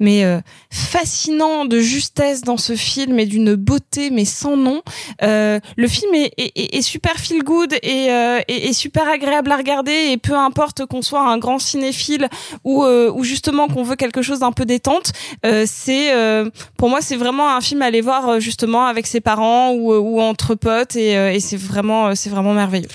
[0.00, 0.40] mais euh,
[0.70, 4.82] fascinant de justesse dans ce film et d'une beauté mais sans nom.
[5.22, 9.08] Euh, le film est, est, est- est super feel good et, euh, et, et super
[9.08, 12.28] agréable à regarder et peu importe qu'on soit un grand cinéphile
[12.64, 15.12] ou, euh, ou justement qu'on veut quelque chose d'un peu détente,
[15.46, 19.20] euh, c'est euh, pour moi c'est vraiment un film à aller voir justement avec ses
[19.20, 22.88] parents ou, ou entre potes et, et c'est vraiment c'est vraiment merveilleux.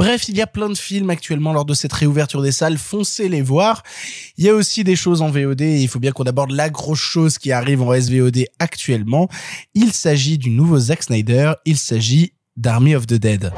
[0.00, 2.78] Bref, il y a plein de films actuellement lors de cette réouverture des salles.
[2.78, 3.82] Foncez les voir.
[4.38, 6.70] Il y a aussi des choses en VOD et il faut bien qu'on aborde la
[6.70, 9.28] grosse chose qui arrive en SVOD actuellement.
[9.74, 11.52] Il s'agit du nouveau Zack Snyder.
[11.66, 13.52] Il s'agit d'Army of the Dead.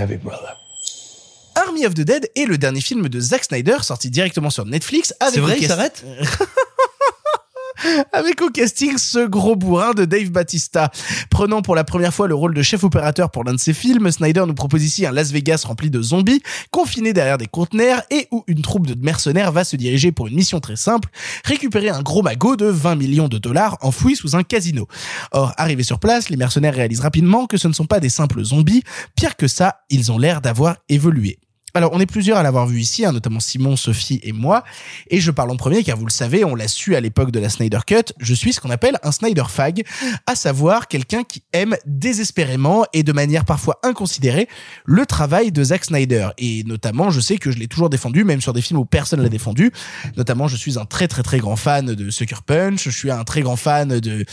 [0.00, 0.56] Heavy, brother.
[1.56, 5.12] Army of the Dead est le dernier film de Zack Snyder sorti directement sur Netflix.
[5.20, 6.04] avec C'est vrai cast- s'arrête?
[8.12, 10.90] avec au casting ce gros bourrin de Dave Batista.
[11.30, 14.10] Prenant pour la première fois le rôle de chef opérateur pour l'un de ses films,
[14.10, 18.28] Snyder nous propose ici un Las Vegas rempli de zombies, confinés derrière des conteneurs et
[18.30, 21.08] où une troupe de mercenaires va se diriger pour une mission très simple,
[21.44, 24.86] récupérer un gros magot de 20 millions de dollars enfoui sous un casino.
[25.32, 28.42] Or, arrivés sur place, les mercenaires réalisent rapidement que ce ne sont pas des simples
[28.44, 28.82] zombies,
[29.16, 31.38] pire que ça, ils ont l'air d'avoir évolué.
[31.74, 34.64] Alors, on est plusieurs à l'avoir vu ici, hein, notamment Simon, Sophie et moi.
[35.08, 37.38] Et je parle en premier car vous le savez, on l'a su à l'époque de
[37.40, 39.84] la Snyder Cut, je suis ce qu'on appelle un Snyder fag,
[40.26, 44.48] à savoir quelqu'un qui aime désespérément et de manière parfois inconsidérée
[44.84, 46.28] le travail de Zack Snyder.
[46.38, 49.22] Et notamment, je sais que je l'ai toujours défendu, même sur des films où personne
[49.22, 49.72] l'a défendu.
[50.16, 53.24] Notamment, je suis un très très très grand fan de Sucker Punch, je suis un
[53.24, 54.24] très grand fan de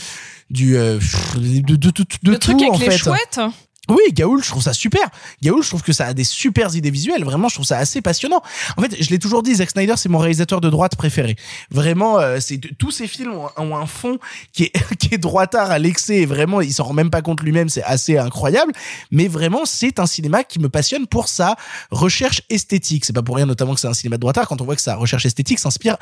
[0.50, 0.98] du euh,
[1.36, 2.98] de, de, de, de, tout truc avec en les fait.
[2.98, 3.40] chouettes.
[3.88, 5.08] Oui, Gaoul, je trouve ça super.
[5.42, 7.24] Gaoul, je trouve que ça a des super idées visuelles.
[7.24, 8.42] Vraiment, je trouve ça assez passionnant.
[8.76, 11.36] En fait, je l'ai toujours dit, Zack Snyder, c'est mon réalisateur de droite préféré.
[11.70, 14.18] Vraiment, euh, c'est tous ces films ont, un fond
[14.52, 16.26] qui est qui est droitard à l'excès.
[16.26, 17.68] Vraiment, il s'en rend même pas compte lui-même.
[17.68, 18.72] C'est assez incroyable.
[19.10, 21.56] Mais vraiment, c'est un cinéma qui me passionne pour sa
[21.90, 23.04] recherche esthétique.
[23.04, 24.82] C'est pas pour rien, notamment, que c'est un cinéma de droitard quand on voit que
[24.82, 25.96] sa recherche esthétique s'inspire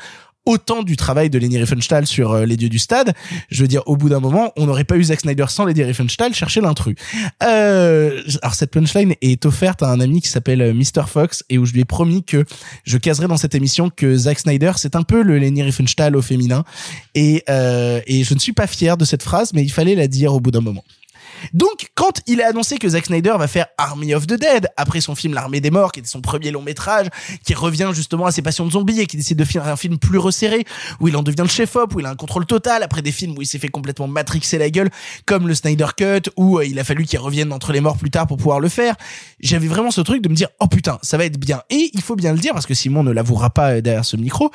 [0.47, 3.13] autant du travail de Leni Riefenstahl sur euh, Les Dieux du Stade.
[3.51, 5.83] Je veux dire, au bout d'un moment, on n'aurait pas eu Zack Snyder sans Leni
[5.83, 6.95] Riefenstahl chercher l'intrus.
[7.43, 7.76] Euh,
[8.41, 11.07] alors cette punchline est offerte à un ami qui s'appelle euh, Mr.
[11.07, 12.45] Fox et où je lui ai promis que
[12.83, 16.21] je caserai dans cette émission que Zack Snyder c'est un peu le Leni Riefenstahl au
[16.21, 16.63] féminin
[17.15, 20.07] et euh, et je ne suis pas fier de cette phrase mais il fallait la
[20.07, 20.83] dire au bout d'un moment.
[21.53, 25.01] Donc, quand il est annoncé que Zack Snyder va faire Army of the Dead, après
[25.01, 27.07] son film L'Armée des Morts, qui était son premier long métrage,
[27.43, 29.97] qui revient justement à ses passions de zombies et qui décide de faire un film
[29.97, 30.65] plus resserré,
[30.99, 33.37] où il en devient le chef-op, où il a un contrôle total, après des films
[33.37, 34.89] où il s'est fait complètement matrixer la gueule,
[35.25, 38.11] comme le Snyder Cut, où euh, il a fallu qu'il revienne entre les morts plus
[38.11, 38.95] tard pour pouvoir le faire.
[39.39, 41.61] J'avais vraiment ce truc de me dire, oh putain, ça va être bien.
[41.69, 44.17] Et il faut bien le dire, parce que Simon ne l'avouera pas euh, derrière ce
[44.17, 44.51] micro,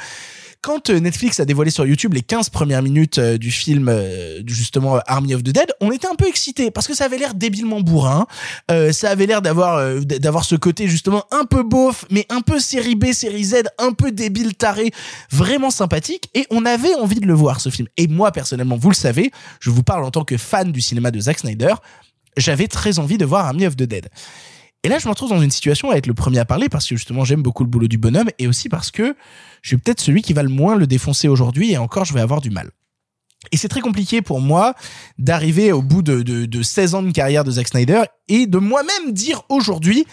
[0.62, 4.40] quand euh, Netflix a dévoilé sur YouTube les 15 premières minutes euh, du film euh,
[4.46, 7.34] justement Army of the Dead, on était un peu excités parce que ça avait l'air
[7.34, 8.26] débilement bourrin,
[8.92, 12.94] ça avait l'air d'avoir d'avoir ce côté justement un peu beauf mais un peu série
[12.94, 14.92] B, série Z, un peu débile taré,
[15.30, 17.88] vraiment sympathique et on avait envie de le voir ce film.
[17.96, 21.10] Et moi personnellement, vous le savez, je vous parle en tant que fan du cinéma
[21.10, 21.74] de Zack Snyder,
[22.36, 24.08] j'avais très envie de voir Army of the Dead.
[24.84, 26.88] Et là, je me retrouve dans une situation à être le premier à parler parce
[26.88, 29.14] que justement, j'aime beaucoup le boulot du bonhomme et aussi parce que
[29.62, 32.20] je suis peut-être celui qui va le moins le défoncer aujourd'hui et encore, je vais
[32.20, 32.70] avoir du mal.
[33.52, 34.74] Et c'est très compliqué pour moi
[35.18, 38.58] d'arriver au bout de, de, de 16 ans de carrière de Zack Snyder et de
[38.58, 40.04] moi-même dire aujourd'hui,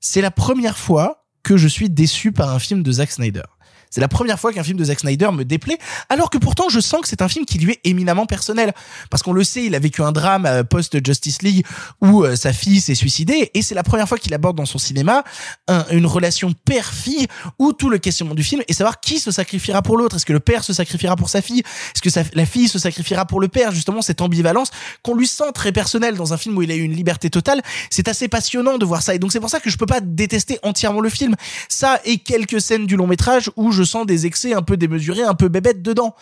[0.00, 3.42] c'est la première fois que je suis déçu par un film de Zack Snyder.
[3.90, 6.78] C'est la première fois qu'un film de Zack Snyder me déplaît, alors que pourtant je
[6.80, 8.72] sens que c'est un film qui lui est éminemment personnel.
[9.10, 11.66] Parce qu'on le sait, il a vécu un drame euh, post-Justice League
[12.00, 14.78] où euh, sa fille s'est suicidée, et c'est la première fois qu'il aborde dans son
[14.78, 15.24] cinéma
[15.68, 17.26] un- une relation père-fille
[17.58, 20.16] où tout le questionnement du film est savoir qui se sacrifiera pour l'autre.
[20.16, 21.62] Est-ce que le père se sacrifiera pour sa fille?
[21.94, 23.72] Est-ce que la fille se sacrifiera pour le père?
[23.72, 24.70] Justement, cette ambivalence
[25.02, 27.60] qu'on lui sent très personnelle dans un film où il a eu une liberté totale,
[27.90, 29.14] c'est assez passionnant de voir ça.
[29.14, 31.34] Et donc c'est pour ça que je peux pas détester entièrement le film.
[31.68, 35.22] Ça et quelques scènes du long métrage où je sens des excès un peu démesurés,
[35.22, 36.14] un peu bébêtes dedans.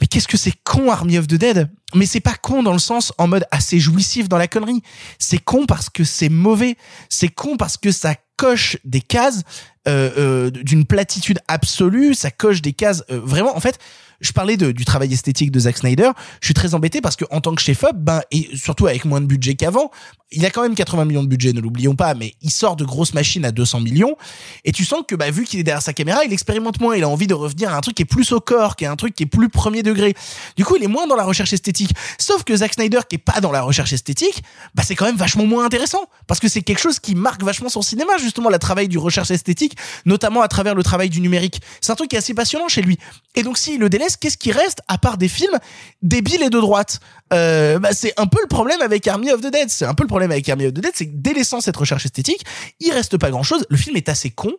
[0.00, 1.70] Mais qu'est-ce que c'est con Army of the Dead?
[1.94, 4.82] Mais c'est pas con dans le sens en mode assez jouissif dans la connerie.
[5.18, 6.76] C'est con parce que c'est mauvais.
[7.08, 9.42] C'est con parce que ça coche des cases
[9.88, 12.14] euh, euh, d'une platitude absolue.
[12.14, 13.56] Ça coche des cases euh, vraiment.
[13.56, 13.78] En fait,
[14.20, 16.10] je parlais du travail esthétique de Zack Snyder.
[16.40, 19.20] Je suis très embêté parce que en tant que chef-op, ben et surtout avec moins
[19.20, 19.90] de budget qu'avant,
[20.32, 22.84] il a quand même 80 millions de budget, ne l'oublions pas, mais il sort de
[22.84, 24.16] grosses machines à 200 millions.
[24.64, 26.96] Et tu sens que bah, vu qu'il est derrière sa caméra, il expérimente moins.
[26.96, 28.88] Il a envie de revenir à un truc qui est plus au corps, qui est
[28.88, 30.14] un truc qui est plus premier degré.
[30.56, 31.92] Du coup, il est moins dans la recherche esthétique.
[32.18, 34.42] Sauf que Zack Snyder, qui est pas dans la recherche esthétique,
[34.74, 37.68] bah c'est quand même vachement moins intéressant parce que c'est quelque chose qui marque vachement
[37.68, 39.76] son cinéma justement le travail du recherche esthétique,
[40.06, 41.60] notamment à travers le travail du numérique.
[41.80, 42.98] C'est un truc qui est assez passionnant chez lui.
[43.36, 45.58] Et donc s'il le qu'est-ce qui reste à part des films
[46.02, 47.00] débiles et de droite
[47.32, 49.68] euh, bah, c'est un peu le problème avec Army of the Dead.
[49.68, 52.04] C'est un peu le problème avec Army of the Dead, c'est que délaissant cette recherche
[52.04, 52.44] esthétique,
[52.78, 53.66] il reste pas grand chose.
[53.68, 54.52] Le film est assez con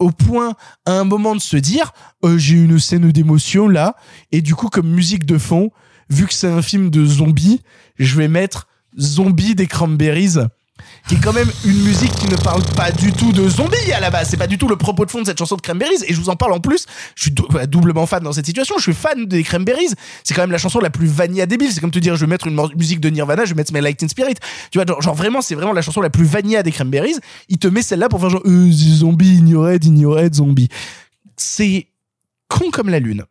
[0.00, 0.54] au point
[0.86, 1.92] à un moment de se dire
[2.24, 3.96] euh, j'ai une scène d'émotion là
[4.32, 5.70] et du coup comme musique de fond,
[6.10, 7.62] vu que c'est un film de zombies,
[7.98, 8.66] je vais mettre
[8.98, 10.38] Zombie des Cranberries
[11.08, 14.00] qui est quand même une musique qui ne parle pas du tout de zombies à
[14.00, 14.28] la base.
[14.30, 16.04] C'est pas du tout le propos de fond de cette chanson de Cranberries.
[16.06, 16.86] Et je vous en parle en plus.
[17.14, 17.34] Je suis
[17.68, 18.76] doublement fan dans cette situation.
[18.78, 19.94] Je suis fan des Cranberries.
[20.24, 21.72] C'est quand même la chanson la plus vanilla débile.
[21.72, 23.96] C'est comme te dire, je vais mettre une musique de Nirvana, je vais mettre Like
[23.96, 24.34] Teen Spirit.
[24.70, 27.16] Tu vois, genre, vraiment, c'est vraiment la chanson la plus vanilla des Cranberries.
[27.48, 30.68] Il te met celle-là pour faire genre, euh, zombie, ignorette, ignorette, zombie.
[31.36, 31.86] C'est
[32.48, 33.24] con comme la lune.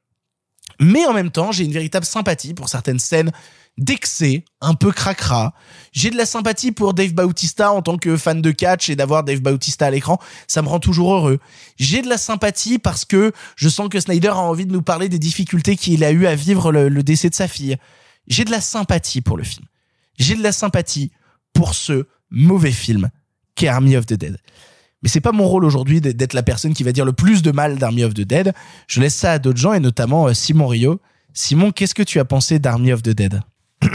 [0.79, 3.31] Mais en même temps, j'ai une véritable sympathie pour certaines scènes
[3.77, 5.53] d'excès, un peu cracra.
[5.91, 9.23] J'ai de la sympathie pour Dave Bautista en tant que fan de catch et d'avoir
[9.23, 11.39] Dave Bautista à l'écran, ça me rend toujours heureux.
[11.77, 15.09] J'ai de la sympathie parce que je sens que Snyder a envie de nous parler
[15.09, 17.77] des difficultés qu'il a eu à vivre le, décès de sa fille.
[18.27, 19.65] J'ai de la sympathie pour le film.
[20.17, 21.11] J'ai de la sympathie
[21.53, 23.09] pour ce mauvais film
[23.55, 24.37] qu'est Army of the Dead.
[25.03, 27.43] Mais c'est pas mon rôle aujourd'hui d'être d'être la personne qui va dire le plus
[27.43, 28.53] de mal d'Army of the Dead.
[28.87, 30.99] Je laisse ça à d'autres gens et notamment euh, Simon Rio.
[31.33, 33.41] Simon, qu'est-ce que tu as pensé d'Army of the Dead?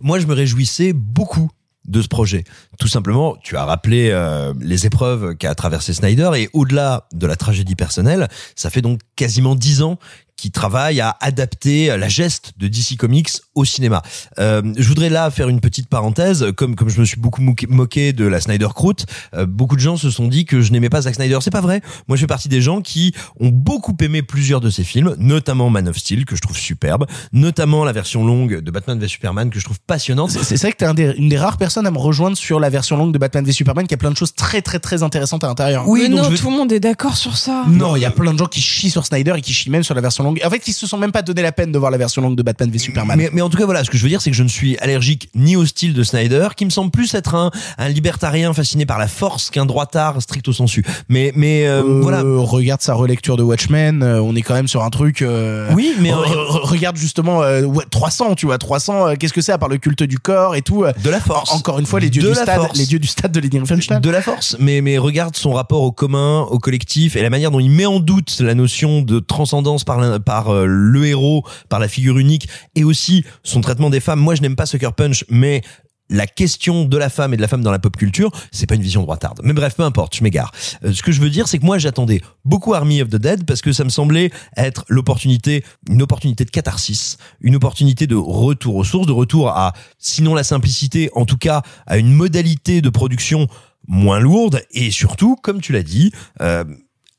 [0.00, 1.50] Moi, je me réjouissais beaucoup
[1.86, 2.44] de ce projet.
[2.78, 7.34] Tout simplement, tu as rappelé euh, les épreuves qu'a traversé Snyder et au-delà de la
[7.34, 9.98] tragédie personnelle, ça fait donc quasiment dix ans
[10.38, 14.02] qu'il travaille à adapter la geste de DC Comics au cinéma.
[14.38, 18.12] Euh, je voudrais là faire une petite parenthèse, comme comme je me suis beaucoup moqué,
[18.12, 19.04] de la Snyder Croûte,
[19.34, 21.38] euh, beaucoup de gens se sont dit que je n'aimais pas Zack Snyder.
[21.42, 21.82] C'est pas vrai.
[22.06, 25.68] Moi, je fais partie des gens qui ont beaucoup aimé plusieurs de ses films, notamment
[25.70, 29.50] Man of Steel que je trouve superbe, notamment la version longue de Batman v Superman
[29.50, 30.30] que je trouve passionnante.
[30.30, 32.60] C'est c'est vrai que t'es un des- une des rares personnes à me rejoindre sur
[32.60, 35.02] la version longue de Batman v Superman qui a plein de choses très très très
[35.02, 35.84] intéressantes à l'intérieur.
[35.88, 37.64] Mais non, tout le monde est d'accord sur ça.
[37.68, 39.82] Non, il y a plein de gens qui chient sur Snyder et qui chient même
[39.82, 40.27] sur la version longue.
[40.44, 42.36] En fait, qui se sont même pas donné la peine de voir la version longue
[42.36, 43.16] de Batman v Superman.
[43.16, 44.48] Mais, mais en tout cas, voilà, ce que je veux dire, c'est que je ne
[44.48, 48.52] suis allergique ni au style de Snyder, qui me semble plus être un, un libertarien
[48.52, 50.84] fasciné par la force qu'un droitard stricto sensu.
[51.08, 52.22] Mais, mais euh, Euh, voilà.
[52.22, 55.22] Regarde sa relecture de Watchmen, euh, on est quand même sur un truc.
[55.22, 59.08] euh, Oui, mais- re- re- regarde justement euh, ouais, 300, tu vois, 300.
[59.08, 61.20] euh, Qu'est-ce que c'est à part le culte du corps et tout euh, De la
[61.20, 61.52] force.
[61.52, 62.78] Encore une fois, les dieux De du la stade, force.
[62.78, 64.00] les dieux du stade de Lady Riefenstahl.
[64.00, 67.50] de la force, mais mais regarde son rapport au commun, au collectif et la manière
[67.50, 71.44] dont il met en doute la notion de transcendance par l'in- par euh, le héros,
[71.68, 74.20] par la figure unique, et aussi son traitement des femmes.
[74.20, 75.62] Moi, je n'aime pas Sucker Punch, mais
[76.10, 78.74] la question de la femme et de la femme dans la pop culture, c'est pas
[78.74, 79.40] une vision droitarde.
[79.44, 80.52] Mais bref, peu importe, je m'égare.
[80.84, 83.44] Euh, ce que je veux dire, c'est que moi, j'attendais beaucoup Army of the Dead
[83.44, 88.76] parce que ça me semblait être l'opportunité, une opportunité de catharsis, une opportunité de retour
[88.76, 92.88] aux sources, de retour à, sinon la simplicité, en tout cas, à une modalité de
[92.88, 93.46] production
[93.86, 96.64] moins lourde et surtout, comme tu l'as dit, euh,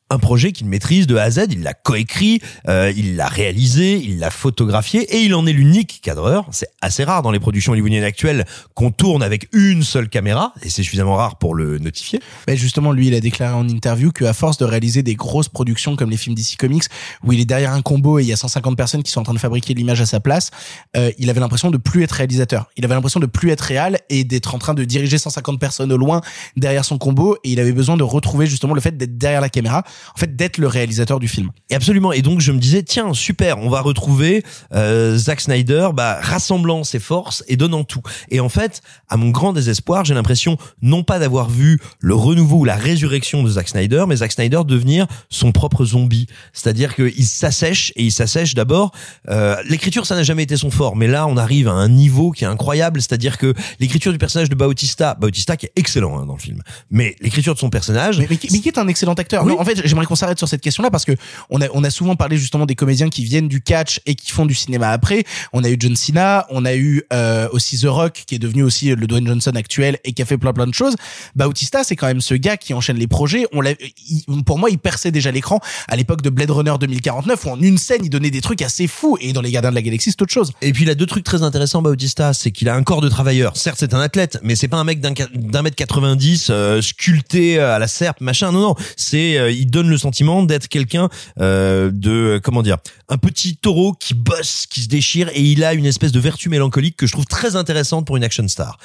[0.09, 3.97] un projet qu'il maîtrise de A à Z, il l'a coécrit, euh, il l'a réalisé,
[3.97, 6.47] il l'a photographié et il en est l'unique cadreur.
[6.51, 10.69] C'est assez rare dans les productions hollywoodiennes actuelles qu'on tourne avec une seule caméra et
[10.69, 12.19] c'est suffisamment rare pour le notifier.
[12.47, 15.95] Mais justement, lui, il a déclaré en interview qu'à force de réaliser des grosses productions
[15.95, 16.85] comme les films DC Comics,
[17.23, 19.23] où il est derrière un combo et il y a 150 personnes qui sont en
[19.23, 20.49] train de fabriquer l'image à sa place,
[20.97, 22.69] euh, il avait l'impression de plus être réalisateur.
[22.77, 25.91] Il avait l'impression de plus être réel et d'être en train de diriger 150 personnes
[25.91, 26.21] au loin
[26.57, 29.49] derrière son combo et il avait besoin de retrouver justement le fait d'être derrière la
[29.49, 29.83] caméra,
[30.15, 31.49] en fait d'être le réalisateur du film.
[31.69, 32.11] Et absolument.
[32.11, 34.43] Et donc je me disais tiens super, on va retrouver
[34.73, 38.01] euh, Zack Snyder, bah rassemblant ses forces et donnant tout.
[38.29, 42.57] Et en fait, à mon grand désespoir, j'ai l'impression non pas d'avoir vu le renouveau
[42.57, 46.27] ou la résurrection de Zack Snyder, mais Zack Snyder devenir son propre zombie.
[46.53, 48.91] C'est-à-dire qu'il s'assèche et il s'assèche d'abord.
[49.29, 52.31] Euh, l'écriture, ça n'a jamais été son fort, mais là, on arrive à un niveau
[52.31, 53.01] qui est incroyable.
[53.01, 56.61] C'est-à-dire que l'écriture du personnage de Bautista, Bautista qui est excellent hein, dans le film,
[56.89, 59.43] mais l'écriture de son personnage, Mais, mais qui mais qui est un excellent acteur.
[59.43, 59.53] Oui.
[59.53, 61.13] Non, en fait, j'aimerais qu'on s'arrête sur cette question-là parce que
[61.49, 64.53] on a, souvent parlé justement des comédiens qui viennent du catch et qui font du
[64.53, 65.23] cinéma après.
[65.53, 68.61] On a eu John Cena, on a eu euh, aussi The Rock qui est devenu
[68.61, 70.95] aussi le Dwayne Johnson actuel et qui a fait plein plein de choses.
[71.35, 73.45] Bautista, c'est quand même ce gars qui enchaîne les projets.
[74.45, 77.77] Pour moi, il perçait déjà l'écran à l'époque de Blade Runner 2049 où en une
[77.77, 79.17] scène, il donnait des trucs assez fous.
[79.19, 80.51] Et dans Les Gardiens de la Galaxie, c'est autre chose.
[80.61, 83.09] Et puis il a deux trucs très intéressants Bautista, c'est qu'il a un corps de
[83.09, 83.55] travailleur.
[83.57, 87.79] Certes, c'est un athlète, mais c'est pas un mec d'un mètre 90 euh, sculpté à
[87.79, 88.51] la serpe, machin.
[88.51, 92.77] Non non, c'est euh, il le sentiment d'être quelqu'un euh, de comment dire,
[93.07, 96.49] un petit taureau qui bosse, qui se déchire et il a une espèce de vertu
[96.49, 98.77] mélancolique que je trouve très intéressante pour une action star.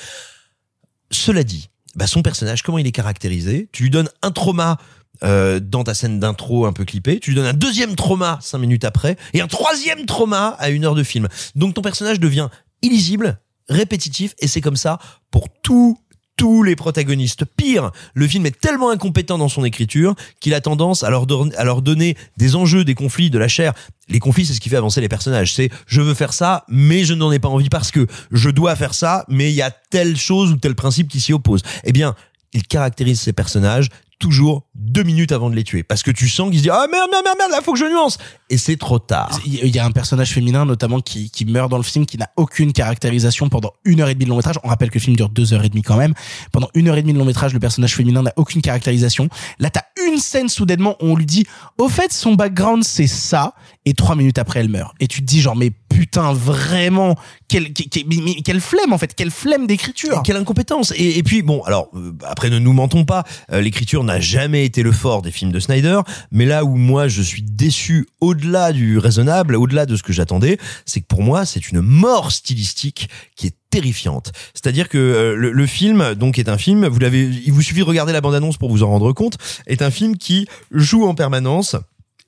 [1.10, 3.68] Cela dit, bah son personnage, comment il est caractérisé?
[3.72, 4.78] Tu lui donnes un trauma
[5.22, 8.58] euh, dans ta scène d'intro un peu clippée, tu lui donnes un deuxième trauma cinq
[8.58, 11.28] minutes après et un troisième trauma à une heure de film.
[11.54, 12.48] Donc ton personnage devient
[12.82, 13.38] illisible,
[13.68, 14.98] répétitif et c'est comme ça
[15.30, 15.98] pour tout
[16.36, 17.44] tous les protagonistes.
[17.44, 21.64] Pire, le film est tellement incompétent dans son écriture qu'il a tendance à leur, à
[21.64, 23.72] leur donner des enjeux, des conflits, de la chair.
[24.08, 25.54] Les conflits, c'est ce qui fait avancer les personnages.
[25.54, 28.76] C'est je veux faire ça, mais je n'en ai pas envie parce que je dois
[28.76, 31.62] faire ça, mais il y a telle chose ou tel principe qui s'y oppose.
[31.84, 32.14] Eh bien,
[32.52, 33.88] il caractérise ces personnages
[34.18, 35.82] toujours deux minutes avant de les tuer.
[35.82, 37.78] Parce que tu sens qu'ils se disent ah merde, merde, merde, merde, là faut que
[37.78, 38.18] je nuance.
[38.50, 39.40] Et c'est trop tard.
[39.44, 42.30] Il y a un personnage féminin notamment qui, qui meurt dans le film qui n'a
[42.36, 44.58] aucune caractérisation pendant une heure et demie de long métrage.
[44.64, 46.14] On rappelle que le film dure deux heures et demie quand même.
[46.52, 49.28] Pendant une heure et demie de long métrage, le personnage féminin n'a aucune caractérisation.
[49.58, 51.46] Là, t'as une scène soudainement où on lui dit
[51.78, 53.54] au fait son background c'est ça
[53.84, 54.94] et trois minutes après elle meurt.
[55.00, 57.16] Et tu te dis genre mais putain vraiment
[57.46, 60.22] quelle, quelle, flemme en fait, quelle flemme d'écriture.
[60.24, 63.22] Quelle incompétence et, puis bon alors euh, après ne nous mentons pas
[63.52, 66.00] euh, l'écriture n'a jamais été le fort des films de Snyder
[66.32, 70.58] mais là où moi je suis déçu au-delà du raisonnable au-delà de ce que j'attendais
[70.84, 75.52] c'est que pour moi c'est une mort stylistique qui est terrifiante c'est-à-dire que euh, le,
[75.52, 78.56] le film donc est un film vous l'avez il vous suffit de regarder la bande-annonce
[78.56, 79.38] pour vous en rendre compte
[79.68, 81.76] est un film qui joue en permanence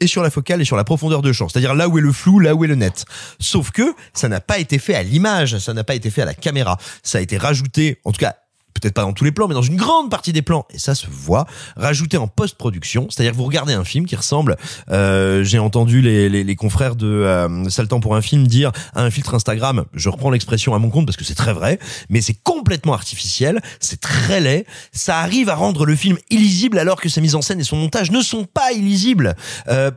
[0.00, 2.12] et sur la focale et sur la profondeur de champ, c'est-à-dire là où est le
[2.12, 3.04] flou, là où est le net.
[3.38, 6.26] Sauf que ça n'a pas été fait à l'image, ça n'a pas été fait à
[6.26, 8.36] la caméra, ça a été rajouté, en tout cas
[8.80, 10.94] peut-être pas dans tous les plans, mais dans une grande partie des plans, et ça
[10.94, 11.46] se voit,
[11.76, 14.56] rajouté en post-production, c'est-à-dire que vous regardez un film qui ressemble,
[14.90, 19.02] euh, j'ai entendu les, les, les confrères de euh, Temps pour un film dire à
[19.02, 21.78] un filtre Instagram, je reprends l'expression à mon compte parce que c'est très vrai,
[22.08, 27.00] mais c'est complètement artificiel, c'est très laid, ça arrive à rendre le film illisible alors
[27.00, 29.36] que sa mise en scène et son montage ne sont pas illisibles.
[29.68, 29.90] Euh,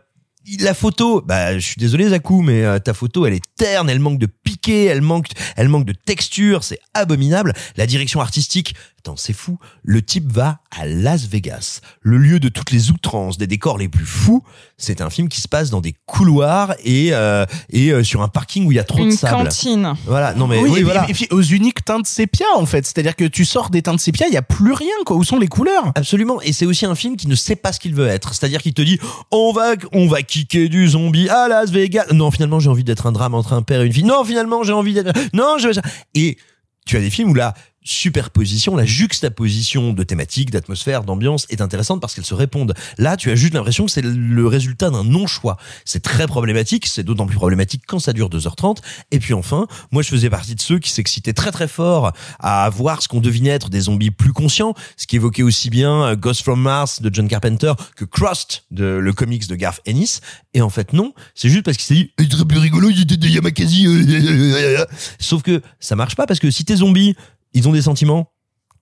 [0.58, 4.00] la photo, bah, je suis désolé Zakou, mais euh, ta photo, elle est terne, elle
[4.00, 7.54] manque de piqué, elle manque, elle manque de texture, c'est abominable.
[7.78, 9.58] La direction artistique, attends, c'est fou.
[9.84, 13.88] Le type va à Las Vegas, le lieu de toutes les outrances, des décors les
[13.90, 14.44] plus fous.
[14.78, 18.28] C'est un film qui se passe dans des couloirs et euh, et euh, sur un
[18.28, 19.44] parking où il y a trop Une de sable.
[19.44, 19.94] cantine.
[20.06, 21.10] Voilà, non mais oui, oui, et, puis- voilà.
[21.10, 24.28] et puis aux uniques teintes sépia en fait, c'est-à-dire que tu sors des teintes sépia,
[24.28, 25.16] il y a plus rien quoi.
[25.16, 25.92] Où sont les couleurs?
[25.96, 28.34] Absolument, et c'est aussi un film qui ne sait pas ce qu'il veut être.
[28.34, 29.00] C'est-à-dire qu'il te dit,
[29.32, 32.06] on va, on va kicker du zombie à Las Vegas.
[32.14, 34.04] Non, finalement, j'ai envie d'être un drame entre un père et une fille.
[34.04, 35.12] Non, finalement, j'ai envie d'être.
[35.34, 35.70] Non, je.
[36.16, 36.38] Et
[36.86, 42.02] tu as des films où là, superposition, la juxtaposition de thématiques, d'atmosphère, d'ambiance est intéressante
[42.02, 42.74] parce qu'elles se répondent.
[42.98, 45.58] Là, tu as juste l'impression que c'est le résultat d'un non-choix.
[45.86, 48.78] C'est très problématique, c'est d'autant plus problématique quand ça dure 2h30.
[49.12, 52.70] Et puis enfin, moi je faisais partie de ceux qui s'excitaient très très fort à
[52.70, 56.16] voir ce qu'on devinait être des zombies plus conscients, ce qui évoquait aussi bien euh,
[56.16, 60.20] Ghost from Mars de John Carpenter que Crust de le comics de Garth Ennis.
[60.54, 63.02] Et en fait non, c'est juste parce qu'il s'est dit, il serait plus rigolo, il
[63.02, 63.88] était des Yamakasi.
[63.88, 64.86] euh,
[65.20, 67.16] Sauf que ça marche pas parce que si tes zombies
[67.54, 68.32] ils ont des sentiments,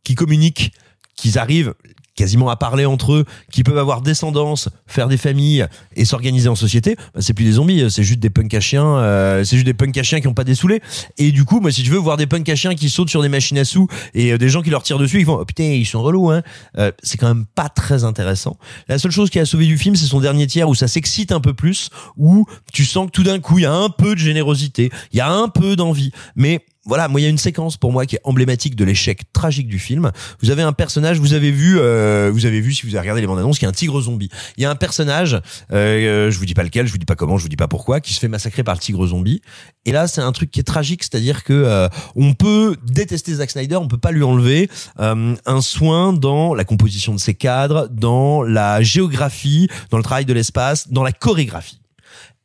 [0.03, 0.71] qui communiquent,
[1.15, 1.73] qu'ils arrivent
[2.17, 6.55] quasiment à parler entre eux, qui peuvent avoir descendance, faire des familles et s'organiser en
[6.55, 9.67] société, bah, c'est plus des zombies, c'est juste des punks à chiens, euh, c'est juste
[9.67, 10.81] des punks à chiens qui ont pas dessoulé.
[11.17, 13.21] Et du coup, moi, si tu veux voir des punks à chiens qui sautent sur
[13.21, 15.45] des machines à sous et euh, des gens qui leur tirent dessus, ils font oh,
[15.45, 16.41] putain, ils sont relous, hein.
[16.79, 18.57] Euh, c'est quand même pas très intéressant.
[18.87, 21.31] La seule chose qui a sauvé du film, c'est son dernier tiers où ça s'excite
[21.31, 24.15] un peu plus, où tu sens que tout d'un coup, il y a un peu
[24.15, 27.37] de générosité, il y a un peu d'envie, mais voilà, moi il y a une
[27.37, 30.11] séquence pour moi qui est emblématique de l'échec tragique du film.
[30.41, 33.21] Vous avez un personnage, vous avez vu, euh, vous avez vu si vous avez regardé
[33.21, 34.29] les bandes annonces, qu'il y a un tigre zombie.
[34.57, 35.39] Il y a un personnage,
[35.73, 37.67] euh, je vous dis pas lequel, je vous dis pas comment, je vous dis pas
[37.67, 39.41] pourquoi, qui se fait massacrer par le tigre zombie.
[39.85, 43.51] Et là, c'est un truc qui est tragique, c'est-à-dire que euh, on peut détester Zack
[43.51, 44.69] Snyder, on peut pas lui enlever
[44.99, 50.25] euh, un soin dans la composition de ses cadres, dans la géographie, dans le travail
[50.25, 51.81] de l'espace, dans la chorégraphie.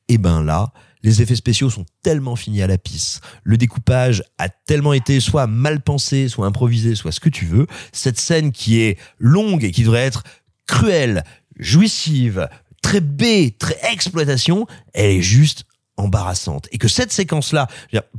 [0.08, 3.20] Et ben là, les effets spéciaux sont tellement finis à la pisse.
[3.42, 7.66] Le découpage a tellement été soit mal pensé, soit improvisé, soit ce que tu veux.
[7.92, 10.22] Cette scène qui est longue et qui devrait être
[10.66, 11.24] cruelle,
[11.58, 12.48] jouissive,
[12.82, 15.64] très B, très exploitation, elle est juste
[15.96, 16.68] embarrassante.
[16.72, 17.68] Et que cette séquence là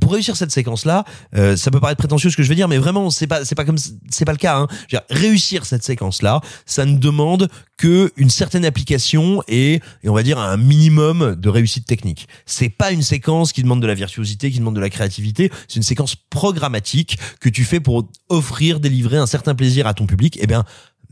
[0.00, 2.68] pour réussir cette séquence là euh, ça peut paraître prétentieux ce que je vais dire
[2.68, 3.78] mais vraiment c'est pas c'est pas comme
[4.10, 4.68] c'est pas le cas hein.
[4.88, 10.14] Dire, réussir cette séquence là ça ne demande que une certaine application et, et on
[10.14, 12.28] va dire un minimum de réussite technique.
[12.46, 15.50] C'est pas une séquence qui demande de la virtuosité qui demande de la créativité.
[15.68, 20.06] C'est une séquence programmatique que tu fais pour offrir délivrer un certain plaisir à ton
[20.06, 20.38] public.
[20.40, 20.64] Et bien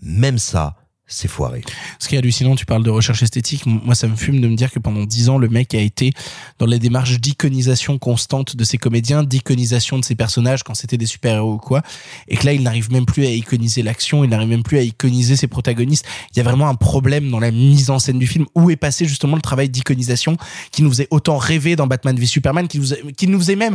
[0.03, 0.77] même ça
[1.07, 1.63] c'est foiré.
[1.99, 3.67] Ce qui est hallucinant, tu parles de recherche esthétique.
[3.67, 6.13] Moi, ça me fume de me dire que pendant dix ans, le mec a été
[6.59, 11.07] dans la démarche d'iconisation constante de ses comédiens, d'iconisation de ses personnages quand c'était des
[11.07, 11.83] super-héros ou quoi.
[12.29, 14.83] Et que là, il n'arrive même plus à iconiser l'action, il n'arrive même plus à
[14.83, 16.07] iconiser ses protagonistes.
[16.33, 18.47] Il y a vraiment un problème dans la mise en scène du film.
[18.55, 20.37] Où est passé justement le travail d'iconisation
[20.71, 23.75] qui nous faisait autant rêver dans Batman v Superman, qui nous, qui nous faisait même,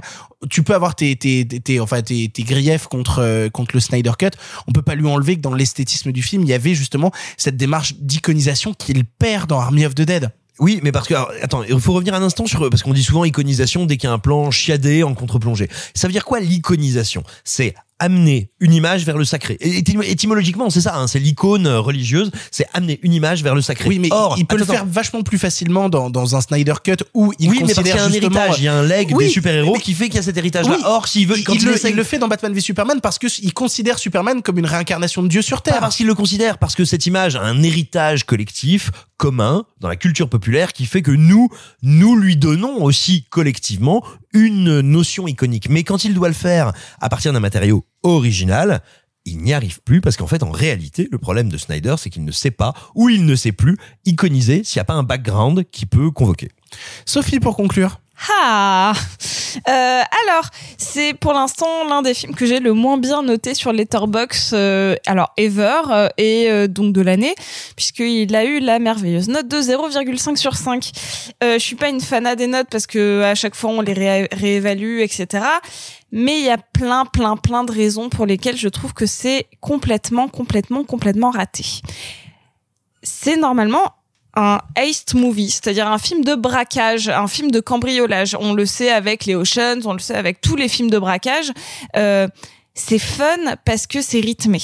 [0.49, 3.79] tu peux avoir tes, tes, tes, tes enfin, tes, tes griefs contre, euh, contre le
[3.79, 4.31] Snyder Cut.
[4.67, 7.57] On peut pas lui enlever que dans l'esthétisme du film, il y avait justement cette
[7.57, 10.31] démarche d'iconisation qu'il perd dans Army of the Dead.
[10.59, 11.13] Oui, mais parce que
[11.43, 14.11] attends, il faut revenir un instant sur parce qu'on dit souvent iconisation dès qu'il y
[14.11, 15.69] a un plan chiadé en contre-plongée.
[15.93, 17.23] Ça veut dire quoi l'iconisation?
[17.43, 19.57] C'est amener une image vers le sacré.
[19.59, 23.55] Et étym- étymologiquement, c'est ça, hein, c'est l'icône euh, religieuse, c'est amener une image vers
[23.55, 23.89] le sacré.
[23.89, 26.97] Oui, mais Or, il peut le faire vachement plus facilement dans, dans un Snyder Cut
[27.13, 28.83] où il oui, mais parce qu'il y considère a un héritage, il y a un
[28.83, 30.75] leg Oui, des super-héros qui fait qu'il y a cet héritage-là.
[30.77, 32.53] Oui, Or, s'il veut, il, quand il il, le, essaye- il le fait dans Batman
[32.53, 35.79] v Superman parce que il considère Superman comme une réincarnation de Dieu sur Pas Terre.
[35.79, 39.95] parce qu'il le considère, parce que cette image a un héritage collectif commun dans la
[39.95, 41.49] culture populaire qui fait que nous,
[41.81, 44.03] nous lui donnons aussi collectivement
[44.37, 45.69] une notion iconique.
[45.69, 48.81] Mais quand il doit le faire à partir d'un matériau original,
[49.25, 52.23] il n'y arrive plus parce qu'en fait, en réalité, le problème de Snyder, c'est qu'il
[52.23, 55.65] ne sait pas ou il ne sait plus iconiser s'il n'y a pas un background
[55.71, 56.49] qui peut convoquer.
[57.05, 57.99] Sophie, pour conclure.
[58.29, 58.93] Ah
[59.67, 60.45] euh, Alors,
[60.77, 64.95] c'est pour l'instant l'un des films que j'ai le moins bien noté sur Letterboxd, euh,
[65.05, 67.35] alors ever, euh, et euh, donc de l'année,
[67.75, 70.91] puisqu'il a eu la merveilleuse note de 0,5 sur 5.
[71.43, 73.93] Euh, je suis pas une fanat des notes parce que à chaque fois on les
[73.93, 75.43] ré- réévalue, etc.
[76.11, 79.47] Mais il y a plein, plein, plein de raisons pour lesquelles je trouve que c'est
[79.61, 81.65] complètement, complètement, complètement raté.
[83.03, 83.93] C'est normalement
[84.37, 88.37] un heist movie, c'est-à-dire un film de braquage, un film de cambriolage.
[88.39, 91.51] On le sait avec les Oceans, on le sait avec tous les films de braquage.
[91.95, 92.27] Euh,
[92.75, 94.61] c'est fun parce que c'est rythmé.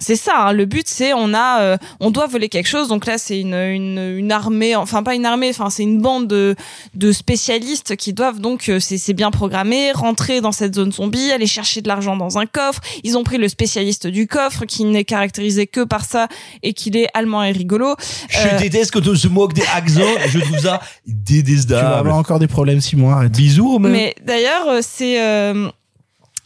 [0.00, 3.06] C'est ça, hein, le but c'est on a euh, on doit voler quelque chose donc
[3.06, 6.56] là c'est une, une une armée enfin pas une armée enfin c'est une bande de
[6.94, 11.30] de spécialistes qui doivent donc euh, c'est c'est bien programmé rentrer dans cette zone zombie
[11.30, 14.84] aller chercher de l'argent dans un coffre ils ont pris le spécialiste du coffre qui
[14.84, 16.26] n'est caractérisé que par ça
[16.64, 17.94] et qu'il est allemand et rigolo
[18.28, 21.98] Je Euh, déteste quand on se moque des accents, je trouve ça Tu vas détestable.
[21.98, 23.32] avoir encore des problèmes, Simon, arrête.
[23.32, 23.88] Bisous, Romain.
[23.90, 25.68] Mais d'ailleurs, euh, c'est euh,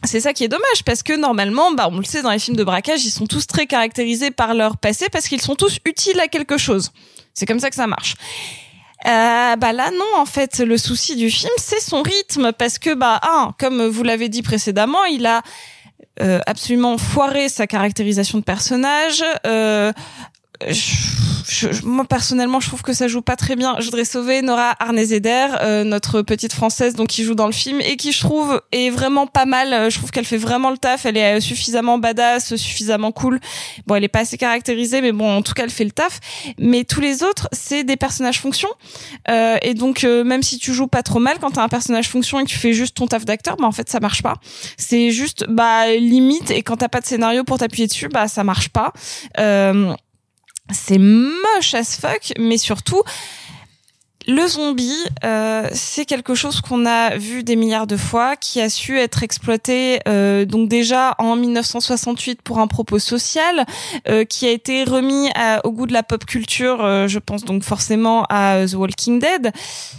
[0.05, 2.55] c'est ça qui est dommage parce que normalement, bah on le sait dans les films
[2.55, 6.19] de braquage, ils sont tous très caractérisés par leur passé parce qu'ils sont tous utiles
[6.19, 6.91] à quelque chose.
[7.33, 8.15] C'est comme ça que ça marche.
[9.05, 12.93] Euh, bah là non en fait le souci du film c'est son rythme parce que
[12.93, 15.41] bah un comme vous l'avez dit précédemment il a
[16.21, 19.93] euh, absolument foiré sa caractérisation de personnage euh,
[20.67, 23.75] je- je- moi personnellement, je trouve que ça joue pas très bien.
[23.79, 27.79] Je voudrais sauver Nora Arnezeder, euh, notre petite française donc qui joue dans le film
[27.81, 29.73] et qui je trouve est vraiment pas mal.
[29.73, 31.05] Euh, Je trouve qu'elle fait vraiment le taf.
[31.05, 33.39] Elle est euh, suffisamment badass, suffisamment cool.
[33.87, 36.19] Bon, elle est pas assez caractérisée, mais bon, en tout cas, elle fait le taf.
[36.59, 38.69] Mais tous les autres, c'est des personnages fonction.
[39.29, 42.07] Euh, et donc, euh, même si tu joues pas trop mal, quand t'as un personnage
[42.09, 44.35] fonction et que tu fais juste ton taf d'acteur, bah en fait, ça marche pas.
[44.77, 46.51] C'est juste bah limite.
[46.51, 48.93] Et quand t'as pas de scénario pour t'appuyer dessus, bah ça marche pas.
[49.39, 49.93] Euh,
[50.71, 53.01] c'est moche as fuck, mais surtout,
[54.27, 54.93] le zombie,
[55.23, 59.23] euh, c'est quelque chose qu'on a vu des milliards de fois, qui a su être
[59.23, 63.65] exploité euh, donc déjà en 1968 pour un propos social,
[64.07, 67.43] euh, qui a été remis à- au goût de la pop culture, euh, je pense
[67.43, 69.51] donc forcément à euh, The Walking Dead.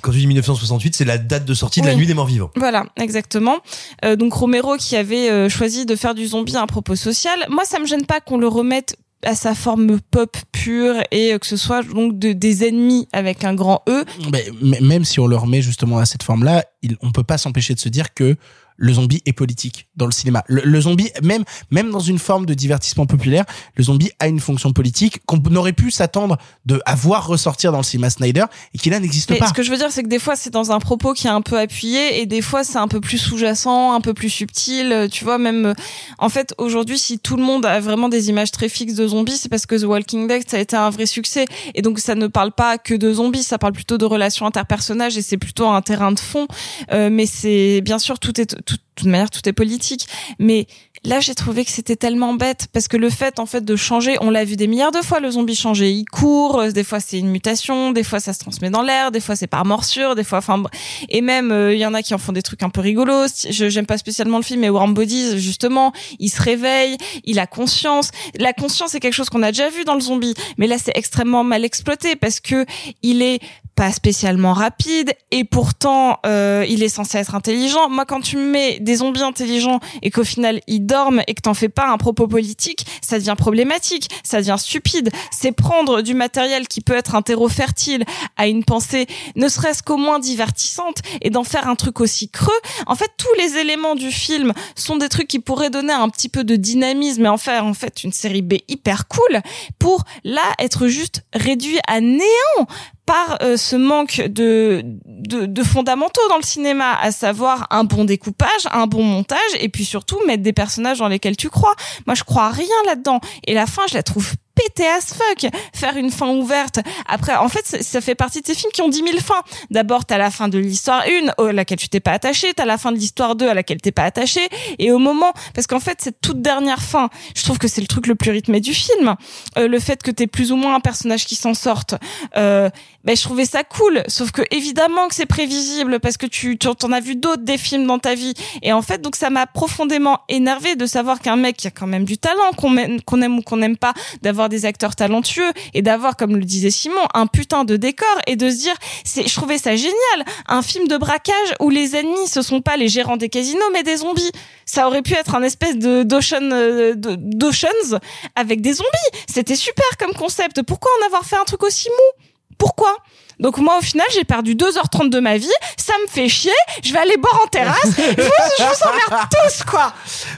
[0.02, 2.50] Quand tu dis 1968, c'est la date de sortie de la nuit des morts vivants.
[2.54, 3.56] Voilà, exactement.
[4.04, 7.46] Euh, donc Romero qui avait euh, choisi de faire du zombie un propos social.
[7.48, 11.38] Moi, ça me gêne pas qu'on le remette à sa forme pop pure et euh,
[11.38, 14.04] que ce soit donc de, des ennemis avec un grand E.
[14.32, 16.64] Mais, mais même si on le remet justement à cette forme-là,
[17.02, 18.36] on peut pas s'empêcher de se dire que
[18.80, 20.42] le zombie est politique dans le cinéma.
[20.48, 23.44] Le, le zombie, même même dans une forme de divertissement populaire,
[23.76, 27.78] le zombie a une fonction politique qu'on aurait pu s'attendre de à voir ressortir dans
[27.78, 28.44] le cinéma Snyder
[28.74, 29.46] et qui là n'existe pas.
[29.46, 31.30] ce que je veux dire, c'est que des fois, c'est dans un propos qui est
[31.30, 34.92] un peu appuyé et des fois, c'est un peu plus sous-jacent, un peu plus subtil.
[34.92, 35.74] euh, Tu vois, même, euh,
[36.18, 39.36] en fait, aujourd'hui, si tout le monde a vraiment des images très fixes de zombies,
[39.36, 41.44] c'est parce que The Walking Dead, ça a été un vrai succès.
[41.74, 45.16] Et donc, ça ne parle pas que de zombies, ça parle plutôt de relations interpersonnages
[45.18, 46.46] et c'est plutôt un terrain de fond.
[46.92, 50.06] Euh, mais c'est, bien sûr, tout est, tout, de toute manière, tout est politique.
[50.38, 50.66] Mais
[51.04, 54.16] là, j'ai trouvé que c'était tellement bête parce que le fait, en fait, de changer,
[54.20, 55.90] on l'a vu des milliards de fois, le zombie changer.
[55.90, 59.10] Il court, euh, des fois c'est une mutation, des fois ça se transmet dans l'air,
[59.10, 60.62] des fois c'est par morsure, des fois, enfin,
[61.08, 63.48] et même, euh, il y en a qui en font des trucs un peu rigolos.
[63.48, 67.46] Je, j'aime pas spécialement le film, mais Warm Bodies, justement, il se réveille, il a
[67.46, 68.10] conscience.
[68.38, 70.96] La conscience, c'est quelque chose qu'on a déjà vu dans le zombie, mais là, c'est
[70.96, 72.66] extrêmement mal exploité parce que
[73.02, 73.40] il est
[73.80, 77.88] pas spécialement rapide et pourtant euh, il est censé être intelligent.
[77.88, 81.40] Moi, quand tu me mets des zombies intelligents et qu'au final ils dorment et que
[81.40, 85.10] t'en fais pas un propos politique, ça devient problématique, ça devient stupide.
[85.30, 88.04] C'est prendre du matériel qui peut être un terreau fertile
[88.36, 92.52] à une pensée, ne serait-ce qu'au moins divertissante, et d'en faire un truc aussi creux.
[92.86, 96.28] En fait, tous les éléments du film sont des trucs qui pourraient donner un petit
[96.28, 99.40] peu de dynamisme et en faire en fait une série B hyper cool
[99.78, 102.66] pour là être juste réduit à néant
[103.10, 108.04] par euh, ce manque de, de, de fondamentaux dans le cinéma, à savoir un bon
[108.04, 111.74] découpage, un bon montage, et puis surtout mettre des personnages dans lesquels tu crois.
[112.06, 113.18] Moi, je crois à rien là-dedans.
[113.48, 115.50] Et la fin, je la trouve pété as fuck.
[115.74, 116.80] Faire une fin ouverte.
[117.08, 119.42] Après, en fait, ça- fait partie de ces films qui ont 10 000 fins.
[119.70, 121.02] D'abord, t'as la fin de l'histoire
[121.38, 123.80] 1, à laquelle tu t'es pas attaché, t'as la fin de l'histoire 2, à laquelle
[123.80, 124.40] t'es pas attaché,
[124.78, 127.86] et au moment, parce qu'en fait, cette toute dernière fin, je trouve que c'est le
[127.86, 129.14] truc le plus rythmé du film.
[129.56, 131.94] Euh, le fait que t'aies plus ou moins un personnage qui s'en sorte,
[132.36, 132.68] euh,
[133.04, 134.02] ben je trouvais ça cool.
[134.08, 137.58] Sauf que évidemment que c'est prévisible parce que tu tu en as vu d'autres des
[137.58, 138.34] films dans ta vie.
[138.62, 141.86] Et en fait, donc ça m'a profondément énervé de savoir qu'un mec qui a quand
[141.86, 146.16] même du talent, qu'on aime, ou qu'on n'aime pas, d'avoir des acteurs talentueux et d'avoir,
[146.16, 148.74] comme le disait Simon, un putain de décor et de se dire,
[149.04, 152.76] c'est, je trouvais ça génial, un film de braquage où les ennemis ce sont pas
[152.76, 154.30] les gérants des casinos mais des zombies.
[154.66, 157.98] Ça aurait pu être un espèce de d'ocean, euh, de- d'oceans
[158.36, 158.88] avec des zombies.
[159.28, 160.62] C'était super comme concept.
[160.62, 162.24] Pourquoi en avoir fait un truc aussi mou?
[162.60, 162.94] Pourquoi?
[163.40, 166.52] Donc moi au final j'ai perdu 2h30 de ma vie, ça me fait chier,
[166.84, 169.94] je vais aller boire en terrasse, vous, je vous emmerde tous quoi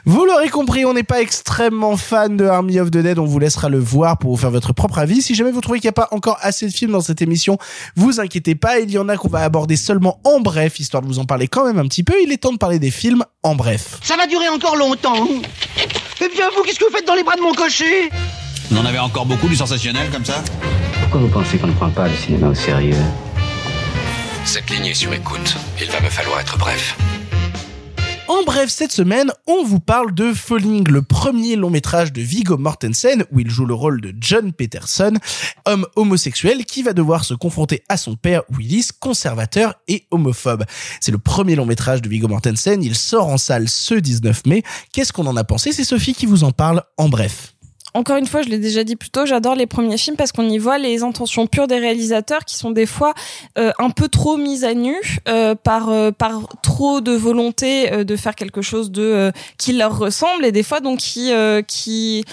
[0.07, 3.19] Vous l'aurez compris, on n'est pas extrêmement fan de Army of the Dead.
[3.19, 5.21] On vous laissera le voir pour vous faire votre propre avis.
[5.21, 7.59] Si jamais vous trouvez qu'il n'y a pas encore assez de films dans cette émission,
[7.97, 8.79] vous inquiétez pas.
[8.79, 11.49] Il y en a qu'on va aborder seulement en bref, histoire de vous en parler
[11.49, 12.15] quand même un petit peu.
[12.23, 13.99] Il est temps de parler des films en bref.
[14.03, 15.27] Ça va durer encore longtemps.
[16.21, 18.11] Eh bien, vous, qu'est-ce que vous faites dans les bras de mon cocher?
[18.71, 20.45] Vous en avez encore beaucoup du sensationnel comme ça?
[21.13, 22.97] Pourquoi vous pensez qu'on ne prend pas le cinéma au sérieux
[24.47, 25.59] Cette ligne est sur écoute.
[25.79, 26.97] Il va me falloir être bref.
[28.29, 32.57] En bref, cette semaine, on vous parle de Falling, le premier long métrage de Viggo
[32.57, 35.13] Mortensen, où il joue le rôle de John Peterson,
[35.67, 40.65] homme homosexuel qui va devoir se confronter à son père Willis, conservateur et homophobe.
[41.03, 44.63] C'est le premier long métrage de Viggo Mortensen, il sort en salle ce 19 mai.
[44.95, 45.73] Qu'est-ce qu'on en a pensé?
[45.73, 47.53] C'est Sophie qui vous en parle en bref.
[47.95, 50.49] Encore une fois, je l'ai déjà dit plus tôt, j'adore les premiers films parce qu'on
[50.49, 53.13] y voit les intentions pures des réalisateurs qui sont des fois
[53.59, 54.97] euh, un peu trop mises à nu
[55.29, 60.47] euh, par euh, par trop de volonté de faire quelque chose de qui leur ressemble
[60.47, 61.33] et des fois donc qui
[61.67, 62.25] qui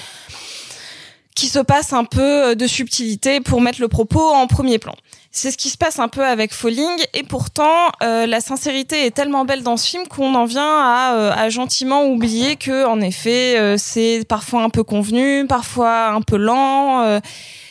[1.40, 4.94] qui se passe un peu de subtilité pour mettre le propos en premier plan.
[5.32, 9.12] C'est ce qui se passe un peu avec Falling et pourtant euh, la sincérité est
[9.12, 13.00] tellement belle dans ce film qu'on en vient à, euh, à gentiment oublier que en
[13.00, 17.22] effet euh, c'est parfois un peu convenu, parfois un peu lent, euh,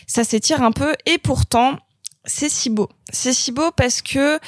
[0.06, 1.76] ça s'étire un peu et pourtant
[2.24, 2.88] c'est si beau.
[3.12, 4.38] C'est si beau parce que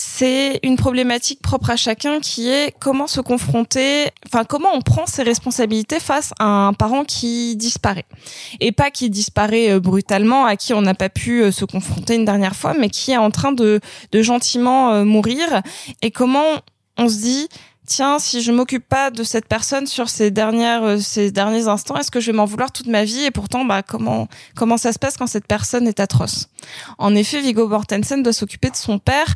[0.00, 5.06] c'est une problématique propre à chacun qui est comment se confronter, enfin comment on prend
[5.06, 8.06] ses responsabilités face à un parent qui disparaît.
[8.60, 12.14] Et pas qui disparaît euh, brutalement, à qui on n'a pas pu euh, se confronter
[12.14, 13.80] une dernière fois, mais qui est en train de,
[14.12, 15.62] de gentiment euh, mourir.
[16.00, 16.62] Et comment
[16.96, 17.48] on se dit,
[17.84, 22.12] tiens, si je m'occupe pas de cette personne sur ces dernières, ces derniers instants, est-ce
[22.12, 23.24] que je vais m'en vouloir toute ma vie?
[23.24, 26.50] Et pourtant, bah, comment, comment ça se passe quand cette personne est atroce?
[26.98, 29.34] En effet, Viggo Mortensen doit s'occuper de son père.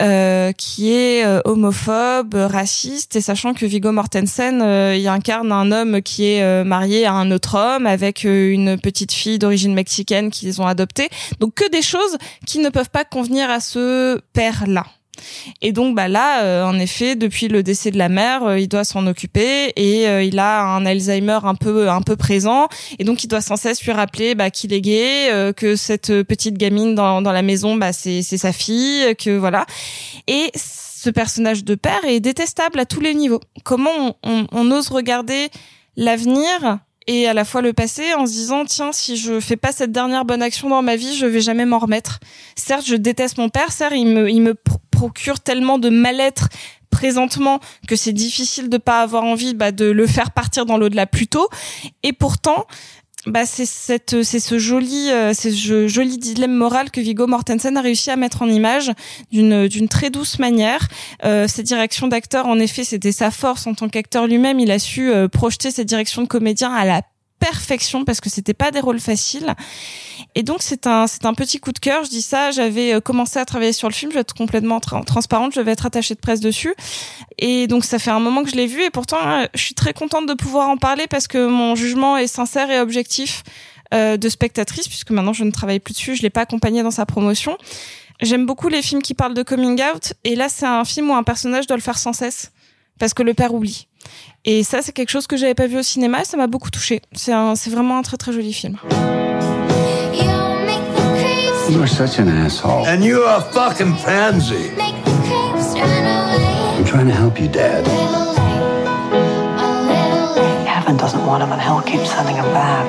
[0.00, 5.70] Euh, qui est euh, homophobe, raciste, et sachant que Viggo Mortensen, euh, il incarne un
[5.72, 9.74] homme qui est euh, marié à un autre homme avec euh, une petite fille d'origine
[9.74, 11.08] mexicaine qu'ils ont adoptée.
[11.40, 14.84] Donc que des choses qui ne peuvent pas convenir à ce père-là.
[15.62, 18.68] Et donc bah là, euh, en effet, depuis le décès de la mère, euh, il
[18.68, 22.68] doit s'en occuper et euh, il a un Alzheimer un peu un peu présent
[22.98, 26.56] et donc il doit sans cesse lui rappeler bah, qu'il est gay, que cette petite
[26.58, 29.66] gamine dans, dans la maison, bah c'est sa fille, que voilà.
[30.26, 33.40] Et ce personnage de père est détestable à tous les niveaux.
[33.62, 35.48] Comment on, on, on ose regarder
[35.96, 39.72] l'avenir et à la fois le passé en se disant tiens si je fais pas
[39.72, 42.20] cette dernière bonne action dans ma vie je vais jamais m'en remettre
[42.56, 44.54] certes je déteste mon père certes il me il me
[44.94, 46.48] procure tellement de mal-être
[46.90, 51.06] présentement que c'est difficile de pas avoir envie bah, de le faire partir dans l'au-delà
[51.06, 51.48] plus tôt.
[52.02, 52.66] Et pourtant
[53.26, 57.74] bah c'est cette c'est ce joli euh, c'est ce joli dilemme moral que Viggo Mortensen
[57.76, 58.92] a réussi à mettre en image
[59.32, 60.88] d'une d'une très douce manière.
[61.24, 64.60] Euh, cette direction d'acteur en effet c'était sa force en tant qu'acteur lui-même.
[64.60, 67.00] Il a su euh, projeter cette direction de comédien à la
[67.38, 69.54] perfection parce que c'était pas des rôles faciles.
[70.34, 72.04] Et donc c'est un c'est un petit coup de cœur.
[72.04, 74.78] Je dis ça j'avais euh, commencé à travailler sur le film je vais être complètement
[74.78, 76.74] tra- transparente je vais être attachée de presse dessus.
[77.38, 79.74] Et donc ça fait un moment que je l'ai vu et pourtant euh, je suis
[79.74, 83.42] très contente de pouvoir en parler parce que mon jugement est sincère et objectif
[83.92, 86.90] euh, de spectatrice puisque maintenant je ne travaille plus dessus je l'ai pas accompagné dans
[86.90, 87.58] sa promotion.
[88.22, 90.14] J'aime beaucoup les films qui parlent de coming out.
[90.24, 92.52] Et là c'est un film où un personnage doit le faire sans cesse
[92.98, 93.88] parce que le père oublie
[94.44, 96.70] et ça c'est quelque chose que j'avais pas vu au cinéma et ça m'a beaucoup
[96.70, 98.76] touché c'est un c'est vraiment un très très joli film
[101.70, 102.86] You are such an asshole.
[102.86, 104.70] And you are a fucking pansy.
[106.76, 107.86] I'm trying to help you, Dad.
[110.66, 112.86] Heaven doesn't want him, and hell keeps sending him back.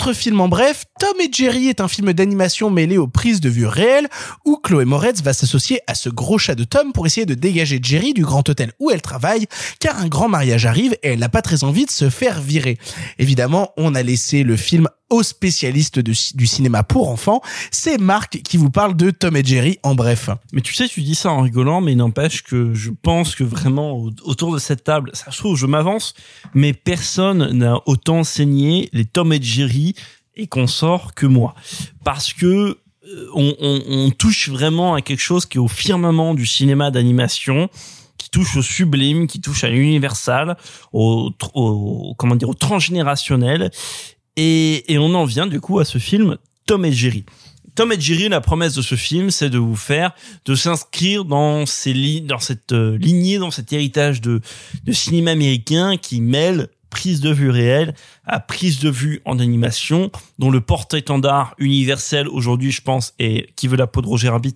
[0.00, 3.48] Autre film en bref, Tom et Jerry est un film d'animation mêlé aux prises de
[3.48, 4.06] vue réelles
[4.44, 7.80] où Chloé Moretz va s'associer à ce gros chat de Tom pour essayer de dégager
[7.82, 9.46] Jerry du grand hôtel où elle travaille
[9.80, 12.78] car un grand mariage arrive et elle n'a pas très envie de se faire virer.
[13.18, 17.40] Évidemment, on a laissé le film aux spécialistes du cinéma pour enfants.
[17.70, 20.28] C'est Marc qui vous parle de Tom et Jerry en bref.
[20.52, 23.92] Mais tu sais, tu dis ça en rigolant, mais n'empêche que je pense que vraiment
[23.96, 26.12] au- autour de cette table, ça se trouve, je m'avance,
[26.52, 29.87] mais personne n'a autant saigné les Tom et Jerry
[30.36, 31.54] et consorts que moi.
[32.04, 36.34] Parce que euh, on, on- on touche vraiment à quelque chose qui est au firmament
[36.34, 37.68] du cinéma d'animation
[38.18, 40.56] qui touche au sublime, qui touche à l'universal,
[40.92, 43.70] au, au comment dire, au transgénérationnel,
[44.36, 46.36] et, et on en vient du coup à ce film
[46.66, 47.24] Tom et Jerry.
[47.76, 50.10] Tom et Jerry, la promesse de ce film, c'est de vous faire,
[50.46, 54.40] de s'inscrire dans ces li- dans cette euh, lignée, dans cet héritage de,
[54.84, 57.94] de cinéma américain qui mêle prise de vue réelle
[58.26, 63.68] à prise de vue en animation, dont le porte-étendard universel aujourd'hui, je pense, est Qui
[63.68, 64.54] veut la peau de Roger Rabbit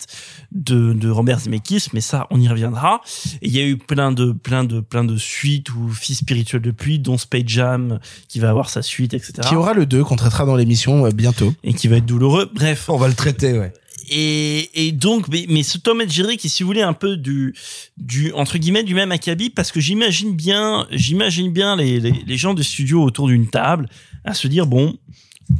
[0.52, 3.00] de, de Robert Zemeckis, mais ça, on y reviendra.
[3.40, 6.62] Et il y a eu plein de, plein de, plein de suites ou filles spirituelles
[6.62, 7.98] depuis, dont Space Jam,
[8.28, 9.34] qui va avoir sa suite, etc.
[9.48, 11.52] Qui aura le 2 qu'on traitera dans l'émission euh, bientôt.
[11.64, 12.50] Et qui va être douloureux.
[12.54, 12.88] Bref.
[12.88, 13.72] On va le traiter, ouais.
[14.08, 17.16] Et, et donc, mais, mais ce Tom et Jerry qui, si vous voulez, un peu
[17.16, 17.54] du,
[17.96, 22.54] du entre guillemets, du même acabit, parce que j'imagine bien, j'imagine bien les, les, gens
[22.54, 23.88] du studio autour d'une table
[24.24, 24.96] à se dire bon,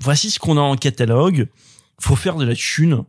[0.01, 1.49] voici ce qu'on a en catalogue,
[2.01, 3.05] faut faire de la thune.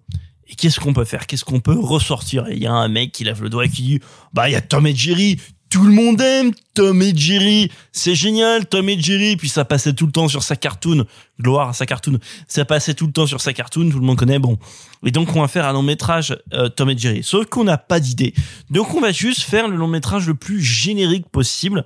[0.47, 1.25] Et qu'est-ce qu'on peut faire?
[1.25, 2.47] Qu'est-ce qu'on peut ressortir?
[2.47, 3.99] Et il y a un mec qui lève le doigt et qui dit
[4.33, 5.39] bah il y a Tom et Jerry.
[5.73, 7.71] Tout le monde aime Tom et Jerry.
[7.91, 9.37] C'est génial, Tom et Jerry.
[9.37, 11.03] Puis ça passait tout le temps sur sa cartoon.
[11.41, 12.19] Gloire à sa cartoon.
[12.47, 13.89] Ça passait tout le temps sur sa cartoon.
[13.89, 14.37] Tout le monde connaît.
[14.37, 14.59] Bon.
[15.03, 17.23] Et donc on va faire un long métrage euh, Tom et Jerry.
[17.23, 18.35] Sauf qu'on n'a pas d'idée.
[18.69, 21.85] Donc on va juste faire le long métrage le plus générique possible.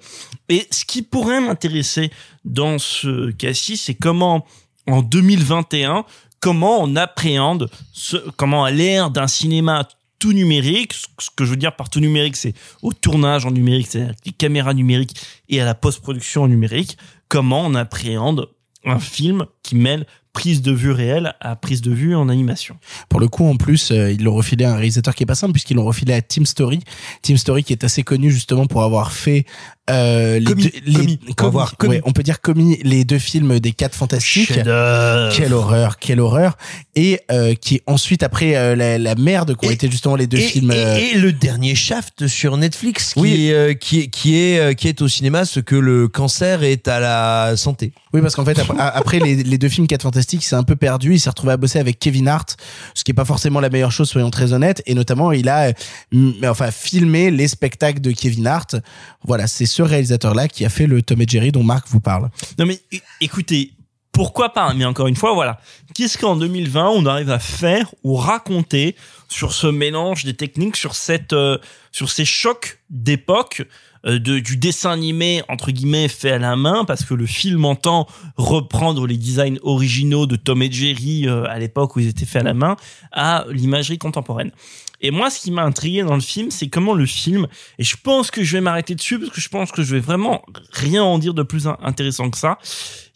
[0.50, 2.12] Et ce qui pourrait m'intéresser
[2.44, 4.46] dans ce cas-ci, c'est comment
[4.86, 6.04] en 2021,
[6.42, 9.88] comment on appréhende ce, comment à l'ère d'un cinéma
[10.20, 10.94] tout numérique.
[10.94, 14.32] Ce que je veux dire par tout numérique, c'est au tournage en numérique, c'est-à-dire les
[14.32, 15.20] caméras numériques
[15.50, 16.98] et à la post-production en numérique.
[17.30, 18.50] Comment on appréhende
[18.86, 20.06] un film qui mêle
[20.38, 22.76] prise de vue réelle à prise de vue en animation.
[23.10, 25.34] Pour le coup, en plus, euh, ils l'ont refilé à un réalisateur qui est pas
[25.36, 26.80] simple puisqu'ils l'ont refilé à Team Story.
[27.24, 29.46] Team Story qui est assez connu justement pour avoir fait
[29.90, 31.96] euh, les Commis, deux, les- commis, on va voir, commis.
[31.96, 34.52] ouais, on peut dire commis les deux films des quatre fantastiques.
[34.54, 36.58] Quelle horreur, quelle horreur.
[36.96, 40.38] Et euh, qui est ensuite après euh, la, la merde qu'ont été justement les deux
[40.40, 40.72] et, films.
[40.72, 43.46] et- et le dernier Shaft sur Netflix qui, Oui.
[43.48, 46.64] est, euh, qui est qui est euh, qui est au cinéma ce que le cancer
[46.64, 47.94] est à la santé.
[48.14, 50.64] Oui, parce qu'en fait, après, après les, les deux films 4 Fantastiques, il s'est un
[50.64, 51.14] peu perdu.
[51.14, 52.58] Il s'est retrouvé à bosser avec Kevin Hart,
[52.94, 54.82] ce qui est pas forcément la meilleure chose, soyons très honnêtes.
[54.86, 55.74] Et notamment, il a, euh,
[56.14, 58.76] m- enfin, filmé les spectacles de Kevin Hart.
[59.24, 62.30] Voilà, c'est ce réalisateur-là qui a fait le Tom et Jerry dont Marc vous parle.
[62.60, 62.80] Non mais
[63.22, 63.74] écoutez,
[64.12, 65.60] pourquoi pas Mais encore une fois, voilà.
[65.94, 68.96] Qu'est-ce qu'en 2020 on arrive à faire ou raconter
[69.28, 71.58] sur ce mélange des techniques, sur cette, euh,
[71.92, 73.64] sur ces chocs d'époque
[74.04, 78.08] de, du dessin animé entre guillemets fait à la main parce que le film entend
[78.38, 82.42] reprendre les designs originaux de Tom et Jerry euh, à l'époque où ils étaient faits
[82.42, 82.76] à la main
[83.12, 84.52] à l'imagerie contemporaine.
[85.00, 87.46] Et moi, ce qui m'a intrigué dans le film, c'est comment le film,
[87.78, 90.02] et je pense que je vais m'arrêter dessus parce que je pense que je vais
[90.02, 90.42] vraiment
[90.72, 92.58] rien en dire de plus in- intéressant que ça,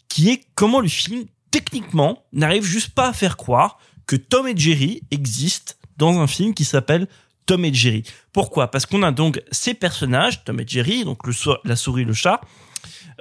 [0.08, 4.56] qui est comment le film, techniquement, n'arrive juste pas à faire croire que Tom et
[4.56, 7.08] Jerry existent dans un film qui s'appelle
[7.46, 8.02] Tom et Jerry.
[8.32, 8.70] Pourquoi?
[8.70, 11.32] Parce qu'on a donc ces personnages, Tom et Jerry, donc le
[11.64, 12.40] la souris, le chat,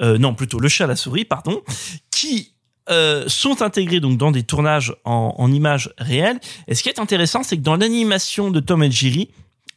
[0.01, 1.61] euh, non plutôt le chat, la souris, pardon,
[2.11, 2.53] qui
[2.89, 6.39] euh, sont intégrés donc dans des tournages en, en images réelles.
[6.67, 9.29] Et ce qui est intéressant, c'est que dans l'animation de Tom et Jerry,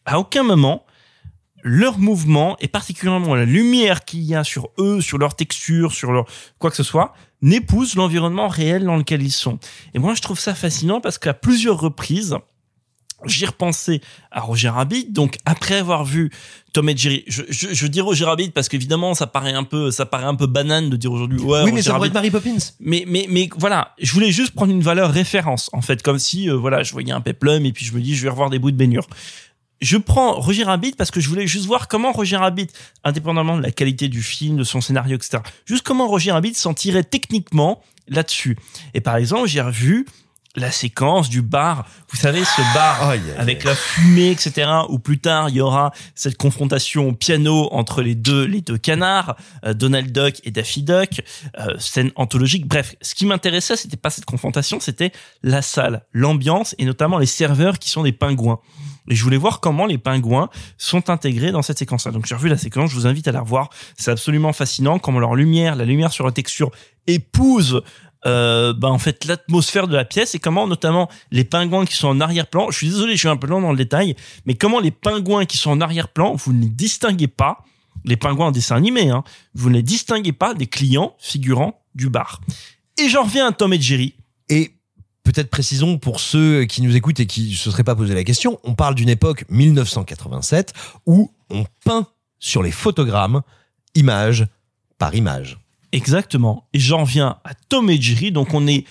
[0.05, 0.85] à aucun moment
[1.65, 6.13] leur mouvement et particulièrement la lumière qu'il y a sur eux, sur leur texture, sur
[6.13, 6.27] leur
[6.59, 9.59] quoi que ce soit, n'épouse l'environnement réel dans lequel ils sont.
[9.95, 12.37] Et moi, je trouve ça fascinant parce qu'à plusieurs reprises,
[13.27, 15.07] j'ai repensé à Roger Rabbit.
[15.11, 16.31] Donc après avoir vu
[16.73, 19.91] Tom et Jerry, je, je, je dis Roger Rabbit parce qu'évidemment ça paraît un peu,
[19.91, 21.39] ça paraît un peu banane de dire aujourd'hui.
[21.41, 22.09] Ouais, oui, mais Roger ça pourrait Rabbit.
[22.09, 22.67] être Mary Poppins.
[22.81, 26.49] Mais mais mais voilà, je voulais juste prendre une valeur référence en fait, comme si
[26.51, 28.59] euh, voilà, je voyais un peplum et puis je me dis je vais revoir des
[28.59, 29.07] bouts de baignure.
[29.81, 32.69] Je prends Roger Rabbit parce que je voulais juste voir comment Roger Rabbit,
[33.03, 36.73] indépendamment de la qualité du film, de son scénario, etc., juste comment Roger Rabbit s'en
[36.73, 38.57] tirait techniquement là-dessus.
[38.95, 40.07] Et par exemple, j'ai revu
[40.57, 45.49] la séquence du bar, vous savez, ce bar avec la fumée, etc., où plus tard
[45.49, 50.13] il y aura cette confrontation au piano entre les deux, les deux canards, euh, Donald
[50.13, 51.23] Duck et Daffy Duck,
[51.59, 52.67] euh, scène anthologique.
[52.67, 55.13] Bref, ce qui m'intéressait, c'était pas cette confrontation, c'était
[55.43, 58.61] la salle, l'ambiance et notamment les serveurs qui sont des pingouins.
[59.11, 60.49] Et je voulais voir comment les pingouins
[60.79, 62.13] sont intégrés dans cette séquence-là.
[62.13, 63.69] Donc j'ai revu la séquence, je vous invite à la revoir.
[63.99, 66.71] C'est absolument fascinant comment leur lumière, la lumière sur la texture
[67.07, 67.83] épouse
[68.27, 72.09] euh, ben en fait l'atmosphère de la pièce et comment notamment les pingouins qui sont
[72.09, 72.71] en arrière-plan.
[72.71, 75.45] Je suis désolé, je suis un peu lent dans le détail, mais comment les pingouins
[75.45, 77.65] qui sont en arrière-plan, vous ne les distinguez pas.
[78.05, 79.25] Les pingouins en dessin animé, hein,
[79.55, 82.41] vous ne les distinguez pas des clients figurants du bar.
[83.03, 84.15] Et j'en reviens à Tom et Jerry.
[84.51, 84.75] Et
[85.23, 88.25] peut-être précisons pour ceux qui nous écoutent et qui ne se seraient pas posé la
[88.25, 90.75] question, on parle d'une époque 1987
[91.07, 92.07] où on peint
[92.39, 93.43] sur les photogrammes
[93.95, 94.47] image
[94.99, 95.59] par image.
[95.95, 96.67] Exactement.
[96.73, 98.33] Et j'en viens à Tom et Jerry.
[98.33, 98.85] Donc on est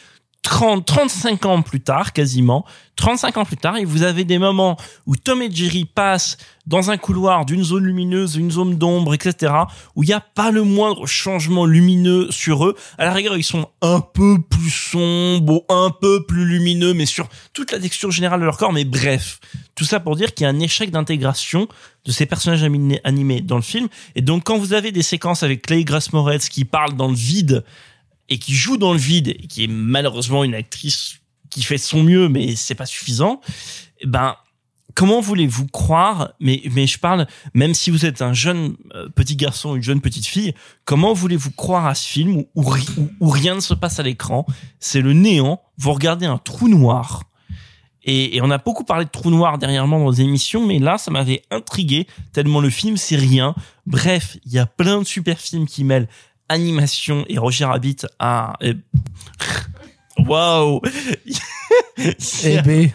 [0.44, 2.66] 30, 35 ans plus tard, quasiment.
[2.96, 6.38] 35 ans plus tard, et vous avez des moments où Tom et Jerry passent
[6.68, 9.52] dans un couloir d'une zone lumineuse, une zone d'ombre, etc.,
[9.96, 12.76] où il n'y a pas le moindre changement lumineux sur eux.
[12.98, 17.30] À la rigueur, ils sont un peu plus sombres, un peu plus lumineux, mais sur
[17.54, 18.74] toute la texture générale de leur corps.
[18.74, 19.40] Mais bref,
[19.76, 21.68] tout ça pour dire qu'il y a un échec d'intégration
[22.06, 23.88] de ces personnages animés- dans le film.
[24.16, 27.16] Et donc, quand vous avez des séquences avec Clay Grace Moretz qui parle dans le
[27.16, 27.64] vide
[28.34, 31.20] et qui joue dans le vide et qui est malheureusement une actrice
[31.52, 33.40] qui fait son mieux, mais c'est pas suffisant,
[34.00, 34.36] eh ben,
[34.96, 39.36] comment voulez-vous croire, mais, mais je parle, même si vous êtes un jeune euh, petit
[39.36, 40.54] garçon, une jeune petite fille,
[40.84, 44.00] comment voulez-vous croire à ce film où, où ri- où- où rien ne se passe
[44.00, 44.48] à l'écran?
[44.80, 45.62] C'est le néant.
[45.78, 47.24] Vous regardez un trou noir.
[48.06, 50.98] Et, et on a beaucoup parlé de trou noir dernièrement dans les émissions, mais là,
[50.98, 53.56] ça m'avait intrigué tellement le film, c'est rien.
[53.86, 56.10] Bref, il y a plein de super films qui mêlent
[56.50, 58.54] animation et Roger Rabbit à...
[58.62, 58.76] et-
[60.20, 60.80] Waouh
[62.44, 62.90] Eh ben.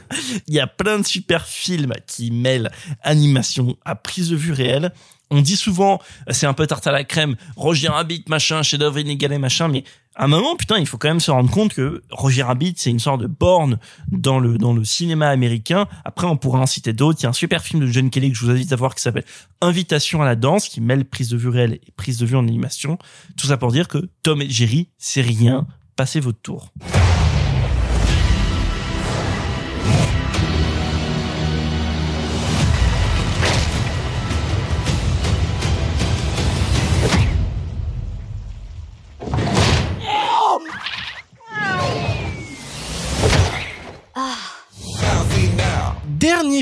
[0.46, 2.70] Il y a plein de super films qui mêlent
[3.02, 4.92] animation à prise de vue réelle.
[5.30, 6.00] On dit souvent,
[6.30, 9.84] c'est un peu tarte à la crème, Roger Rabbit, machin, chef-d'œuvre inégalé, machin, mais
[10.18, 12.90] à un moment, putain, il faut quand même se rendre compte que Roger Rabbit, c'est
[12.90, 13.78] une sorte de borne
[14.10, 15.86] dans le, dans le cinéma américain.
[16.04, 17.20] Après, on pourrait en citer d'autres.
[17.20, 18.96] Il y a un super film de John Kelly que je vous invite à voir
[18.96, 19.24] qui s'appelle
[19.60, 22.46] Invitation à la danse, qui mêle prise de vue réelle et prise de vue en
[22.48, 22.98] animation.
[23.36, 25.68] Tout ça pour dire que Tom et Jerry, c'est rien.
[25.94, 26.72] Passez votre tour.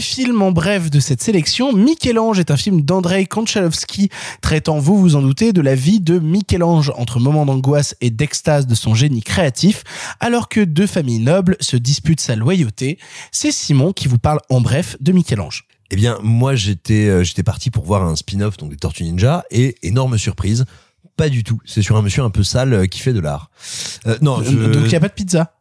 [0.07, 4.09] Film en bref de cette sélection, Michel-Ange est un film d'Andrei Konchalovsky
[4.41, 8.67] traitant, vous vous en doutez, de la vie de Michel-Ange entre moments d'angoisse et d'extase
[8.67, 9.83] de son génie créatif,
[10.21, 12.99] alors que deux familles nobles se disputent sa loyauté.
[13.33, 15.67] C'est Simon qui vous parle en bref de Michel-Ange.
[15.91, 19.45] Eh bien, moi, j'étais euh, j'étais parti pour voir un spin-off donc des Tortues Ninja
[19.51, 20.65] et énorme surprise,
[21.17, 21.61] pas du tout.
[21.65, 23.51] C'est sur un monsieur un peu sale euh, qui fait de l'art.
[24.07, 24.51] Euh, non, je...
[24.51, 25.53] Donc il n'y a pas de pizza.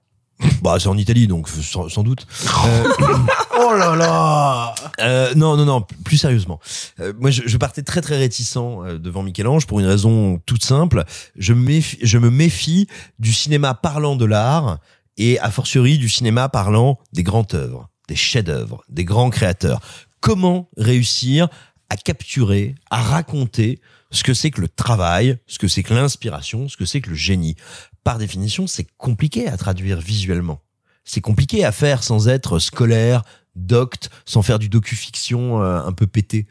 [0.61, 2.27] bah c'est en Italie donc sans, sans doute.
[2.65, 2.83] Euh,
[3.57, 5.81] Oh là là Euh, non, non, non.
[6.03, 6.59] Plus sérieusement,
[6.99, 10.63] Euh, moi, je, je partais très, très réticent euh, devant Michel-Ange pour une raison toute
[10.63, 11.03] simple.
[11.35, 12.87] Je me méfie, je me méfie
[13.19, 14.79] du cinéma parlant de l'art
[15.17, 19.79] et a fortiori du cinéma parlant des grandes œuvres, des chefs-d'œuvre, des grands créateurs.
[20.19, 21.47] Comment réussir
[21.89, 23.79] à capturer, à raconter
[24.11, 27.09] ce que c'est que le travail, ce que c'est que l'inspiration, ce que c'est que
[27.09, 27.55] le génie?
[28.03, 30.59] Par définition, c'est compliqué à traduire visuellement.
[31.03, 33.21] C'est compliqué à faire sans être scolaire,
[33.55, 36.47] docte, sans faire du docu-fiction euh, un peu pété.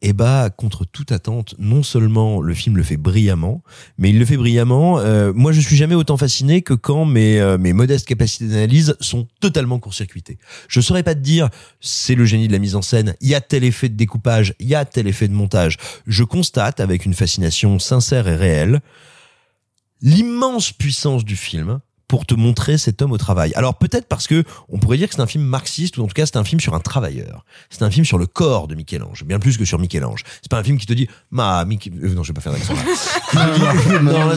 [0.00, 3.64] Et bah, contre toute attente, non seulement le film le fait brillamment,
[3.98, 5.00] mais il le fait brillamment.
[5.00, 8.94] euh, moi, je suis jamais autant fasciné que quand mes, euh, mes modestes capacités d'analyse
[9.00, 10.38] sont totalement court-circuitées.
[10.68, 11.48] Je saurais pas te dire,
[11.80, 14.54] c'est le génie de la mise en scène, il y a tel effet de découpage,
[14.60, 15.78] il y a tel effet de montage.
[16.06, 18.80] Je constate, avec une fascination sincère et réelle,
[20.00, 23.52] l'immense puissance du film pour te montrer cet homme au travail.
[23.54, 26.14] Alors peut-être parce que on pourrait dire que c'est un film marxiste ou en tout
[26.14, 27.44] cas c'est un film sur un travailleur.
[27.70, 30.22] C'est un film sur le corps de Michel-Ange, bien plus que sur Michel-Ange.
[30.42, 32.52] C'est pas un film qui te dit "Ma Mich- euh, non, je vais pas faire
[32.52, 32.82] d'accent là.
[34.02, 34.36] Non,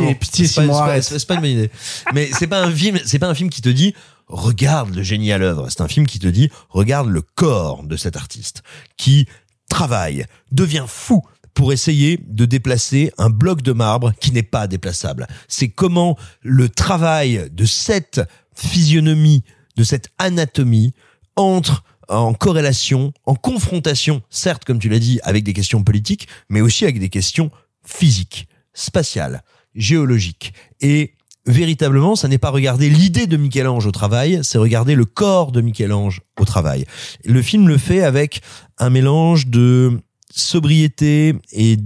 [0.00, 1.70] non, pitié, c'est pas une bonne idée.
[2.14, 3.94] Mais c'est pas un film, c'est pas un film qui te dit
[4.28, 5.66] regarde le génie à l'œuvre.
[5.68, 8.62] C'est un film qui te dit regarde le corps de cet artiste
[8.96, 9.26] qui
[9.68, 11.22] travaille, devient fou
[11.56, 15.26] pour essayer de déplacer un bloc de marbre qui n'est pas déplaçable.
[15.48, 18.20] C'est comment le travail de cette
[18.54, 19.42] physionomie,
[19.76, 20.92] de cette anatomie
[21.34, 26.60] entre en corrélation, en confrontation, certes, comme tu l'as dit, avec des questions politiques, mais
[26.60, 27.50] aussi avec des questions
[27.84, 29.42] physiques, spatiales,
[29.74, 30.52] géologiques.
[30.82, 31.14] Et
[31.46, 35.62] véritablement, ça n'est pas regarder l'idée de Michel-Ange au travail, c'est regarder le corps de
[35.62, 36.84] Michel-Ange au travail.
[37.24, 38.42] Le film le fait avec
[38.76, 39.98] un mélange de
[40.36, 41.78] sobriété et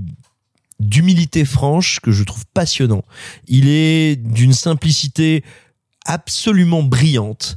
[0.80, 3.04] d'humilité franche que je trouve passionnant.
[3.46, 5.44] Il est d'une simplicité
[6.06, 7.56] absolument brillante.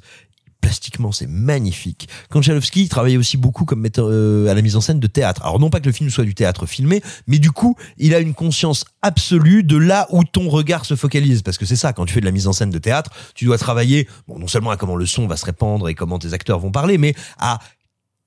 [0.62, 2.08] Plastiquement, c'est magnifique.
[2.30, 5.42] Konchalovsky travaillait aussi beaucoup comme metteur euh, à la mise en scène de théâtre.
[5.44, 8.20] Alors non pas que le film soit du théâtre filmé, mais du coup, il a
[8.20, 11.42] une conscience absolue de là où ton regard se focalise.
[11.42, 13.44] Parce que c'est ça, quand tu fais de la mise en scène de théâtre, tu
[13.44, 16.60] dois travailler, non seulement à comment le son va se répandre et comment tes acteurs
[16.60, 17.60] vont parler, mais à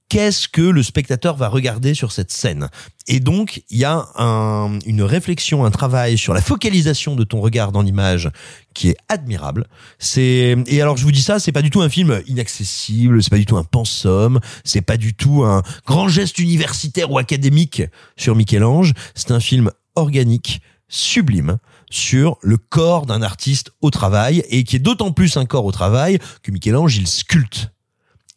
[0.09, 2.69] qu'est-ce que le spectateur va regarder sur cette scène?
[3.09, 7.41] Et donc, il y a un- une réflexion, un travail sur la focalisation de ton
[7.41, 8.31] regard dans l'image
[8.75, 9.67] qui est admirable.
[9.99, 13.31] C'est et alors je vous dis ça, c'est pas du tout un film inaccessible, c'est
[13.31, 17.83] pas du tout un pensum, c'est pas du tout un grand geste universitaire ou académique
[18.17, 21.59] sur Michel-Ange, c'est un film organique, sublime
[21.91, 25.73] sur le corps d'un artiste au travail et qui est d'autant plus un corps au
[25.73, 27.71] travail que Michel-Ange il sculpte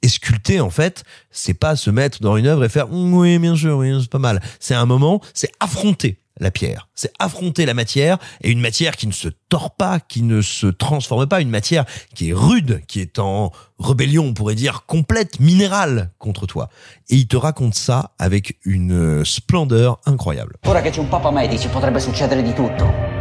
[0.02, 3.38] et sculpter, en fait, c'est pas se mettre dans une œuvre et faire Hum, oui,
[3.40, 4.42] bien sûr, oui, c'est pas mal.
[4.60, 9.08] C'est un moment, c'est affronter la pierre, c'est affronter la matière et une matière qui
[9.08, 11.86] ne se tord pas, qui ne se transforme pas, une matière
[12.16, 16.70] qui est rude, qui est en rébellion, on pourrait dire complète, minérale contre toi.
[17.10, 20.56] Et il te raconte ça avec une euh, splendeur incroyable.
[20.66, 23.18] Ora che c'è un Papa Medici potrebbe succedere di tutto.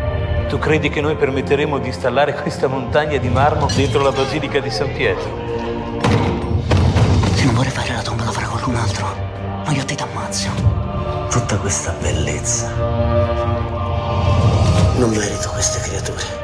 [0.48, 4.70] Tu credi che noi permetteremo di installare questa montagna di marmo dentro la basilica di
[4.70, 6.37] San Pietro?
[7.48, 9.06] Non vuole fare la tomba la farà qualcun altro.
[9.64, 10.50] Ma io a te t'ammazzo.
[11.30, 12.68] Tutta questa bellezza.
[14.96, 16.37] Non merito queste creature.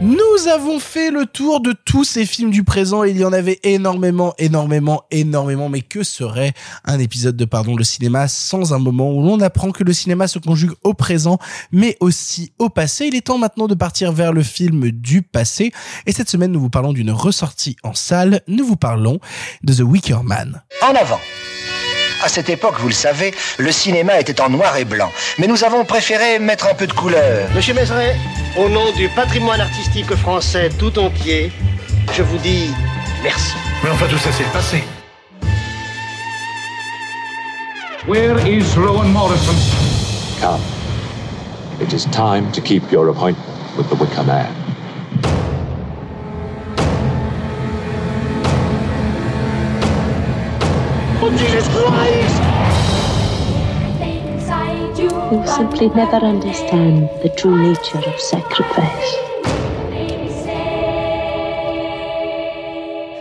[0.00, 3.02] Nous avons fait le tour de tous ces films du présent.
[3.02, 5.68] Il y en avait énormément, énormément, énormément.
[5.68, 6.52] Mais que serait
[6.84, 10.28] un épisode de Pardon le cinéma sans un moment où l'on apprend que le cinéma
[10.28, 11.38] se conjugue au présent,
[11.72, 13.06] mais aussi au passé?
[13.06, 15.72] Il est temps maintenant de partir vers le film du passé.
[16.06, 18.42] Et cette semaine, nous vous parlons d'une ressortie en salle.
[18.46, 19.18] Nous vous parlons
[19.64, 20.62] de The Wicker Man.
[20.80, 21.18] En avant.
[22.22, 25.10] À cette époque, vous le savez, le cinéma était en noir et blanc.
[25.38, 27.48] Mais nous avons préféré mettre un peu de couleur.
[27.54, 28.16] Monsieur Mézeret,
[28.56, 31.52] au nom du patrimoine artistique français tout entier,
[32.12, 32.70] je vous dis
[33.22, 33.54] merci.
[33.84, 34.82] Mais enfin, tout ça, c'est le passé.
[38.08, 39.54] Where is Rowan Morrison?
[40.40, 40.60] Come.
[41.80, 43.46] It is time to keep your appointment
[43.76, 44.52] with the Wicker Man.
[51.20, 52.38] Oh, Jesus Christ!
[55.32, 59.37] You'll simply never understand the true nature of sacrifice.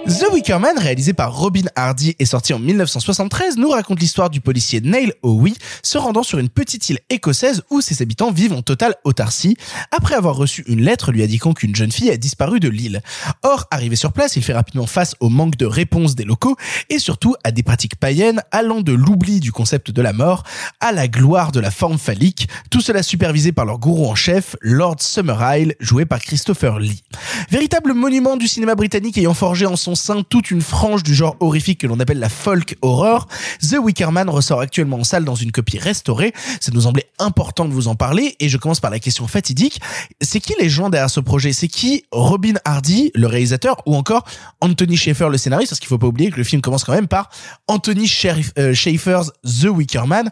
[0.08, 4.40] The Wicker Man, réalisé par Robin Hardy et sorti en 1973, nous raconte l'histoire du
[4.40, 8.62] policier Neil Howie se rendant sur une petite île écossaise où ses habitants vivent en
[8.62, 9.58] totale autarcie
[9.92, 13.02] après avoir reçu une lettre lui indiquant qu'une jeune fille a disparu de l'île.
[13.44, 16.56] Or, arrivé sur place, il fait rapidement face au manque de réponse des locaux
[16.90, 20.44] et surtout à des pratiques païennes allant de l'oubli du concept de la mort
[20.80, 24.56] à la gloire de la forme phallique, tout cela supervisé par leur gourou en chef,
[24.62, 27.04] Lord Summerisle, joué par Christopher Lee.
[27.52, 31.36] Véritable monument du cinéma britannique ayant forgé en son sein toute une frange du genre
[31.40, 33.28] horrifique que l'on appelle la folk horror,
[33.62, 36.34] The Wicker Man ressort actuellement en salle dans une copie restaurée.
[36.62, 38.36] Ça nous semblait important de vous en parler.
[38.40, 39.82] Et je commence par la question fatidique.
[40.22, 41.54] C'est qui les gens derrière ce projet?
[41.54, 44.26] C'est qui Robin Hardy, le réalisateur, ou encore
[44.62, 45.72] Anthony Schaeffer, le scénariste?
[45.72, 47.30] Parce qu'il faut pas oublier que le film commence quand même par
[47.68, 48.10] Anthony
[48.58, 50.30] euh, Schaeffer's The Wicker Man,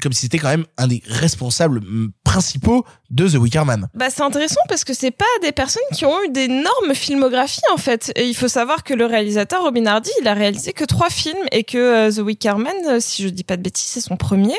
[0.00, 3.88] comme si c'était quand même un des responsables mm, principaux de The Wicker Man.
[3.94, 7.76] Bah, c'est intéressant parce que c'est pas des personnes qui ont eu d'énormes filmographies en
[7.76, 8.12] fait.
[8.16, 11.36] Et il faut savoir que le réalisateur Robin Hardy, il a réalisé que trois films
[11.52, 14.16] et que euh, The Wicker Man, euh, si je dis pas de bêtises, c'est son
[14.16, 14.56] premier.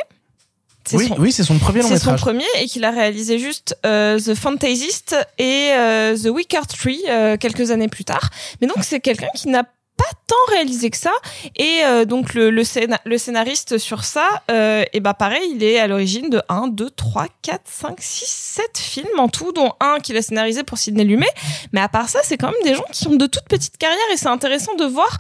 [0.94, 4.18] Oui, oui, c'est son premier long C'est son premier et qu'il a réalisé juste euh,
[4.18, 7.04] The Fantasist et euh, The Wicker Tree
[7.40, 8.30] quelques années plus tard.
[8.60, 9.66] Mais donc c'est quelqu'un qui n'a
[10.00, 11.12] pas tant réalisé que ça.
[11.58, 15.64] Et euh, donc le, le, scéna- le scénariste sur ça euh, et bah pareil il
[15.64, 19.74] est à l'origine de 1 2 3 4 5 6 7 films en tout dont
[19.82, 21.28] un qu'il a scénarisé pour Sidney Lumet.
[21.74, 23.98] Mais à part ça c'est quand même des gens qui ont de toutes petites carrières
[24.14, 25.18] et c'est intéressant de voir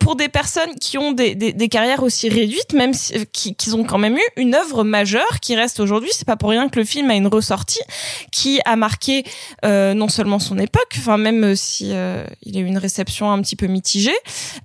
[0.00, 3.54] pour des personnes qui ont des, des, des carrières aussi réduites même si, euh, qui,
[3.54, 6.10] qu'ils ont quand même eu une œuvre majeure qui reste aujourd'hui.
[6.12, 7.80] C'est pas pour rien que le film a une ressortie
[8.32, 9.24] qui a marqué
[9.64, 13.40] euh, non seulement son époque enfin même si euh, il a eu une réception un
[13.40, 14.09] petit peu mitigée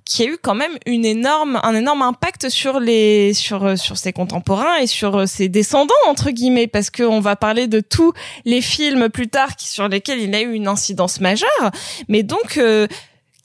[0.04, 3.96] qui a eu quand même une énorme un énorme impact sur les sur euh, sur
[3.96, 7.80] ses contemporains et sur euh, ses descendants entre guillemets parce que on va parler de
[7.80, 8.12] tous
[8.44, 11.70] les films plus tard sur lesquels il a eu une incidence majeure.
[12.08, 12.86] Mais donc euh,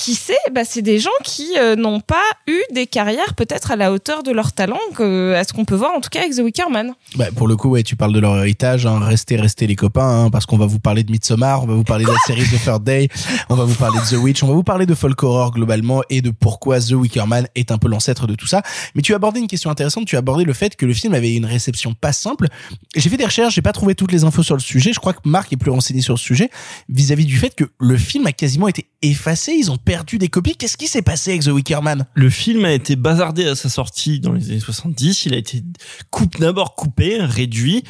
[0.01, 3.75] qui sait, bah, c'est des gens qui euh, n'ont pas eu des carrières peut-être à
[3.75, 6.35] la hauteur de leur talent, que, à ce qu'on peut voir en tout cas avec
[6.35, 6.93] The Wicker Man.
[7.17, 8.87] Bah, pour le coup, ouais, tu parles de leur héritage.
[8.87, 8.99] Hein.
[8.99, 11.83] Restez, restez les copains, hein, parce qu'on va vous parler de Midsommar, on va vous
[11.83, 13.09] parler de la série The Third Day,
[13.49, 16.01] on va vous parler de The Witch, on va vous parler de folk horror globalement
[16.09, 18.63] et de pourquoi The Wicker Man est un peu l'ancêtre de tout ça.
[18.95, 20.07] Mais tu as abordé une question intéressante.
[20.07, 22.47] Tu as abordé le fait que le film avait une réception pas simple.
[22.95, 24.93] J'ai fait des recherches, j'ai pas trouvé toutes les infos sur le sujet.
[24.93, 26.49] Je crois que Marc est plus renseigné sur le sujet
[26.89, 29.53] vis-à-vis du fait que le film a quasiment été effacé.
[29.53, 30.55] Ils ont perdu des copies.
[30.55, 32.05] Qu'est-ce qui s'est passé avec The Wicker Man?
[32.13, 35.25] Le film a été bazardé à sa sortie dans les années 70.
[35.25, 35.63] Il a été
[36.09, 37.83] coupe d'abord coupé, réduit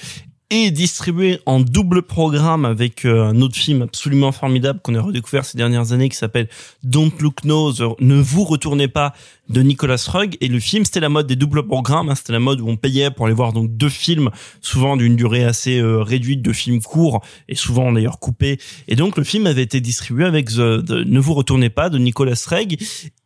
[0.51, 5.45] et distribué en double programme avec euh, un autre film absolument formidable qu'on a redécouvert
[5.45, 6.49] ces dernières années qui s'appelle
[6.83, 9.13] Don't Look Nose, Ne vous retournez pas
[9.49, 10.35] de Nicolas Rugg.
[10.41, 12.15] Et le film c'était la mode des doubles programmes hein.
[12.15, 14.29] c'était la mode où on payait pour aller voir donc deux films
[14.61, 18.59] souvent d'une durée assez euh, réduite de films courts et souvent d'ailleurs coupés.
[18.89, 21.97] Et donc le film avait été distribué avec The- The Ne vous retournez pas de
[21.97, 22.77] Nicolas Rugg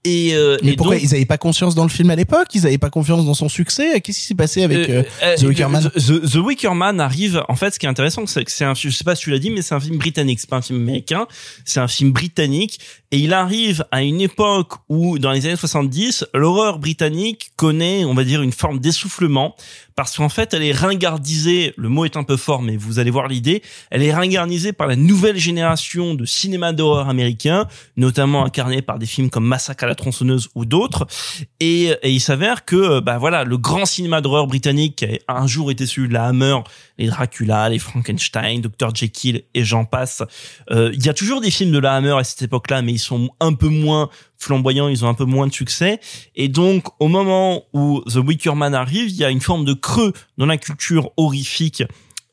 [0.06, 2.48] et, euh, Mais et pourquoi donc- ils avaient pas confiance dans le film à l'époque?
[2.54, 4.00] Ils avaient pas confiance dans son succès?
[4.02, 7.44] Qu'est-ce qui s'est passé avec euh, Euh, The Wicker Man The, The- Wicker Man arrive.
[7.50, 8.74] En fait, ce qui est intéressant, c'est que c'est un.
[8.76, 10.40] Je sais pas si tu l'as dit, mais c'est un film britannique.
[10.40, 11.28] C'est pas un film américain.
[11.66, 12.80] C'est un film britannique.
[13.12, 18.14] Et il arrive à une époque où, dans les années 70, l'horreur britannique connaît, on
[18.14, 19.56] va dire, une forme d'essoufflement.
[19.96, 21.74] Parce qu'en fait, elle est ringardisée.
[21.78, 23.62] Le mot est un peu fort, mais vous allez voir l'idée.
[23.92, 29.06] Elle est ringardisée par la nouvelle génération de cinéma d'horreur américain, notamment incarné par des
[29.06, 31.08] films comme Massacre à la tronçonneuse ou d'autres.
[31.60, 35.72] Et, il s'avère que, bah voilà, le grand cinéma d'horreur britannique qui a un jour
[35.72, 36.58] été celui de la Hammer,
[36.98, 40.24] les Dracula, les Frankenstein, Dr Jekyll et j'en passe.
[40.72, 43.00] Euh, Il y a toujours des films de la Hammer à cette époque-là, mais ils
[43.00, 46.00] sont un peu moins flamboyants, ils ont un peu moins de succès.
[46.36, 49.74] Et donc, au moment où The Wicker Man arrive, il y a une forme de
[49.74, 51.84] creux dans la culture horrifique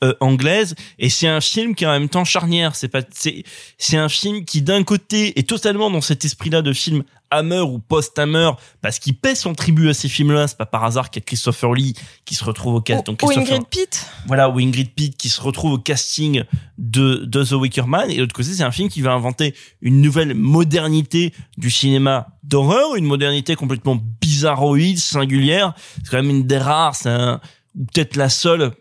[0.03, 3.45] euh, anglaise et c'est un film qui est en même temps charnière c'est pas c'est
[3.79, 7.79] c'est un film qui d'un côté est totalement dans cet esprit-là de film Hammer ou
[7.79, 8.51] post-Hammer
[8.83, 11.27] parce qu'il paie son tribut à ces films-là c'est pas par hasard qu'il y a
[11.27, 14.07] Christopher Lee qui se retrouve au cast donc Ou Christopher- Ingrid Pitt?
[14.27, 16.43] voilà, ou Ingrid Pitt qui se retrouve au casting
[16.79, 18.11] de, de The Wicker Man.
[18.11, 22.27] Et de l'autre côté, c'est un film qui va inventer une nouvelle modernité du cinéma
[22.43, 25.75] d'horreur, une modernité complètement bizarroïde, singulière.
[26.03, 27.41] C'est quand même une des rares, c'est un,
[27.79, 28.73] ou peut-être la seule,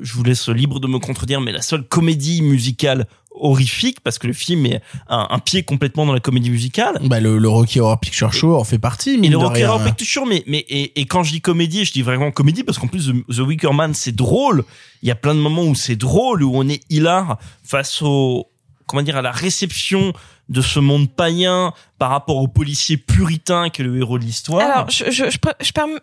[0.00, 3.06] je vous laisse libre de me contredire, mais la seule comédie musicale
[3.38, 6.98] horrifique parce que le film est un, un pied complètement dans la comédie musicale.
[7.02, 9.18] Bah le, le Rocky Horror Picture Show en fait partie.
[9.18, 9.62] Mine le Rocky.
[9.62, 12.64] Horror Picture Show, mais, mais et, et quand je dis comédie, je dis vraiment comédie
[12.64, 14.64] parce qu'en plus The, The Wicker Man c'est drôle.
[15.02, 18.46] Il y a plein de moments où c'est drôle, où on est hilar face au
[18.86, 20.14] comment dire à la réception
[20.48, 24.60] de ce monde païen par rapport au policier puritain qui est le héros de l'histoire?
[24.70, 25.38] Alors, je, je, je,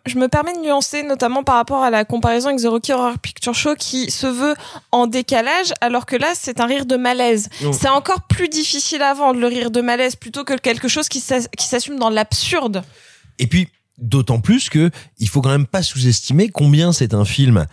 [0.06, 3.18] je me permets de nuancer, notamment par rapport à la comparaison avec The Rocky Horror
[3.20, 4.56] Picture Show, qui se veut
[4.92, 7.48] en décalage, alors que là, c'est un rire de malaise.
[7.62, 7.72] Non.
[7.72, 11.22] C'est encore plus difficile à vendre, le rire de malaise, plutôt que quelque chose qui
[11.22, 12.84] s'as- qui s'assume dans l'absurde.
[13.40, 17.66] Et puis, d'autant plus que il faut quand même pas sous-estimer combien c'est un film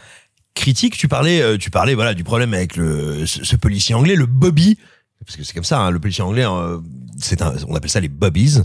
[0.54, 0.96] critique.
[0.96, 4.26] Tu parlais, euh, tu parlais, voilà, du problème avec le ce, ce policier anglais, le
[4.26, 4.78] Bobby.
[5.24, 6.78] Parce que c'est comme ça, hein, le policier anglais, euh,
[7.18, 8.58] c'est un, on appelle ça les Bobbies,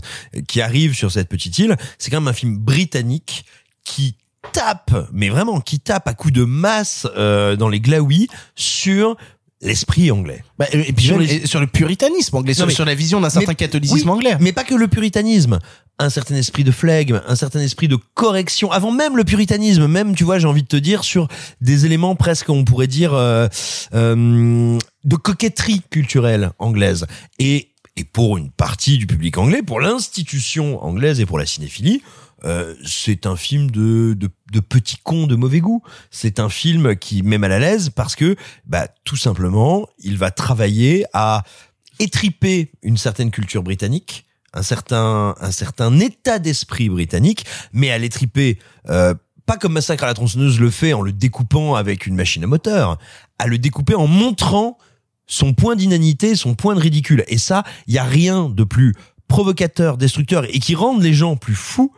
[0.48, 1.76] qui arrivent sur cette petite île.
[1.98, 3.44] C'est quand même un film britannique
[3.84, 4.16] qui
[4.52, 9.16] tape, mais vraiment qui tape à coups de masse euh, dans les glaouis sur
[9.62, 10.44] l'esprit anglais.
[10.58, 13.30] Bah, et puis Sur les- le puritanisme anglais, Non, sur, mais- sur la vision d'un
[13.30, 14.36] certain mais- catholicisme oui, anglais.
[14.40, 15.58] Mais pas que le puritanisme.
[15.98, 18.70] Un certain esprit de flegme, un certain esprit de correction.
[18.70, 21.26] Avant même le puritanisme, même, tu vois, j'ai envie de te dire, sur
[21.62, 23.48] des éléments presque, on pourrait dire, euh,
[23.94, 27.06] euh, de coquetterie culturelle anglaise.
[27.38, 32.02] Et, et pour une partie du public anglais, pour l'institution anglaise et pour la cinéphilie,
[32.44, 35.82] euh, c'est un film de, de, de petits cons de mauvais goût.
[36.10, 40.30] C'est un film qui met mal à l'aise parce que, bah, tout simplement, il va
[40.30, 41.44] travailler à
[41.98, 48.58] étriper une certaine culture britannique, un certain, un certain état d'esprit britannique, mais à l'étriper,
[48.90, 49.14] euh,
[49.46, 52.46] pas comme Massacre à la tronçonneuse le fait en le découpant avec une machine à
[52.46, 52.98] moteur,
[53.38, 54.76] à le découper en montrant
[55.26, 57.24] son point d'inanité, son point de ridicule.
[57.28, 58.94] Et ça, il y a rien de plus
[59.28, 61.92] provocateur, destructeur et qui rende les gens plus fous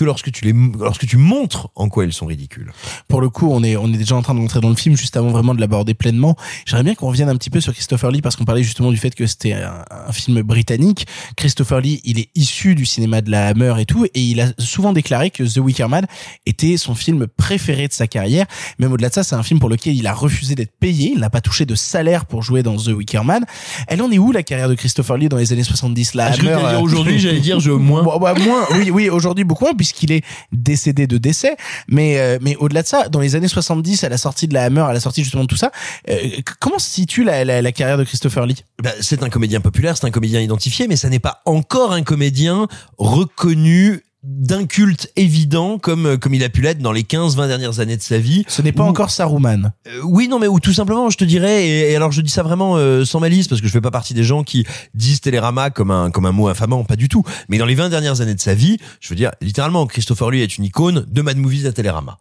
[0.00, 2.72] que lorsque tu les, lorsque tu montres en quoi ils sont ridicules.
[3.06, 4.96] Pour le coup, on est, on est déjà en train de rentrer dans le film
[4.96, 6.36] juste avant vraiment de l'aborder pleinement.
[6.64, 8.96] J'aimerais bien qu'on revienne un petit peu sur Christopher Lee parce qu'on parlait justement du
[8.96, 11.06] fait que c'était un, un film britannique.
[11.36, 14.52] Christopher Lee, il est issu du cinéma de la Hammer et tout, et il a
[14.58, 16.06] souvent déclaré que The Wicker Man
[16.46, 18.46] était son film préféré de sa carrière.
[18.78, 21.12] Même au-delà de ça, c'est un film pour lequel il a refusé d'être payé.
[21.14, 23.44] Il n'a pas touché de salaire pour jouer dans The Wicker Man.
[23.86, 26.32] Elle en est où la carrière de Christopher Lee dans les années 70 La Ah,
[26.32, 28.02] Hammer, euh, aujourd'hui, j'allais dire je moins.
[28.02, 31.56] Bon, bah, moins, oui, oui, aujourd'hui beaucoup moins puisqu'il est décédé de décès.
[31.88, 34.64] Mais, euh, mais au-delà de ça, dans les années 70, à la sortie de la
[34.64, 35.72] Hammer, à la sortie justement de tout ça,
[36.08, 36.16] euh,
[36.60, 38.64] comment se situe la, la, la carrière de Christopher Lee?
[38.82, 42.02] Bah, c'est un comédien populaire, c'est un comédien identifié, mais ça n'est pas encore un
[42.02, 42.68] comédien
[42.98, 47.96] reconnu d'un culte évident comme comme il a pu l'être dans les 15-20 dernières années
[47.96, 48.44] de sa vie.
[48.48, 49.72] Ce n'est pas Où- encore Saruman.
[49.88, 52.30] Euh, oui, non, mais ou tout simplement, je te dirais, et, et alors je dis
[52.30, 55.20] ça vraiment euh, sans malice, parce que je fais pas partie des gens qui disent
[55.22, 57.22] Télérama comme un comme un mot infamant, pas du tout.
[57.48, 60.42] Mais dans les 20 dernières années de sa vie, je veux dire, littéralement, Christopher Lee
[60.42, 62.18] est une icône de Mad Movies à Télérama.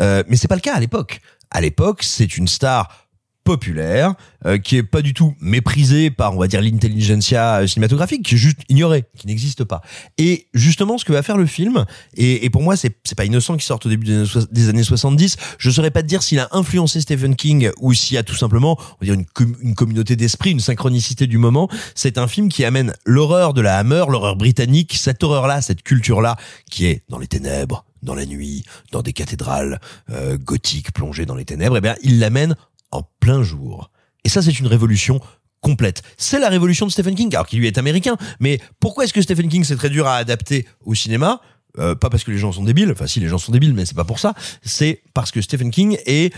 [0.00, 1.20] Euh, mais c'est pas le cas à l'époque.
[1.50, 3.01] À l'époque, c'est une star
[3.44, 4.14] populaire
[4.46, 8.34] euh, qui est pas du tout méprisée par on va dire l'intelligentsia euh, cinématographique qui
[8.34, 9.82] est juste ignorée qui n'existe pas.
[10.18, 11.84] Et justement ce que va faire le film
[12.16, 14.46] et, et pour moi c'est c'est pas innocent qu'il sorte au début des années, soix-
[14.50, 18.14] des années 70 je saurais pas te dire s'il a influencé Stephen King ou s'il
[18.14, 21.68] y a tout simplement on va dire une, une communauté d'esprit une synchronicité du moment.
[21.94, 25.82] C'est un film qui amène l'horreur de la Hammer l'horreur britannique cette horreur là cette
[25.82, 26.36] culture là
[26.70, 29.78] qui est dans les ténèbres dans la nuit, dans des cathédrales
[30.10, 32.56] euh, gothiques plongées dans les ténèbres, eh bien, il l'amène
[32.92, 33.90] en plein jour.
[34.24, 35.20] Et ça, c'est une révolution
[35.60, 36.02] complète.
[36.16, 38.16] C'est la révolution de Stephen King, alors qu'il lui est américain.
[38.40, 41.40] Mais pourquoi est-ce que Stephen King c'est très dur à adapter au cinéma?
[41.78, 42.90] Euh, Pas parce que les gens sont débiles.
[42.92, 44.34] Enfin, si les gens sont débiles, mais c'est pas pour ça.
[44.62, 46.34] C'est parce que Stephen King est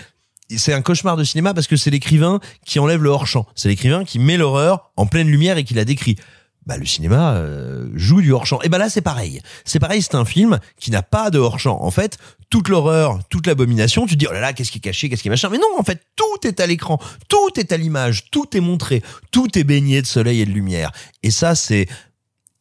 [0.56, 3.46] c'est un cauchemar de cinéma parce que c'est l'écrivain qui enlève le hors-champ.
[3.54, 6.16] C'est l'écrivain qui met l'horreur en pleine lumière et qui la décrit.
[6.66, 8.60] Bah, le cinéma euh, joue du hors-champ.
[8.62, 9.40] Et bah là, c'est pareil.
[9.64, 11.78] C'est pareil, c'est un film qui n'a pas de hors-champ.
[11.82, 12.18] En fait,
[12.54, 15.22] toute l'horreur, toute l'abomination, tu te dis, oh là là, qu'est-ce qui est caché, qu'est-ce
[15.22, 15.48] qui est machin.
[15.48, 19.02] Mais non, en fait, tout est à l'écran, tout est à l'image, tout est montré,
[19.32, 20.92] tout est baigné de soleil et de lumière.
[21.24, 21.88] Et ça, c'est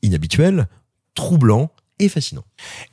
[0.02, 0.68] inhabituel,
[1.14, 2.44] troublant et fascinant.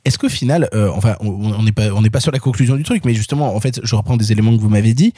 [0.05, 2.83] Est-ce qu'au final, euh, enfin, on n'est pas, on n'est pas sur la conclusion du
[2.83, 5.13] truc, mais justement, en fait, je reprends des éléments que vous m'avez dit.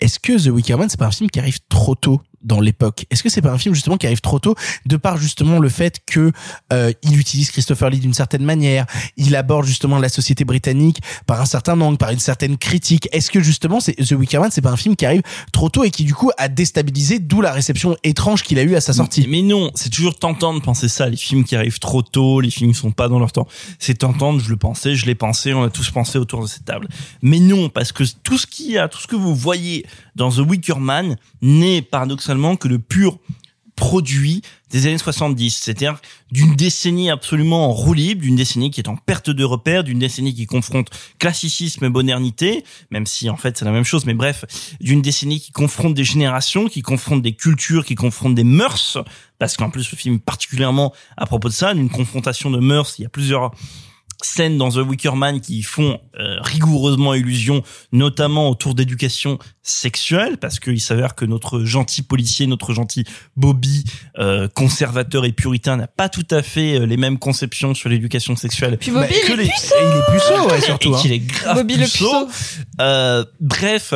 [0.00, 3.06] Est-ce que The Wicker Man, c'est pas un film qui arrive trop tôt dans l'époque?
[3.10, 4.56] Est-ce que c'est pas un film justement qui arrive trop tôt
[4.86, 6.32] de par justement le fait que
[6.72, 8.86] euh, il utilise Christopher Lee d'une certaine manière,
[9.16, 13.08] il aborde justement la société britannique par un certain angle, par une certaine critique?
[13.12, 15.22] Est-ce que justement, c'est The Wicker Man, c'est pas un film qui arrive
[15.52, 18.74] trop tôt et qui du coup a déstabilisé, d'où la réception étrange qu'il a eu
[18.74, 19.26] à sa sortie?
[19.28, 22.50] Mais non, c'est toujours tentant de penser ça, les films qui arrivent trop tôt, les
[22.50, 23.46] films qui sont pas dans leur temps.
[23.78, 26.88] C'est je le pensais, je l'ai pensé, on a tous pensé autour de cette table.
[27.22, 30.30] Mais non, parce que tout ce qu'il y a, tout ce que vous voyez dans
[30.30, 33.18] The Wicker Man n'est paradoxalement que le pur
[33.76, 35.96] produit des années 70, c'est-à-dire
[36.30, 40.46] d'une décennie absolument en d'une décennie qui est en perte de repères, d'une décennie qui
[40.46, 40.88] confronte
[41.18, 44.44] classicisme et modernité, même si en fait c'est la même chose, mais bref,
[44.80, 48.98] d'une décennie qui confronte des générations, qui confronte des cultures, qui confronte des mœurs,
[49.38, 53.02] parce qu'en plus le film particulièrement à propos de ça, d'une confrontation de mœurs, il
[53.02, 53.52] y a plusieurs
[54.22, 57.62] scènes dans The Wicker Man qui font euh, rigoureusement illusion,
[57.92, 63.04] notamment autour d'éducation sexuelle, parce qu'il s'avère que notre gentil policier, notre gentil
[63.36, 63.84] Bobby,
[64.18, 68.36] euh, conservateur et puritain, n'a pas tout à fait euh, les mêmes conceptions sur l'éducation
[68.36, 68.78] sexuelle.
[68.78, 69.74] Puis Bobby, que il est les- puceau.
[69.74, 70.94] Et il est puceau, ouais, et surtout.
[70.94, 70.98] hein.
[71.00, 72.26] qu'il est grave Bobby le puceau.
[72.26, 72.28] puceau.
[72.80, 73.94] Euh, bref,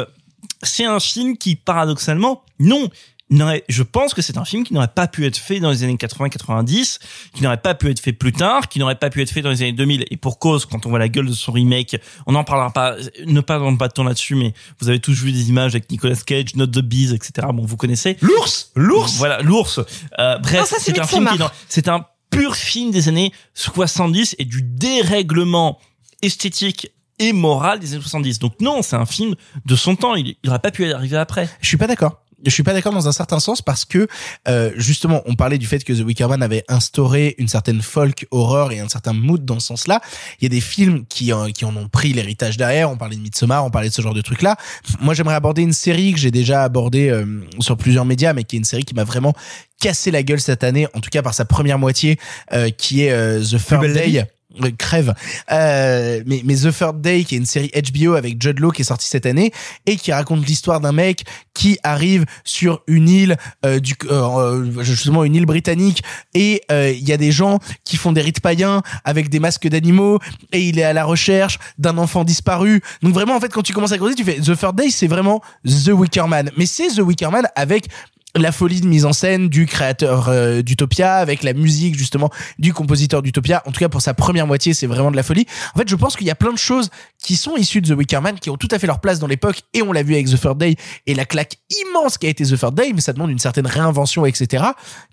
[0.62, 2.88] c'est un film qui, paradoxalement, non,
[3.30, 5.96] je pense que c'est un film qui n'aurait pas pu être fait dans les années
[5.96, 6.98] 80-90,
[7.34, 9.50] qui n'aurait pas pu être fait plus tard, qui n'aurait pas pu être fait dans
[9.50, 10.06] les années 2000.
[10.10, 11.96] Et pour cause, quand on voit la gueule de son remake,
[12.26, 12.96] on n'en parlera pas,
[13.26, 16.16] ne perdons pas de temps là-dessus, mais vous avez tous vu des images avec Nicolas
[16.16, 17.48] Cage, Not the Bees, etc.
[17.52, 18.16] Bon, vous connaissez.
[18.20, 19.80] L'ours L'ours Voilà, l'ours.
[20.18, 23.32] Euh, bref, Non, ça, c'est c'est un film qui, c'est un pur film des années
[23.55, 25.78] 70 et du dérèglement
[26.22, 28.38] esthétique et moral des années 70.
[28.38, 29.34] Donc non, c'est un film
[29.66, 30.14] de son temps.
[30.14, 31.48] Il n'aurait pas pu arriver après.
[31.60, 32.22] Je suis pas d'accord.
[32.44, 34.06] Je suis pas d'accord dans un certain sens parce que
[34.47, 38.27] euh, justement, on parlait du fait que The Wicker Man avait instauré une certaine folk
[38.31, 40.01] horreur et un certain mood dans ce sens-là.
[40.40, 42.90] Il y a des films qui en, qui en ont pris l'héritage derrière.
[42.90, 44.56] On parlait de Midsommar, on parlait de ce genre de trucs-là.
[45.01, 47.24] Moi, j'aimerais aborder une série que j'ai déjà abordée euh,
[47.60, 49.35] sur plusieurs médias, mais qui est une série qui m'a vraiment
[49.81, 52.19] cassé la gueule cette année, en tout cas par sa première moitié,
[52.52, 54.12] euh, qui est euh, The vie.
[54.12, 54.28] Day.
[54.62, 55.14] Euh, crève.
[55.51, 58.82] Euh, mais, mais The Third Day, qui est une série HBO avec Judd Law qui
[58.82, 59.52] est sortie cette année
[59.86, 61.24] et qui raconte l'histoire d'un mec
[61.55, 66.02] qui arrive sur une île euh, du euh, euh, justement une île britannique
[66.35, 69.66] et euh, il y a des gens qui font des rites païens avec des masques
[69.66, 70.20] d'animaux
[70.52, 72.80] et il est à la recherche d'un enfant disparu.
[73.02, 75.09] Donc vraiment en fait quand tu commences à creuser, tu fais The Third Day, c'est
[75.09, 76.51] vraiment The Wicker Man.
[76.56, 77.89] Mais c'est The Wicker Man avec
[78.36, 82.74] la folie de mise en scène du créateur euh, d'Utopia avec la musique justement du
[82.74, 85.78] compositeur d'Utopia en tout cas pour sa première moitié c'est vraiment de la folie en
[85.78, 86.90] fait je pense qu'il y a plein de choses
[87.22, 89.26] qui sont issues de The Wicker Man qui ont tout à fait leur place dans
[89.26, 90.76] l'époque et on l'a vu avec The Third Day
[91.06, 93.66] et la claque immense qui a été The Third Day mais ça demande une certaine
[93.66, 94.64] réinvention etc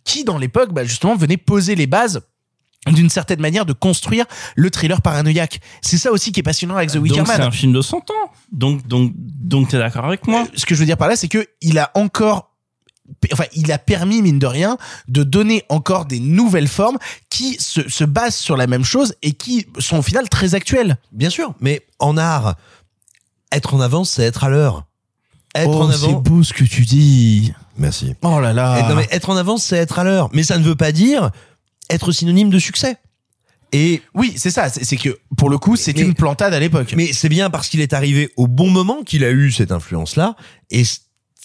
[0.03, 2.21] qui dans l'époque bah, justement venait poser les bases
[2.91, 4.25] d'une certaine manière de construire
[4.55, 5.59] le thriller paranoïaque.
[5.81, 7.47] C'est ça aussi qui est passionnant avec The Wicker Donc c'est Man.
[7.47, 8.13] un film de son temps.
[8.51, 10.45] Donc donc donc t'es d'accord avec moi?
[10.55, 12.54] Ce que je veux dire par là, c'est que il a encore
[13.31, 14.77] enfin, il a permis, mine de rien,
[15.07, 16.97] de donner encore des nouvelles formes
[17.29, 20.97] qui se, se basent sur la même chose et qui sont au final très actuelles.
[21.11, 22.55] Bien sûr, mais en art,
[23.51, 24.85] être en avance, c'est être à l'heure.
[25.53, 26.19] Être oh, en c'est avant.
[26.19, 27.53] beau ce que tu dis.
[27.77, 28.13] Merci.
[28.21, 28.79] Oh là là.
[28.79, 30.29] Être- non, mais être en avance, c'est être à l'heure.
[30.33, 31.31] Mais ça ne veut pas dire
[31.89, 32.97] être synonyme de succès.
[33.71, 34.69] Et oui, c'est ça.
[34.69, 36.93] C'est c'est que pour le coup, c'est une plantade à l'époque.
[36.95, 40.35] Mais c'est bien parce qu'il est arrivé au bon moment qu'il a eu cette influence-là.
[40.71, 40.83] Et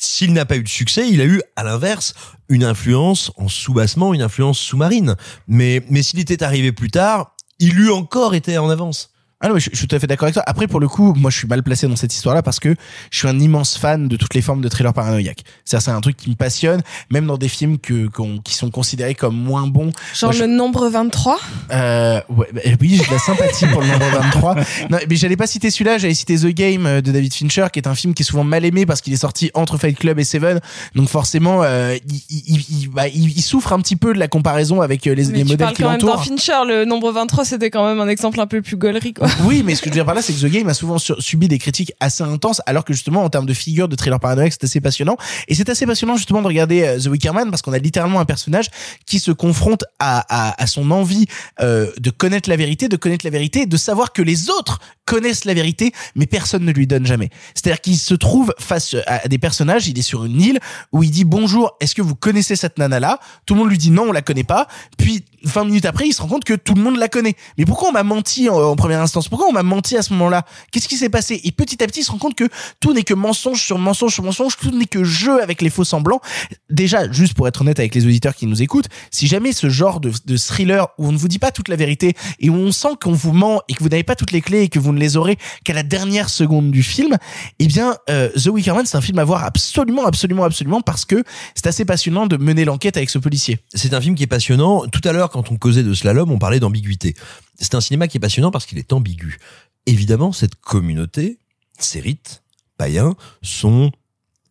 [0.01, 2.15] s'il n'a pas eu de succès, il a eu, à l'inverse,
[2.49, 5.15] une influence en sous-bassement, une influence sous-marine.
[5.47, 9.10] Mais, mais s'il était arrivé plus tard, il eût encore été en avance.
[9.43, 10.43] Ah non, mais je, je suis tout à fait d'accord avec toi.
[10.47, 12.75] Après, pour le coup, moi, je suis mal placé dans cette histoire-là parce que
[13.11, 15.45] je suis un immense fan de toutes les formes de thriller paranoïaque.
[15.65, 18.71] C'est c'est un truc qui me passionne, même dans des films que qu'on- qui sont
[18.71, 19.93] considérés comme moins bons.
[20.15, 21.39] Genre Moi, je- le nombre 23.
[21.73, 24.57] Euh, ouais, bah, oui, j'ai de la sympathie pour le nombre 23.
[24.91, 27.79] Non, mais j'allais pas citer celui-là, j'allais citer The Game euh, de David Fincher, qui
[27.79, 30.19] est un film qui est souvent mal aimé parce qu'il est sorti entre Fight Club
[30.19, 30.61] et Seven.
[30.95, 31.97] Donc forcément, euh,
[32.29, 35.15] il, il, il, bah, il- il souffre un petit peu de la comparaison avec euh,
[35.15, 36.23] les, Mais les tu modèles qui l'entourent.
[36.25, 36.53] Fincher.
[36.67, 39.29] Le nombre 23, c'était quand même un exemple un peu plus gaulerie, quoi.
[39.45, 40.99] Oui, mais ce que je veux dire par là, c'est que The Game a souvent
[40.99, 44.53] subi des critiques assez intenses, alors que justement, en termes de figure de thriller paranoïaque,
[44.53, 45.17] c'est assez passionnant.
[45.49, 48.21] Et c'est assez passionnant justement de regarder euh, The Wicker Man parce qu'on a littéralement
[48.21, 48.67] un personnage
[49.07, 51.27] qui se confronte à, à, à son envie
[51.61, 54.79] euh, de connaître la vérité, de connaître la vérité, de savoir que les autres
[55.11, 57.31] connaissent la vérité, mais personne ne lui donne jamais.
[57.57, 60.61] C'est-à-dire qu'il se trouve face à des personnages, il est sur une île
[60.93, 63.19] où il dit bonjour, est-ce que vous connaissez cette nana-là?
[63.45, 64.69] Tout le monde lui dit non, on la connaît pas.
[64.99, 67.35] Puis 20 minutes après, il se rend compte que tout le monde la connaît.
[67.59, 69.29] Mais pourquoi on m'a menti en, en première instance?
[69.29, 70.45] Pourquoi on m'a menti à ce moment-là?
[70.71, 71.41] Qu'est-ce qui s'est passé?
[71.43, 74.15] Et petit à petit, il se rend compte que tout n'est que mensonge sur mensonge
[74.15, 76.21] sur mensonge, tout n'est que jeu avec les faux semblants.
[76.69, 79.99] Déjà, juste pour être honnête avec les auditeurs qui nous écoutent, si jamais ce genre
[79.99, 82.71] de, de thriller où on ne vous dit pas toute la vérité et où on
[82.71, 84.93] sent qu'on vous ment et que vous n'avez pas toutes les clés et que vous
[84.93, 87.17] ne les aurez qu'à la dernière seconde du film,
[87.59, 91.05] eh bien, euh, The Wicker Man, c'est un film à voir absolument, absolument, absolument parce
[91.05, 91.25] que
[91.55, 93.59] c'est assez passionnant de mener l'enquête avec ce policier.
[93.75, 94.87] C'est un film qui est passionnant.
[94.87, 97.15] Tout à l'heure, quand on causait de slalom, on parlait d'ambiguïté.
[97.59, 99.39] C'est un cinéma qui est passionnant parce qu'il est ambigu.
[99.87, 101.39] Évidemment, cette communauté,
[101.79, 102.43] ces rites
[102.77, 103.91] païens, sont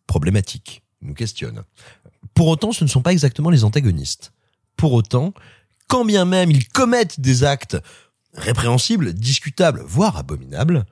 [0.06, 1.62] problématiques, nous questionnent.
[2.34, 4.32] Pour autant, ce ne sont pas exactement les antagonistes.
[4.76, 5.34] Pour autant,
[5.88, 7.76] quand bien même ils commettent des actes
[8.34, 10.84] répréhensibles, discutables, voire abominables,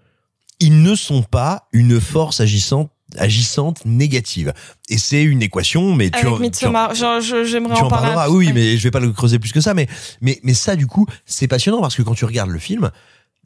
[0.60, 4.52] ils ne sont pas une force agissante agissante négative.
[4.90, 6.94] Et c'est une équation, mais tu Avec en- tu en- Midsommar.
[6.94, 9.62] Genre, je- j'aimerais tu en parleras, oui, mais je vais pas le creuser plus que
[9.62, 9.72] ça.
[9.72, 9.86] Mais,
[10.20, 12.90] mais, mais ça, du coup, c'est passionnant parce que quand tu regardes le film,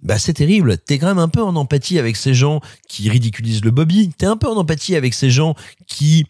[0.02, 0.78] bah, c'est terrible.
[0.78, 4.10] T'es quand même un peu en empathie avec ces gens qui ridiculisent le Bobby.
[4.18, 5.54] T'es un peu en empathie avec ces gens
[5.86, 6.26] qui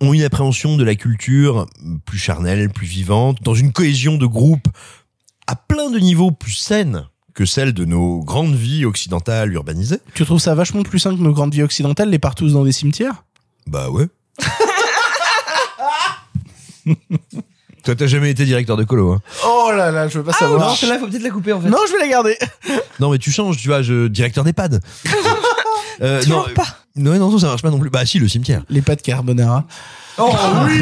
[0.00, 1.66] ont une appréhension de la culture
[2.04, 4.68] plus charnelle, plus vivante, dans une cohésion de groupe
[5.46, 9.98] à plein de niveaux plus saine que celle de nos grandes vies occidentales urbanisées.
[10.14, 12.72] Tu trouves ça vachement plus simple que nos grandes vies occidentales, les partous dans des
[12.72, 13.24] cimetières?
[13.66, 14.06] Bah ouais.
[17.84, 19.20] Toi, t'as jamais été directeur de colo, hein?
[19.44, 20.70] Oh là là, je veux pas savoir.
[20.70, 21.68] Non, celle-là, faut peut-être la couper, en fait.
[21.68, 22.38] Non, je vais la garder.
[23.00, 24.80] Non, mais tu changes, tu vois, je, directeur d'EHPAD.
[26.00, 26.64] euh, non, pas.
[26.94, 27.90] Non, non, non, ça marche pas non plus.
[27.90, 28.62] Bah si, le cimetière.
[28.70, 29.64] Les pâtes carbonara.
[30.16, 30.30] Oh
[30.64, 30.80] oui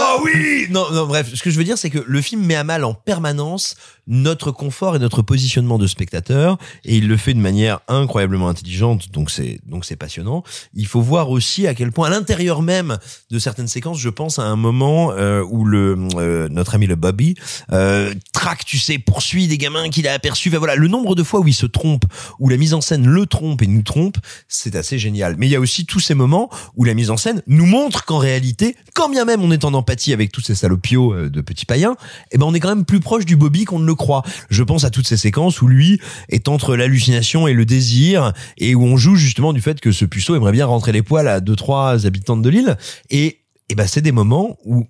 [0.00, 2.54] Oh oui Non, non, bref, ce que je veux dire, c'est que le film met
[2.54, 7.34] à mal en permanence notre confort et notre positionnement de spectateur, et il le fait
[7.34, 10.42] de manière incroyablement intelligente, donc c'est donc c'est passionnant.
[10.74, 12.98] Il faut voir aussi à quel point, à l'intérieur même
[13.30, 16.96] de certaines séquences, je pense à un moment euh, où le euh, notre ami le
[16.96, 17.36] Bobby
[17.72, 20.48] euh, traque, tu sais, poursuit des gamins qu'il a aperçus.
[20.48, 22.04] Enfin, voilà, le nombre de fois où il se trompe,
[22.40, 24.16] où la mise en scène le trompe et nous trompe,
[24.48, 25.36] c'est assez génial.
[25.38, 27.81] Mais il y a aussi tous ces moments où la mise en scène nous montre
[27.90, 31.40] qu'en réalité, quand bien même on est en empathie avec tous ces salopios euh, de
[31.40, 31.96] petits païens,
[32.30, 34.22] eh ben on est quand même plus proche du Bobby qu'on ne le croit.
[34.50, 38.74] Je pense à toutes ces séquences où lui est entre l'hallucination et le désir et
[38.74, 41.40] où on joue justement du fait que ce puceau aimerait bien rentrer les poils à
[41.40, 42.76] deux trois habitantes de l'île
[43.10, 44.86] et eh ben c'est des moments où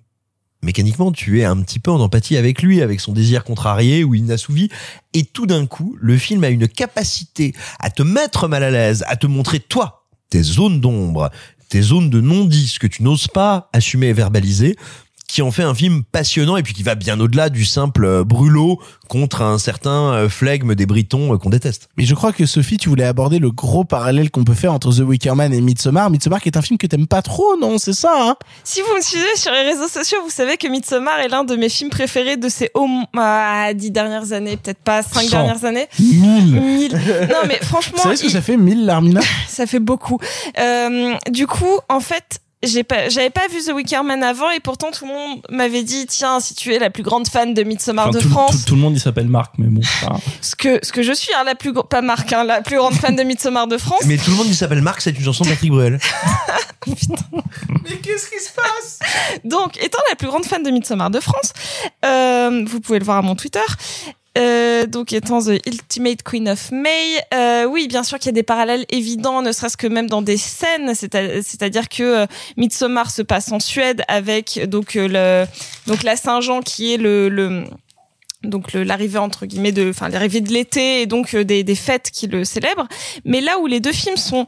[0.63, 4.15] mécaniquement tu es un petit peu en empathie avec lui, avec son désir contrarié ou
[4.15, 4.69] inassouvi.
[5.13, 9.03] Et tout d'un coup, le film a une capacité à te mettre mal à l'aise,
[9.07, 11.29] à te montrer toi, tes zones d'ombre,
[11.73, 14.75] tes zones de non-dit, ce que tu n'oses pas assumer et verbaliser,
[15.33, 18.23] qui en fait un film passionnant et puis qui va bien au-delà du simple euh,
[18.23, 18.79] brûlot
[19.09, 21.89] contre un certain euh, flegme des Britons euh, qu'on déteste.
[21.97, 24.95] Mais je crois que Sophie, tu voulais aborder le gros parallèle qu'on peut faire entre
[24.95, 26.11] The Wicker Man et Midsommar.
[26.11, 28.35] Midsommar qui est un film que t'aimes pas trop, non C'est ça, hein?
[28.63, 31.55] Si vous me suivez sur les réseaux sociaux, vous savez que Midsommar est l'un de
[31.55, 35.29] mes films préférés de ces au moins dix dernières années, peut-être pas cinq Cent.
[35.31, 35.87] dernières années.
[35.99, 36.61] Mille.
[36.61, 36.93] Mille.
[36.93, 39.21] Non mais franchement, Vous savez ce que ça fait, 1000, Larmina?
[39.47, 40.19] Ça fait beaucoup.
[40.59, 44.59] Euh, du coup, en fait, j'ai pas, j'avais pas vu The Wicker Man avant et
[44.59, 47.63] pourtant tout le monde m'avait dit tiens si tu es la plus grande fan de
[47.63, 49.81] Midsommar Enfin, de tout, France, tout- tout le monde il s'appelle Marc, mais bon.
[50.41, 52.93] ce que ce que je suis hein, la plus pas Marc hein, la plus grande
[52.95, 54.01] fan de Midsommar de France.
[54.05, 55.99] Mais tout le monde qui s'appelle Marc, c'est une chanson de Patrick Bruel.
[57.83, 58.99] Mais qu'est-ce qui se passe?
[59.43, 61.53] Donc, étant la plus grande fan de Midsommar de France,
[62.05, 63.59] euh, vous pouvez le voir à mon Twitter.
[64.35, 68.33] Euh, donc étant The Ultimate Queen of May, euh, oui bien sûr qu'il y a
[68.33, 72.25] des parallèles évidents, ne serait-ce que même dans des scènes, c'est-à-dire que euh,
[72.57, 75.45] Midsommar se passe en Suède avec donc euh,
[76.03, 76.97] la Saint-Jean qui est
[78.73, 82.87] l'arrivée entre guillemets de enfin l'arrivée de l'été et donc des fêtes qui le célèbrent.
[83.25, 84.47] Mais là où les deux films sont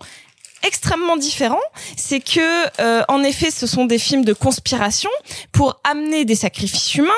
[0.63, 1.61] extrêmement différents,
[1.95, 5.09] c'est que euh, en effet ce sont des films de conspiration
[5.51, 7.13] pour amener des sacrifices humains,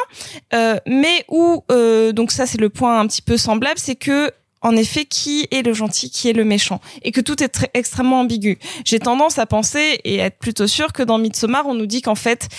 [0.53, 4.31] euh, mais où euh, donc ça c'est le point un petit peu semblable, c'est que
[4.61, 8.22] en effet, qui est le gentil, qui est le méchant, et que tout est extrêmement
[8.22, 8.57] ambigu.
[8.85, 12.01] J'ai tendance à penser et à être plutôt sûre que dans Midsommar, on nous dit
[12.01, 12.49] qu'en fait,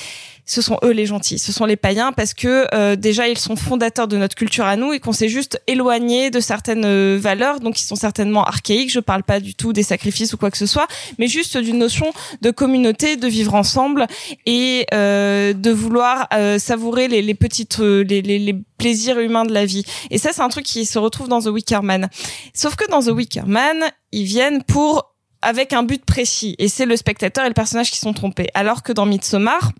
[0.48, 3.54] ce sont eux les gentils, ce sont les païens parce que euh, déjà ils sont
[3.54, 7.60] fondateurs de notre culture à nous et qu'on s'est juste éloigné de certaines euh, valeurs,
[7.60, 8.90] donc ils sont certainement archaïques.
[8.90, 10.88] Je parle pas du tout des sacrifices ou quoi que ce soit,
[11.18, 12.10] mais juste d'une notion
[12.40, 14.06] de communauté, de vivre ensemble
[14.46, 19.44] et euh, de vouloir euh, savourer les, les petites, euh, les, les, les plaisirs humains
[19.44, 19.84] de la vie.
[20.10, 22.08] Et ça, c'est un truc qui se retrouve dans The Wicker Man.
[22.54, 23.76] Sauf que dans The Wicker Man,
[24.12, 27.98] ils viennent pour avec un but précis et c'est le spectateur et le personnage qui
[27.98, 28.48] sont trompés.
[28.54, 29.72] Alors que dans Midsommar,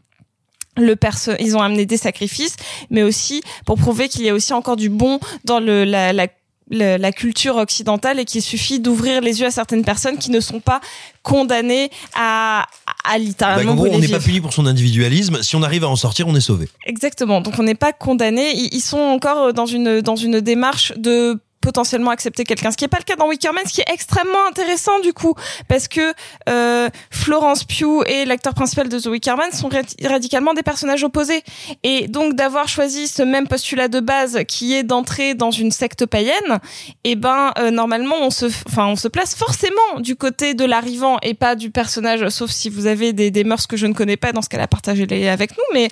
[0.79, 2.57] le perso ils ont amené des sacrifices,
[2.91, 6.29] mais aussi pour prouver qu'il y a aussi encore du bon dans le, la, la
[6.71, 10.61] la culture occidentale et qu'il suffit d'ouvrir les yeux à certaines personnes qui ne sont
[10.61, 10.81] pas
[11.23, 12.67] condamnées à,
[13.05, 15.43] à Bah, littéralement en gros, on n'est pas puni pour son individualisme.
[15.43, 16.69] Si on arrive à en sortir, on est sauvé.
[16.85, 17.41] Exactement.
[17.41, 18.53] Donc on n'est pas condamné.
[18.55, 22.85] Ils ils sont encore dans une dans une démarche de potentiellement accepter quelqu'un, ce qui
[22.85, 25.35] n'est pas le cas dans Wicker Man, ce qui est extrêmement intéressant du coup,
[25.69, 26.15] parce que
[26.49, 31.05] euh, Florence Pugh et l'acteur principal de The Wicker Man sont radi- radicalement des personnages
[31.05, 31.43] opposés,
[31.83, 36.07] et donc d'avoir choisi ce même postulat de base qui est d'entrer dans une secte
[36.07, 36.59] païenne,
[37.05, 41.19] et ben euh, normalement on se, enfin on se place forcément du côté de l'arrivant
[41.23, 44.17] et pas du personnage, sauf si vous avez des, des mœurs que je ne connais
[44.17, 45.89] pas, dans ce cas-là partagez-les avec nous, mais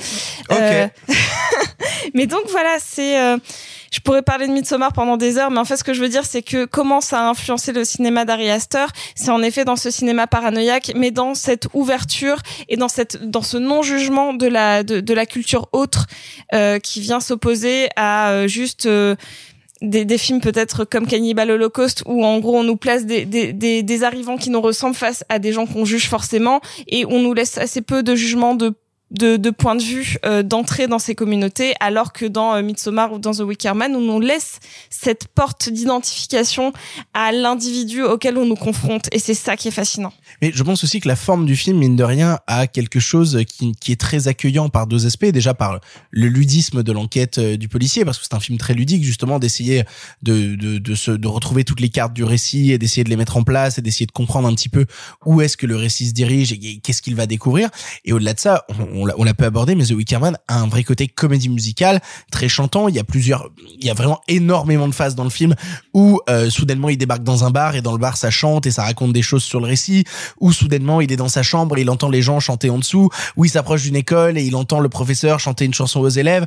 [0.52, 0.86] euh,
[2.14, 3.16] mais donc voilà, c'est.
[3.96, 6.10] Je pourrais parler de Midsommar pendant des heures, mais en fait, ce que je veux
[6.10, 9.76] dire, c'est que comment ça a influencé le cinéma d'Ari Aster, c'est en effet dans
[9.76, 12.36] ce cinéma paranoïaque, mais dans cette ouverture
[12.68, 16.06] et dans cette, dans ce non-jugement de la, de, de la culture autre
[16.52, 18.84] euh, qui vient s'opposer à euh, juste.
[18.84, 19.16] euh,
[19.82, 23.52] des, des films peut-être comme Cannibal Holocaust où en gros on nous place des, des,
[23.52, 27.20] des, des arrivants qui nous ressemblent face à des gens qu'on juge forcément et on
[27.20, 28.72] nous laisse assez peu de jugement de
[29.10, 33.12] de, de point de vue euh, d'entrer dans ces communautés, alors que dans euh, Midsommar
[33.12, 34.58] ou dans The Wicker Man, on laisse
[34.90, 36.72] cette porte d'identification
[37.14, 39.08] à l'individu auquel on nous confronte.
[39.12, 40.12] Et c'est ça qui est fascinant.
[40.42, 43.42] Mais je pense aussi que la forme du film, mine de rien, a quelque chose
[43.48, 45.26] qui, qui est très accueillant par deux aspects.
[45.26, 45.80] Déjà par
[46.10, 49.38] le ludisme de l'enquête euh, du policier, parce que c'est un film très ludique, justement,
[49.38, 49.84] d'essayer
[50.22, 53.16] de, de, de, se, de retrouver toutes les cartes du récit et d'essayer de les
[53.16, 54.86] mettre en place et d'essayer de comprendre un petit peu
[55.24, 57.70] où est-ce que le récit se dirige et qu'est-ce qu'il va découvrir.
[58.04, 58.64] Et au-delà de ça,
[58.96, 62.00] on l'a- peu abordé, mais The Wicker Man a un vrai côté comédie musicale,
[62.30, 62.88] très chantant.
[62.88, 65.54] Il y a plusieurs, il y a vraiment énormément de phases dans le film
[65.92, 68.70] où euh, soudainement il débarque dans un bar et dans le bar ça chante et
[68.70, 70.04] ça raconte des choses sur le récit,
[70.40, 73.10] où soudainement il est dans sa chambre et il entend les gens chanter en dessous,
[73.36, 76.46] où il s'approche d'une école et il entend le professeur chanter une chanson aux élèves,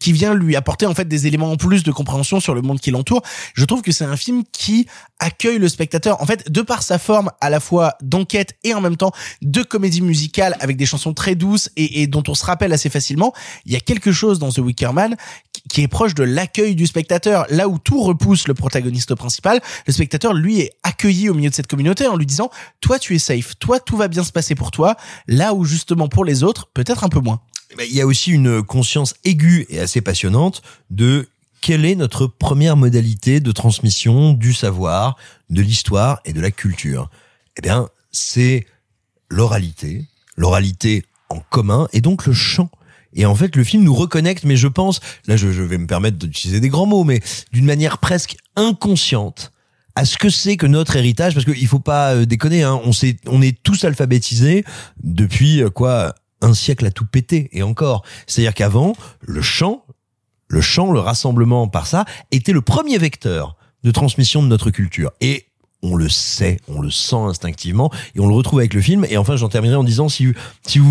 [0.00, 2.80] qui vient lui apporter en fait des éléments en plus de compréhension sur le monde
[2.80, 3.22] qui l'entoure.
[3.54, 4.86] Je trouve que c'est un film qui
[5.22, 6.20] accueille le spectateur.
[6.20, 9.62] En fait, de par sa forme à la fois d'enquête et en même temps de
[9.62, 13.32] comédie musicale avec des chansons très douces et, dont on se rappelle assez facilement,
[13.64, 15.14] il y a quelque chose dans The Wicker Man
[15.68, 17.46] qui- est proche de l'accueil du spectateur.
[17.50, 21.54] Là où tout repousse le protagoniste principal, le spectateur, lui, est accueilli au milieu de
[21.54, 22.50] cette communauté en lui disant,
[22.80, 24.96] toi, tu es safe, toi, tout va bien se passer pour toi,
[25.28, 27.40] là où justement pour les autres, peut-être un peu moins.
[27.78, 31.28] Ben, Il y a aussi une conscience aiguë et assez passionnante de
[31.62, 35.16] quelle est notre première modalité de transmission du savoir,
[35.48, 37.08] de l'histoire et de la culture?
[37.56, 38.66] Eh bien, c'est
[39.30, 40.06] l'oralité,
[40.36, 42.68] l'oralité en commun et donc le chant.
[43.14, 46.18] Et en fait, le film nous reconnecte, mais je pense, là je, vais me permettre
[46.18, 47.20] d'utiliser des grands mots, mais
[47.52, 49.52] d'une manière presque inconsciente
[49.94, 52.92] à ce que c'est que notre héritage, parce qu'il faut pas euh, déconner, hein, on,
[52.92, 54.64] s'est- on est tous alphabétisés
[55.02, 58.02] depuis euh, quoi un siècle à tout péter et encore.
[58.26, 59.84] C'est-à-dire qu'avant, le chant,
[60.52, 65.10] le chant, le rassemblement par ça, était le premier vecteur de transmission de notre culture.
[65.22, 65.46] Et
[65.82, 69.06] on le sait, on le sent instinctivement, et on le retrouve avec le film.
[69.08, 70.34] Et enfin, j'en terminerai en disant, si, vous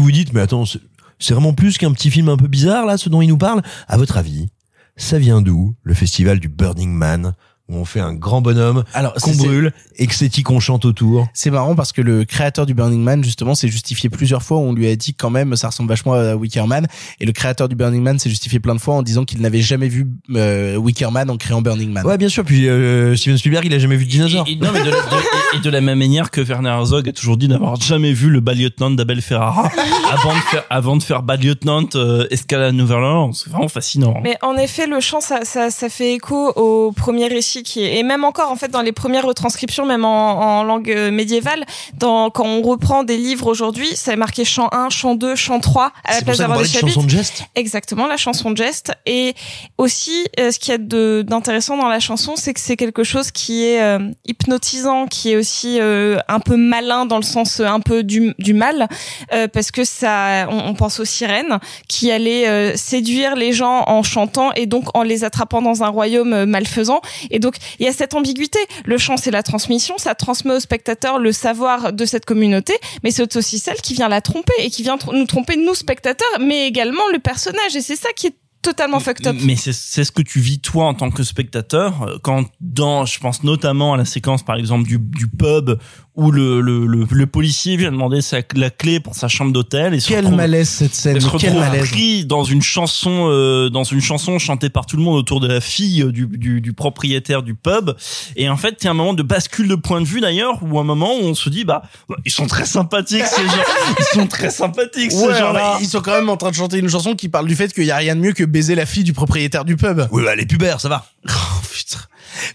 [0.04, 0.80] vous dites, mais attends, c'est-
[1.20, 3.62] c'est vraiment plus qu'un petit film un peu bizarre, là, ce dont il nous parle,
[3.88, 4.50] à votre avis,
[4.98, 7.34] ça vient d'où, le festival du Burning Man,
[7.72, 10.84] où on fait un grand bonhomme, Alors, qu'on c'est- brûle, et que c'est qu'on chante
[10.86, 14.58] autour C'est marrant parce que le créateur du Burning Man, justement, s'est justifié plusieurs fois.
[14.58, 16.88] On lui a dit quand même, ça ressemble vachement à Wicker Man.
[17.20, 19.62] Et le créateur du Burning Man s'est justifié plein de fois en disant qu'il n'avait
[19.62, 22.06] jamais vu euh, Wicker Man en créant Burning Man.
[22.06, 22.44] Ouais, bien sûr.
[22.44, 24.46] Puis euh, Steven Spielberg, il a jamais vu de dinosaure.
[24.48, 27.14] Et, non, mais de, la, de- et de la même manière que Werner Herzog a
[27.14, 29.70] toujours dit n'avoir jamais vu le bas lieutenant d'Abel Ferrara
[30.12, 33.34] avant de faire, avant de faire bas lieutenant euh, Escala Nouvelle-Orléans.
[33.34, 34.14] C'est vraiment fascinant.
[34.18, 34.22] hein.
[34.24, 37.98] Mais en effet, le chant, ça, ça, ça fait écho au premier récit qui est,
[37.98, 41.66] et même encore en fait dans les premières retranscriptions, même en, en langue euh, médiévale,
[41.98, 45.60] dans, quand on reprend des livres aujourd'hui, ça est marqué chant 1, chant 2, chant
[45.60, 46.94] 3 à la place d'avoir des chapitres.
[46.96, 47.44] chanson de geste.
[47.56, 48.92] Exactement, la chanson de geste.
[49.06, 49.34] Et
[49.78, 53.04] aussi, euh, ce qu'il y a de- d'intéressant dans la chanson, c'est que c'est quelque
[53.04, 57.60] chose qui est euh, hypnotisant, qui est aussi euh, un peu malin dans le sens
[57.60, 58.88] un peu du, du mal,
[59.34, 63.84] euh, parce que ça, on, on pense aux sirènes qui allaient euh, séduire les gens
[63.88, 67.02] en chantant et donc en les attrapant dans un royaume malfaisant.
[67.30, 68.60] Et donc, il y a cette ambiguïté.
[68.86, 72.74] Le chant, c'est la transmission, ça transmet au spectateur le savoir de cette communauté,
[73.04, 75.76] mais c'est aussi celle qui vient la tromper et qui vient tr- nous tromper, nous,
[75.76, 77.76] spectateurs, mais également le personnage.
[77.76, 79.36] Et c'est ça qui est totalement fucked up.
[79.44, 79.74] Mais c'est
[80.04, 83.96] ce que tu vis toi en tant que spectateur euh, quand dans je pense notamment
[83.96, 85.80] à la séquence par exemple du, du pub
[86.16, 89.94] où le, le, le, le policier vient demander sa, la clé pour sa chambre d'hôtel
[89.94, 91.90] et se Quel retrouve- malaise cette scène, se quel malaise.
[91.90, 95.48] pris dans une chanson euh, dans une chanson chantée par tout le monde autour de
[95.48, 97.92] la fille euh, du, du, du propriétaire du pub
[98.36, 100.60] et en fait il y a un moment de bascule de point de vue d'ailleurs
[100.62, 101.84] où un moment où on se dit bah
[102.26, 103.64] ils sont très sympathiques ces gens
[104.00, 106.78] ils sont très sympathiques ces gens-là ouais, ils sont quand même en train de chanter
[106.80, 108.86] une chanson qui parle du fait qu'il y a rien de mieux que baiser la
[108.86, 110.02] fille du propriétaire du pub.
[110.12, 111.06] Oui, bah, les pubères, ça va.
[111.30, 111.32] Oh,
[111.72, 112.00] putain.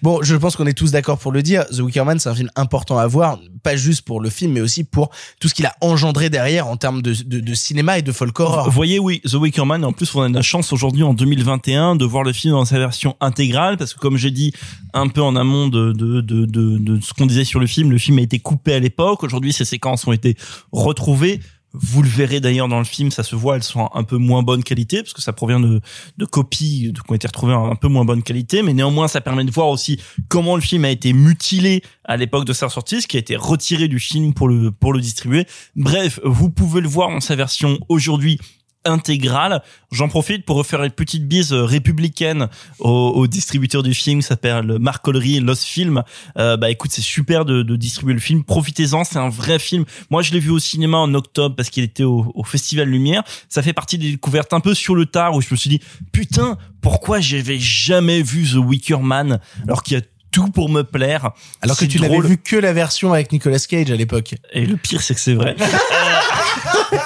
[0.02, 1.66] Bon, je pense qu'on est tous d'accord pour le dire.
[1.66, 4.60] The Wicker Man, c'est un film important à voir, pas juste pour le film, mais
[4.60, 8.02] aussi pour tout ce qu'il a engendré derrière en termes de, de, de cinéma et
[8.02, 8.66] de folk horror.
[8.66, 11.14] Vous voyez, oui, The Wicker Man, en plus, on a de la chance aujourd'hui, en
[11.14, 14.52] 2021, de voir le film dans sa version intégrale, parce que comme j'ai dit
[14.92, 17.90] un peu en amont de, de, de, de, de ce qu'on disait sur le film,
[17.90, 19.22] le film a été coupé à l'époque.
[19.22, 20.36] Aujourd'hui, ces séquences ont été
[20.72, 21.40] retrouvées.
[21.78, 24.42] Vous le verrez d'ailleurs dans le film, ça se voit, elles sont un peu moins
[24.42, 25.80] bonne qualité, parce que ça provient de,
[26.16, 29.20] de copies qui ont été retrouvées en un peu moins bonne qualité, mais néanmoins, ça
[29.20, 33.02] permet de voir aussi comment le film a été mutilé à l'époque de sa sortie,
[33.02, 35.46] ce qui a été retiré du film pour le, pour le distribuer.
[35.74, 38.38] Bref, vous pouvez le voir dans sa version aujourd'hui
[38.86, 39.62] intégrale.
[39.92, 42.48] J'en profite pour refaire une petite bise euh, républicaine
[42.78, 46.02] au, au distributeur du film, qui s'appelle Marc Collery, Lost Film.
[46.38, 48.44] Euh, bah écoute, c'est super de, de distribuer le film.
[48.44, 49.84] Profitez-en, c'est un vrai film.
[50.10, 53.22] Moi, je l'ai vu au cinéma en octobre parce qu'il était au, au Festival Lumière.
[53.48, 55.80] Ça fait partie des découvertes un peu sur le tard où je me suis dit,
[56.12, 60.04] putain, pourquoi j'avais jamais vu The Wicker Man alors qu'il y a
[60.36, 61.30] tout pour me plaire.
[61.62, 64.34] Alors que tu n'avais vu que la version avec Nicolas Cage à l'époque.
[64.52, 65.56] Et le pire, c'est que c'est vrai.
[65.58, 66.96] Euh,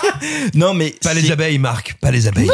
[0.55, 2.51] non mais Pas les abeilles, Marc, pas les abeilles.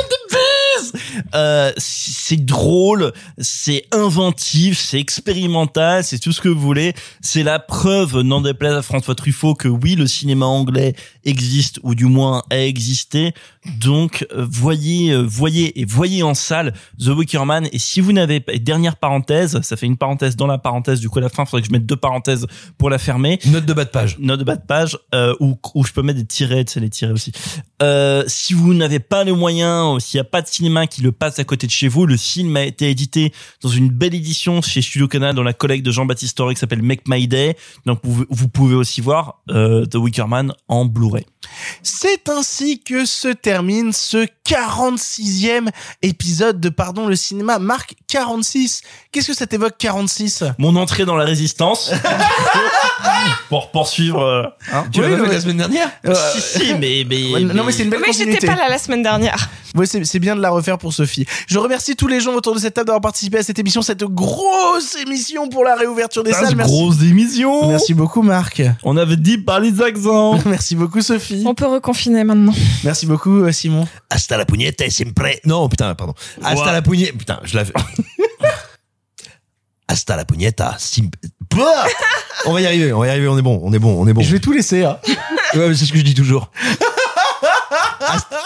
[1.34, 6.94] Euh, c'est drôle, c'est inventif, c'est expérimental, c'est tout ce que vous voulez.
[7.20, 10.94] C'est la preuve, n'en déplaise à François Truffaut, que oui, le cinéma anglais
[11.24, 13.32] existe, ou du moins a existé.
[13.80, 17.68] Donc, voyez, voyez et voyez en salle The Wicker Man.
[17.72, 21.08] Et si vous n'avez pas, dernière parenthèse, ça fait une parenthèse dans la parenthèse, du
[21.08, 22.46] coup à la fin, faudrait que je mette deux parenthèses
[22.78, 23.38] pour la fermer.
[23.46, 24.16] Note de bas de page.
[24.18, 26.80] Note de bas de page, euh, où, où je peux mettre des tirets, tu sais,
[26.80, 27.32] les tirets aussi.
[27.82, 31.12] Euh, si vous n'avez pas les moyens, s'il n'y a pas de cinéma qui le
[31.12, 33.32] passe à côté de chez vous, le film a été édité
[33.62, 36.82] dans une belle édition chez Studio Canal dans la collecte de Jean-Baptiste Toré qui s'appelle
[36.82, 37.56] Make My Day.
[37.84, 41.24] Donc vous, vous pouvez aussi voir euh, The Wicker Man en Blu-ray.
[41.82, 45.68] C'est ainsi que se termine ce 46e
[46.02, 47.58] épisode de Pardon le cinéma.
[47.58, 48.82] Marc, 46.
[49.12, 51.92] Qu'est-ce que ça t'évoque 46 Mon entrée dans la résistance
[53.48, 54.20] pour poursuivre.
[54.22, 54.42] euh,
[54.72, 54.86] hein?
[54.92, 55.90] Tu l'as Oui, la semaine dernière
[56.32, 58.78] si si, mais mais, Ouais, non mais c'est une belle Mais j'étais pas là la
[58.78, 59.48] semaine dernière.
[59.74, 61.26] Ouais, c'est bien de la refaire pour Sophie.
[61.46, 64.04] Je remercie tous les gens autour de cette table d'avoir participé à cette émission, cette
[64.04, 66.56] grosse émission pour la réouverture des salles.
[66.56, 66.72] Merci.
[66.72, 67.68] grosse émission.
[67.68, 68.62] Merci beaucoup Marc.
[68.82, 70.38] On avait dit par les accents.
[70.46, 71.42] Merci beaucoup Sophie.
[71.46, 72.54] On peut reconfiner maintenant.
[72.84, 73.86] Merci beaucoup euh, Simon.
[74.10, 75.40] Hasta la pugnetta sempre.
[75.44, 76.14] Non, putain, pardon.
[76.42, 76.72] Hasta Ouais.
[76.72, 77.12] la pugnetta.
[77.18, 77.72] Putain, je l'avais.
[79.88, 80.76] Hasta la pugnetta.
[80.78, 81.10] Sim...
[82.46, 84.06] On va y arriver, on va y arriver, on est bon, on est bon, on
[84.06, 84.20] est bon.
[84.20, 84.84] Je vais tout laisser.
[84.84, 84.98] Hein.
[85.54, 86.50] Ouais, c'est ce que je dis toujours.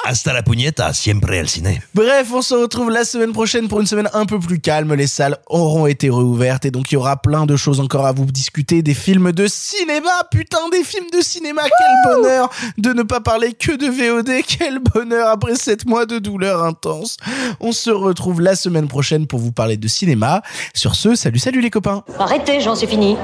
[0.05, 1.83] Hasta, la pugnetta, siempre al ciné.
[1.95, 4.95] Bref, on se retrouve la semaine prochaine pour une semaine un peu plus calme.
[4.95, 8.13] Les salles auront été réouvertes et donc il y aura plein de choses encore à
[8.13, 8.83] vous discuter.
[8.83, 11.63] Des films de cinéma, putain, des films de cinéma.
[11.63, 14.43] Quel bonheur de ne pas parler que de VOD.
[14.47, 17.17] Quel bonheur après sept mois de douleur intense.
[17.61, 20.43] On se retrouve la semaine prochaine pour vous parler de cinéma.
[20.75, 22.05] Sur ce, salut, salut les copains.
[22.19, 23.17] Arrêtez, j'en suis fini.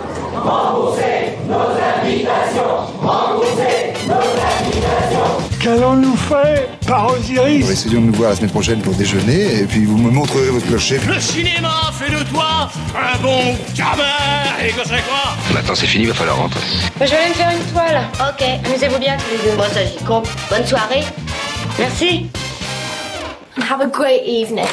[5.66, 9.84] Qu'allons-nous faire par Osiris Essayons de nous voir la semaine prochaine pour déjeuner et puis
[9.84, 11.00] vous me montrerez votre clocher.
[11.08, 14.04] Le cinéma fait de toi un bon gamin
[14.64, 15.34] Et que c'est quoi?
[15.52, 16.60] Maintenant c'est fini, va falloir rentrer.
[17.00, 18.00] Je vais aller me faire une toile.
[18.20, 19.56] Ok, amusez-vous bien tous les deux.
[19.56, 20.28] Bon, ça j'y compte.
[20.48, 21.02] Bonne soirée.
[21.80, 22.30] Merci.
[23.68, 24.68] Have a great evening.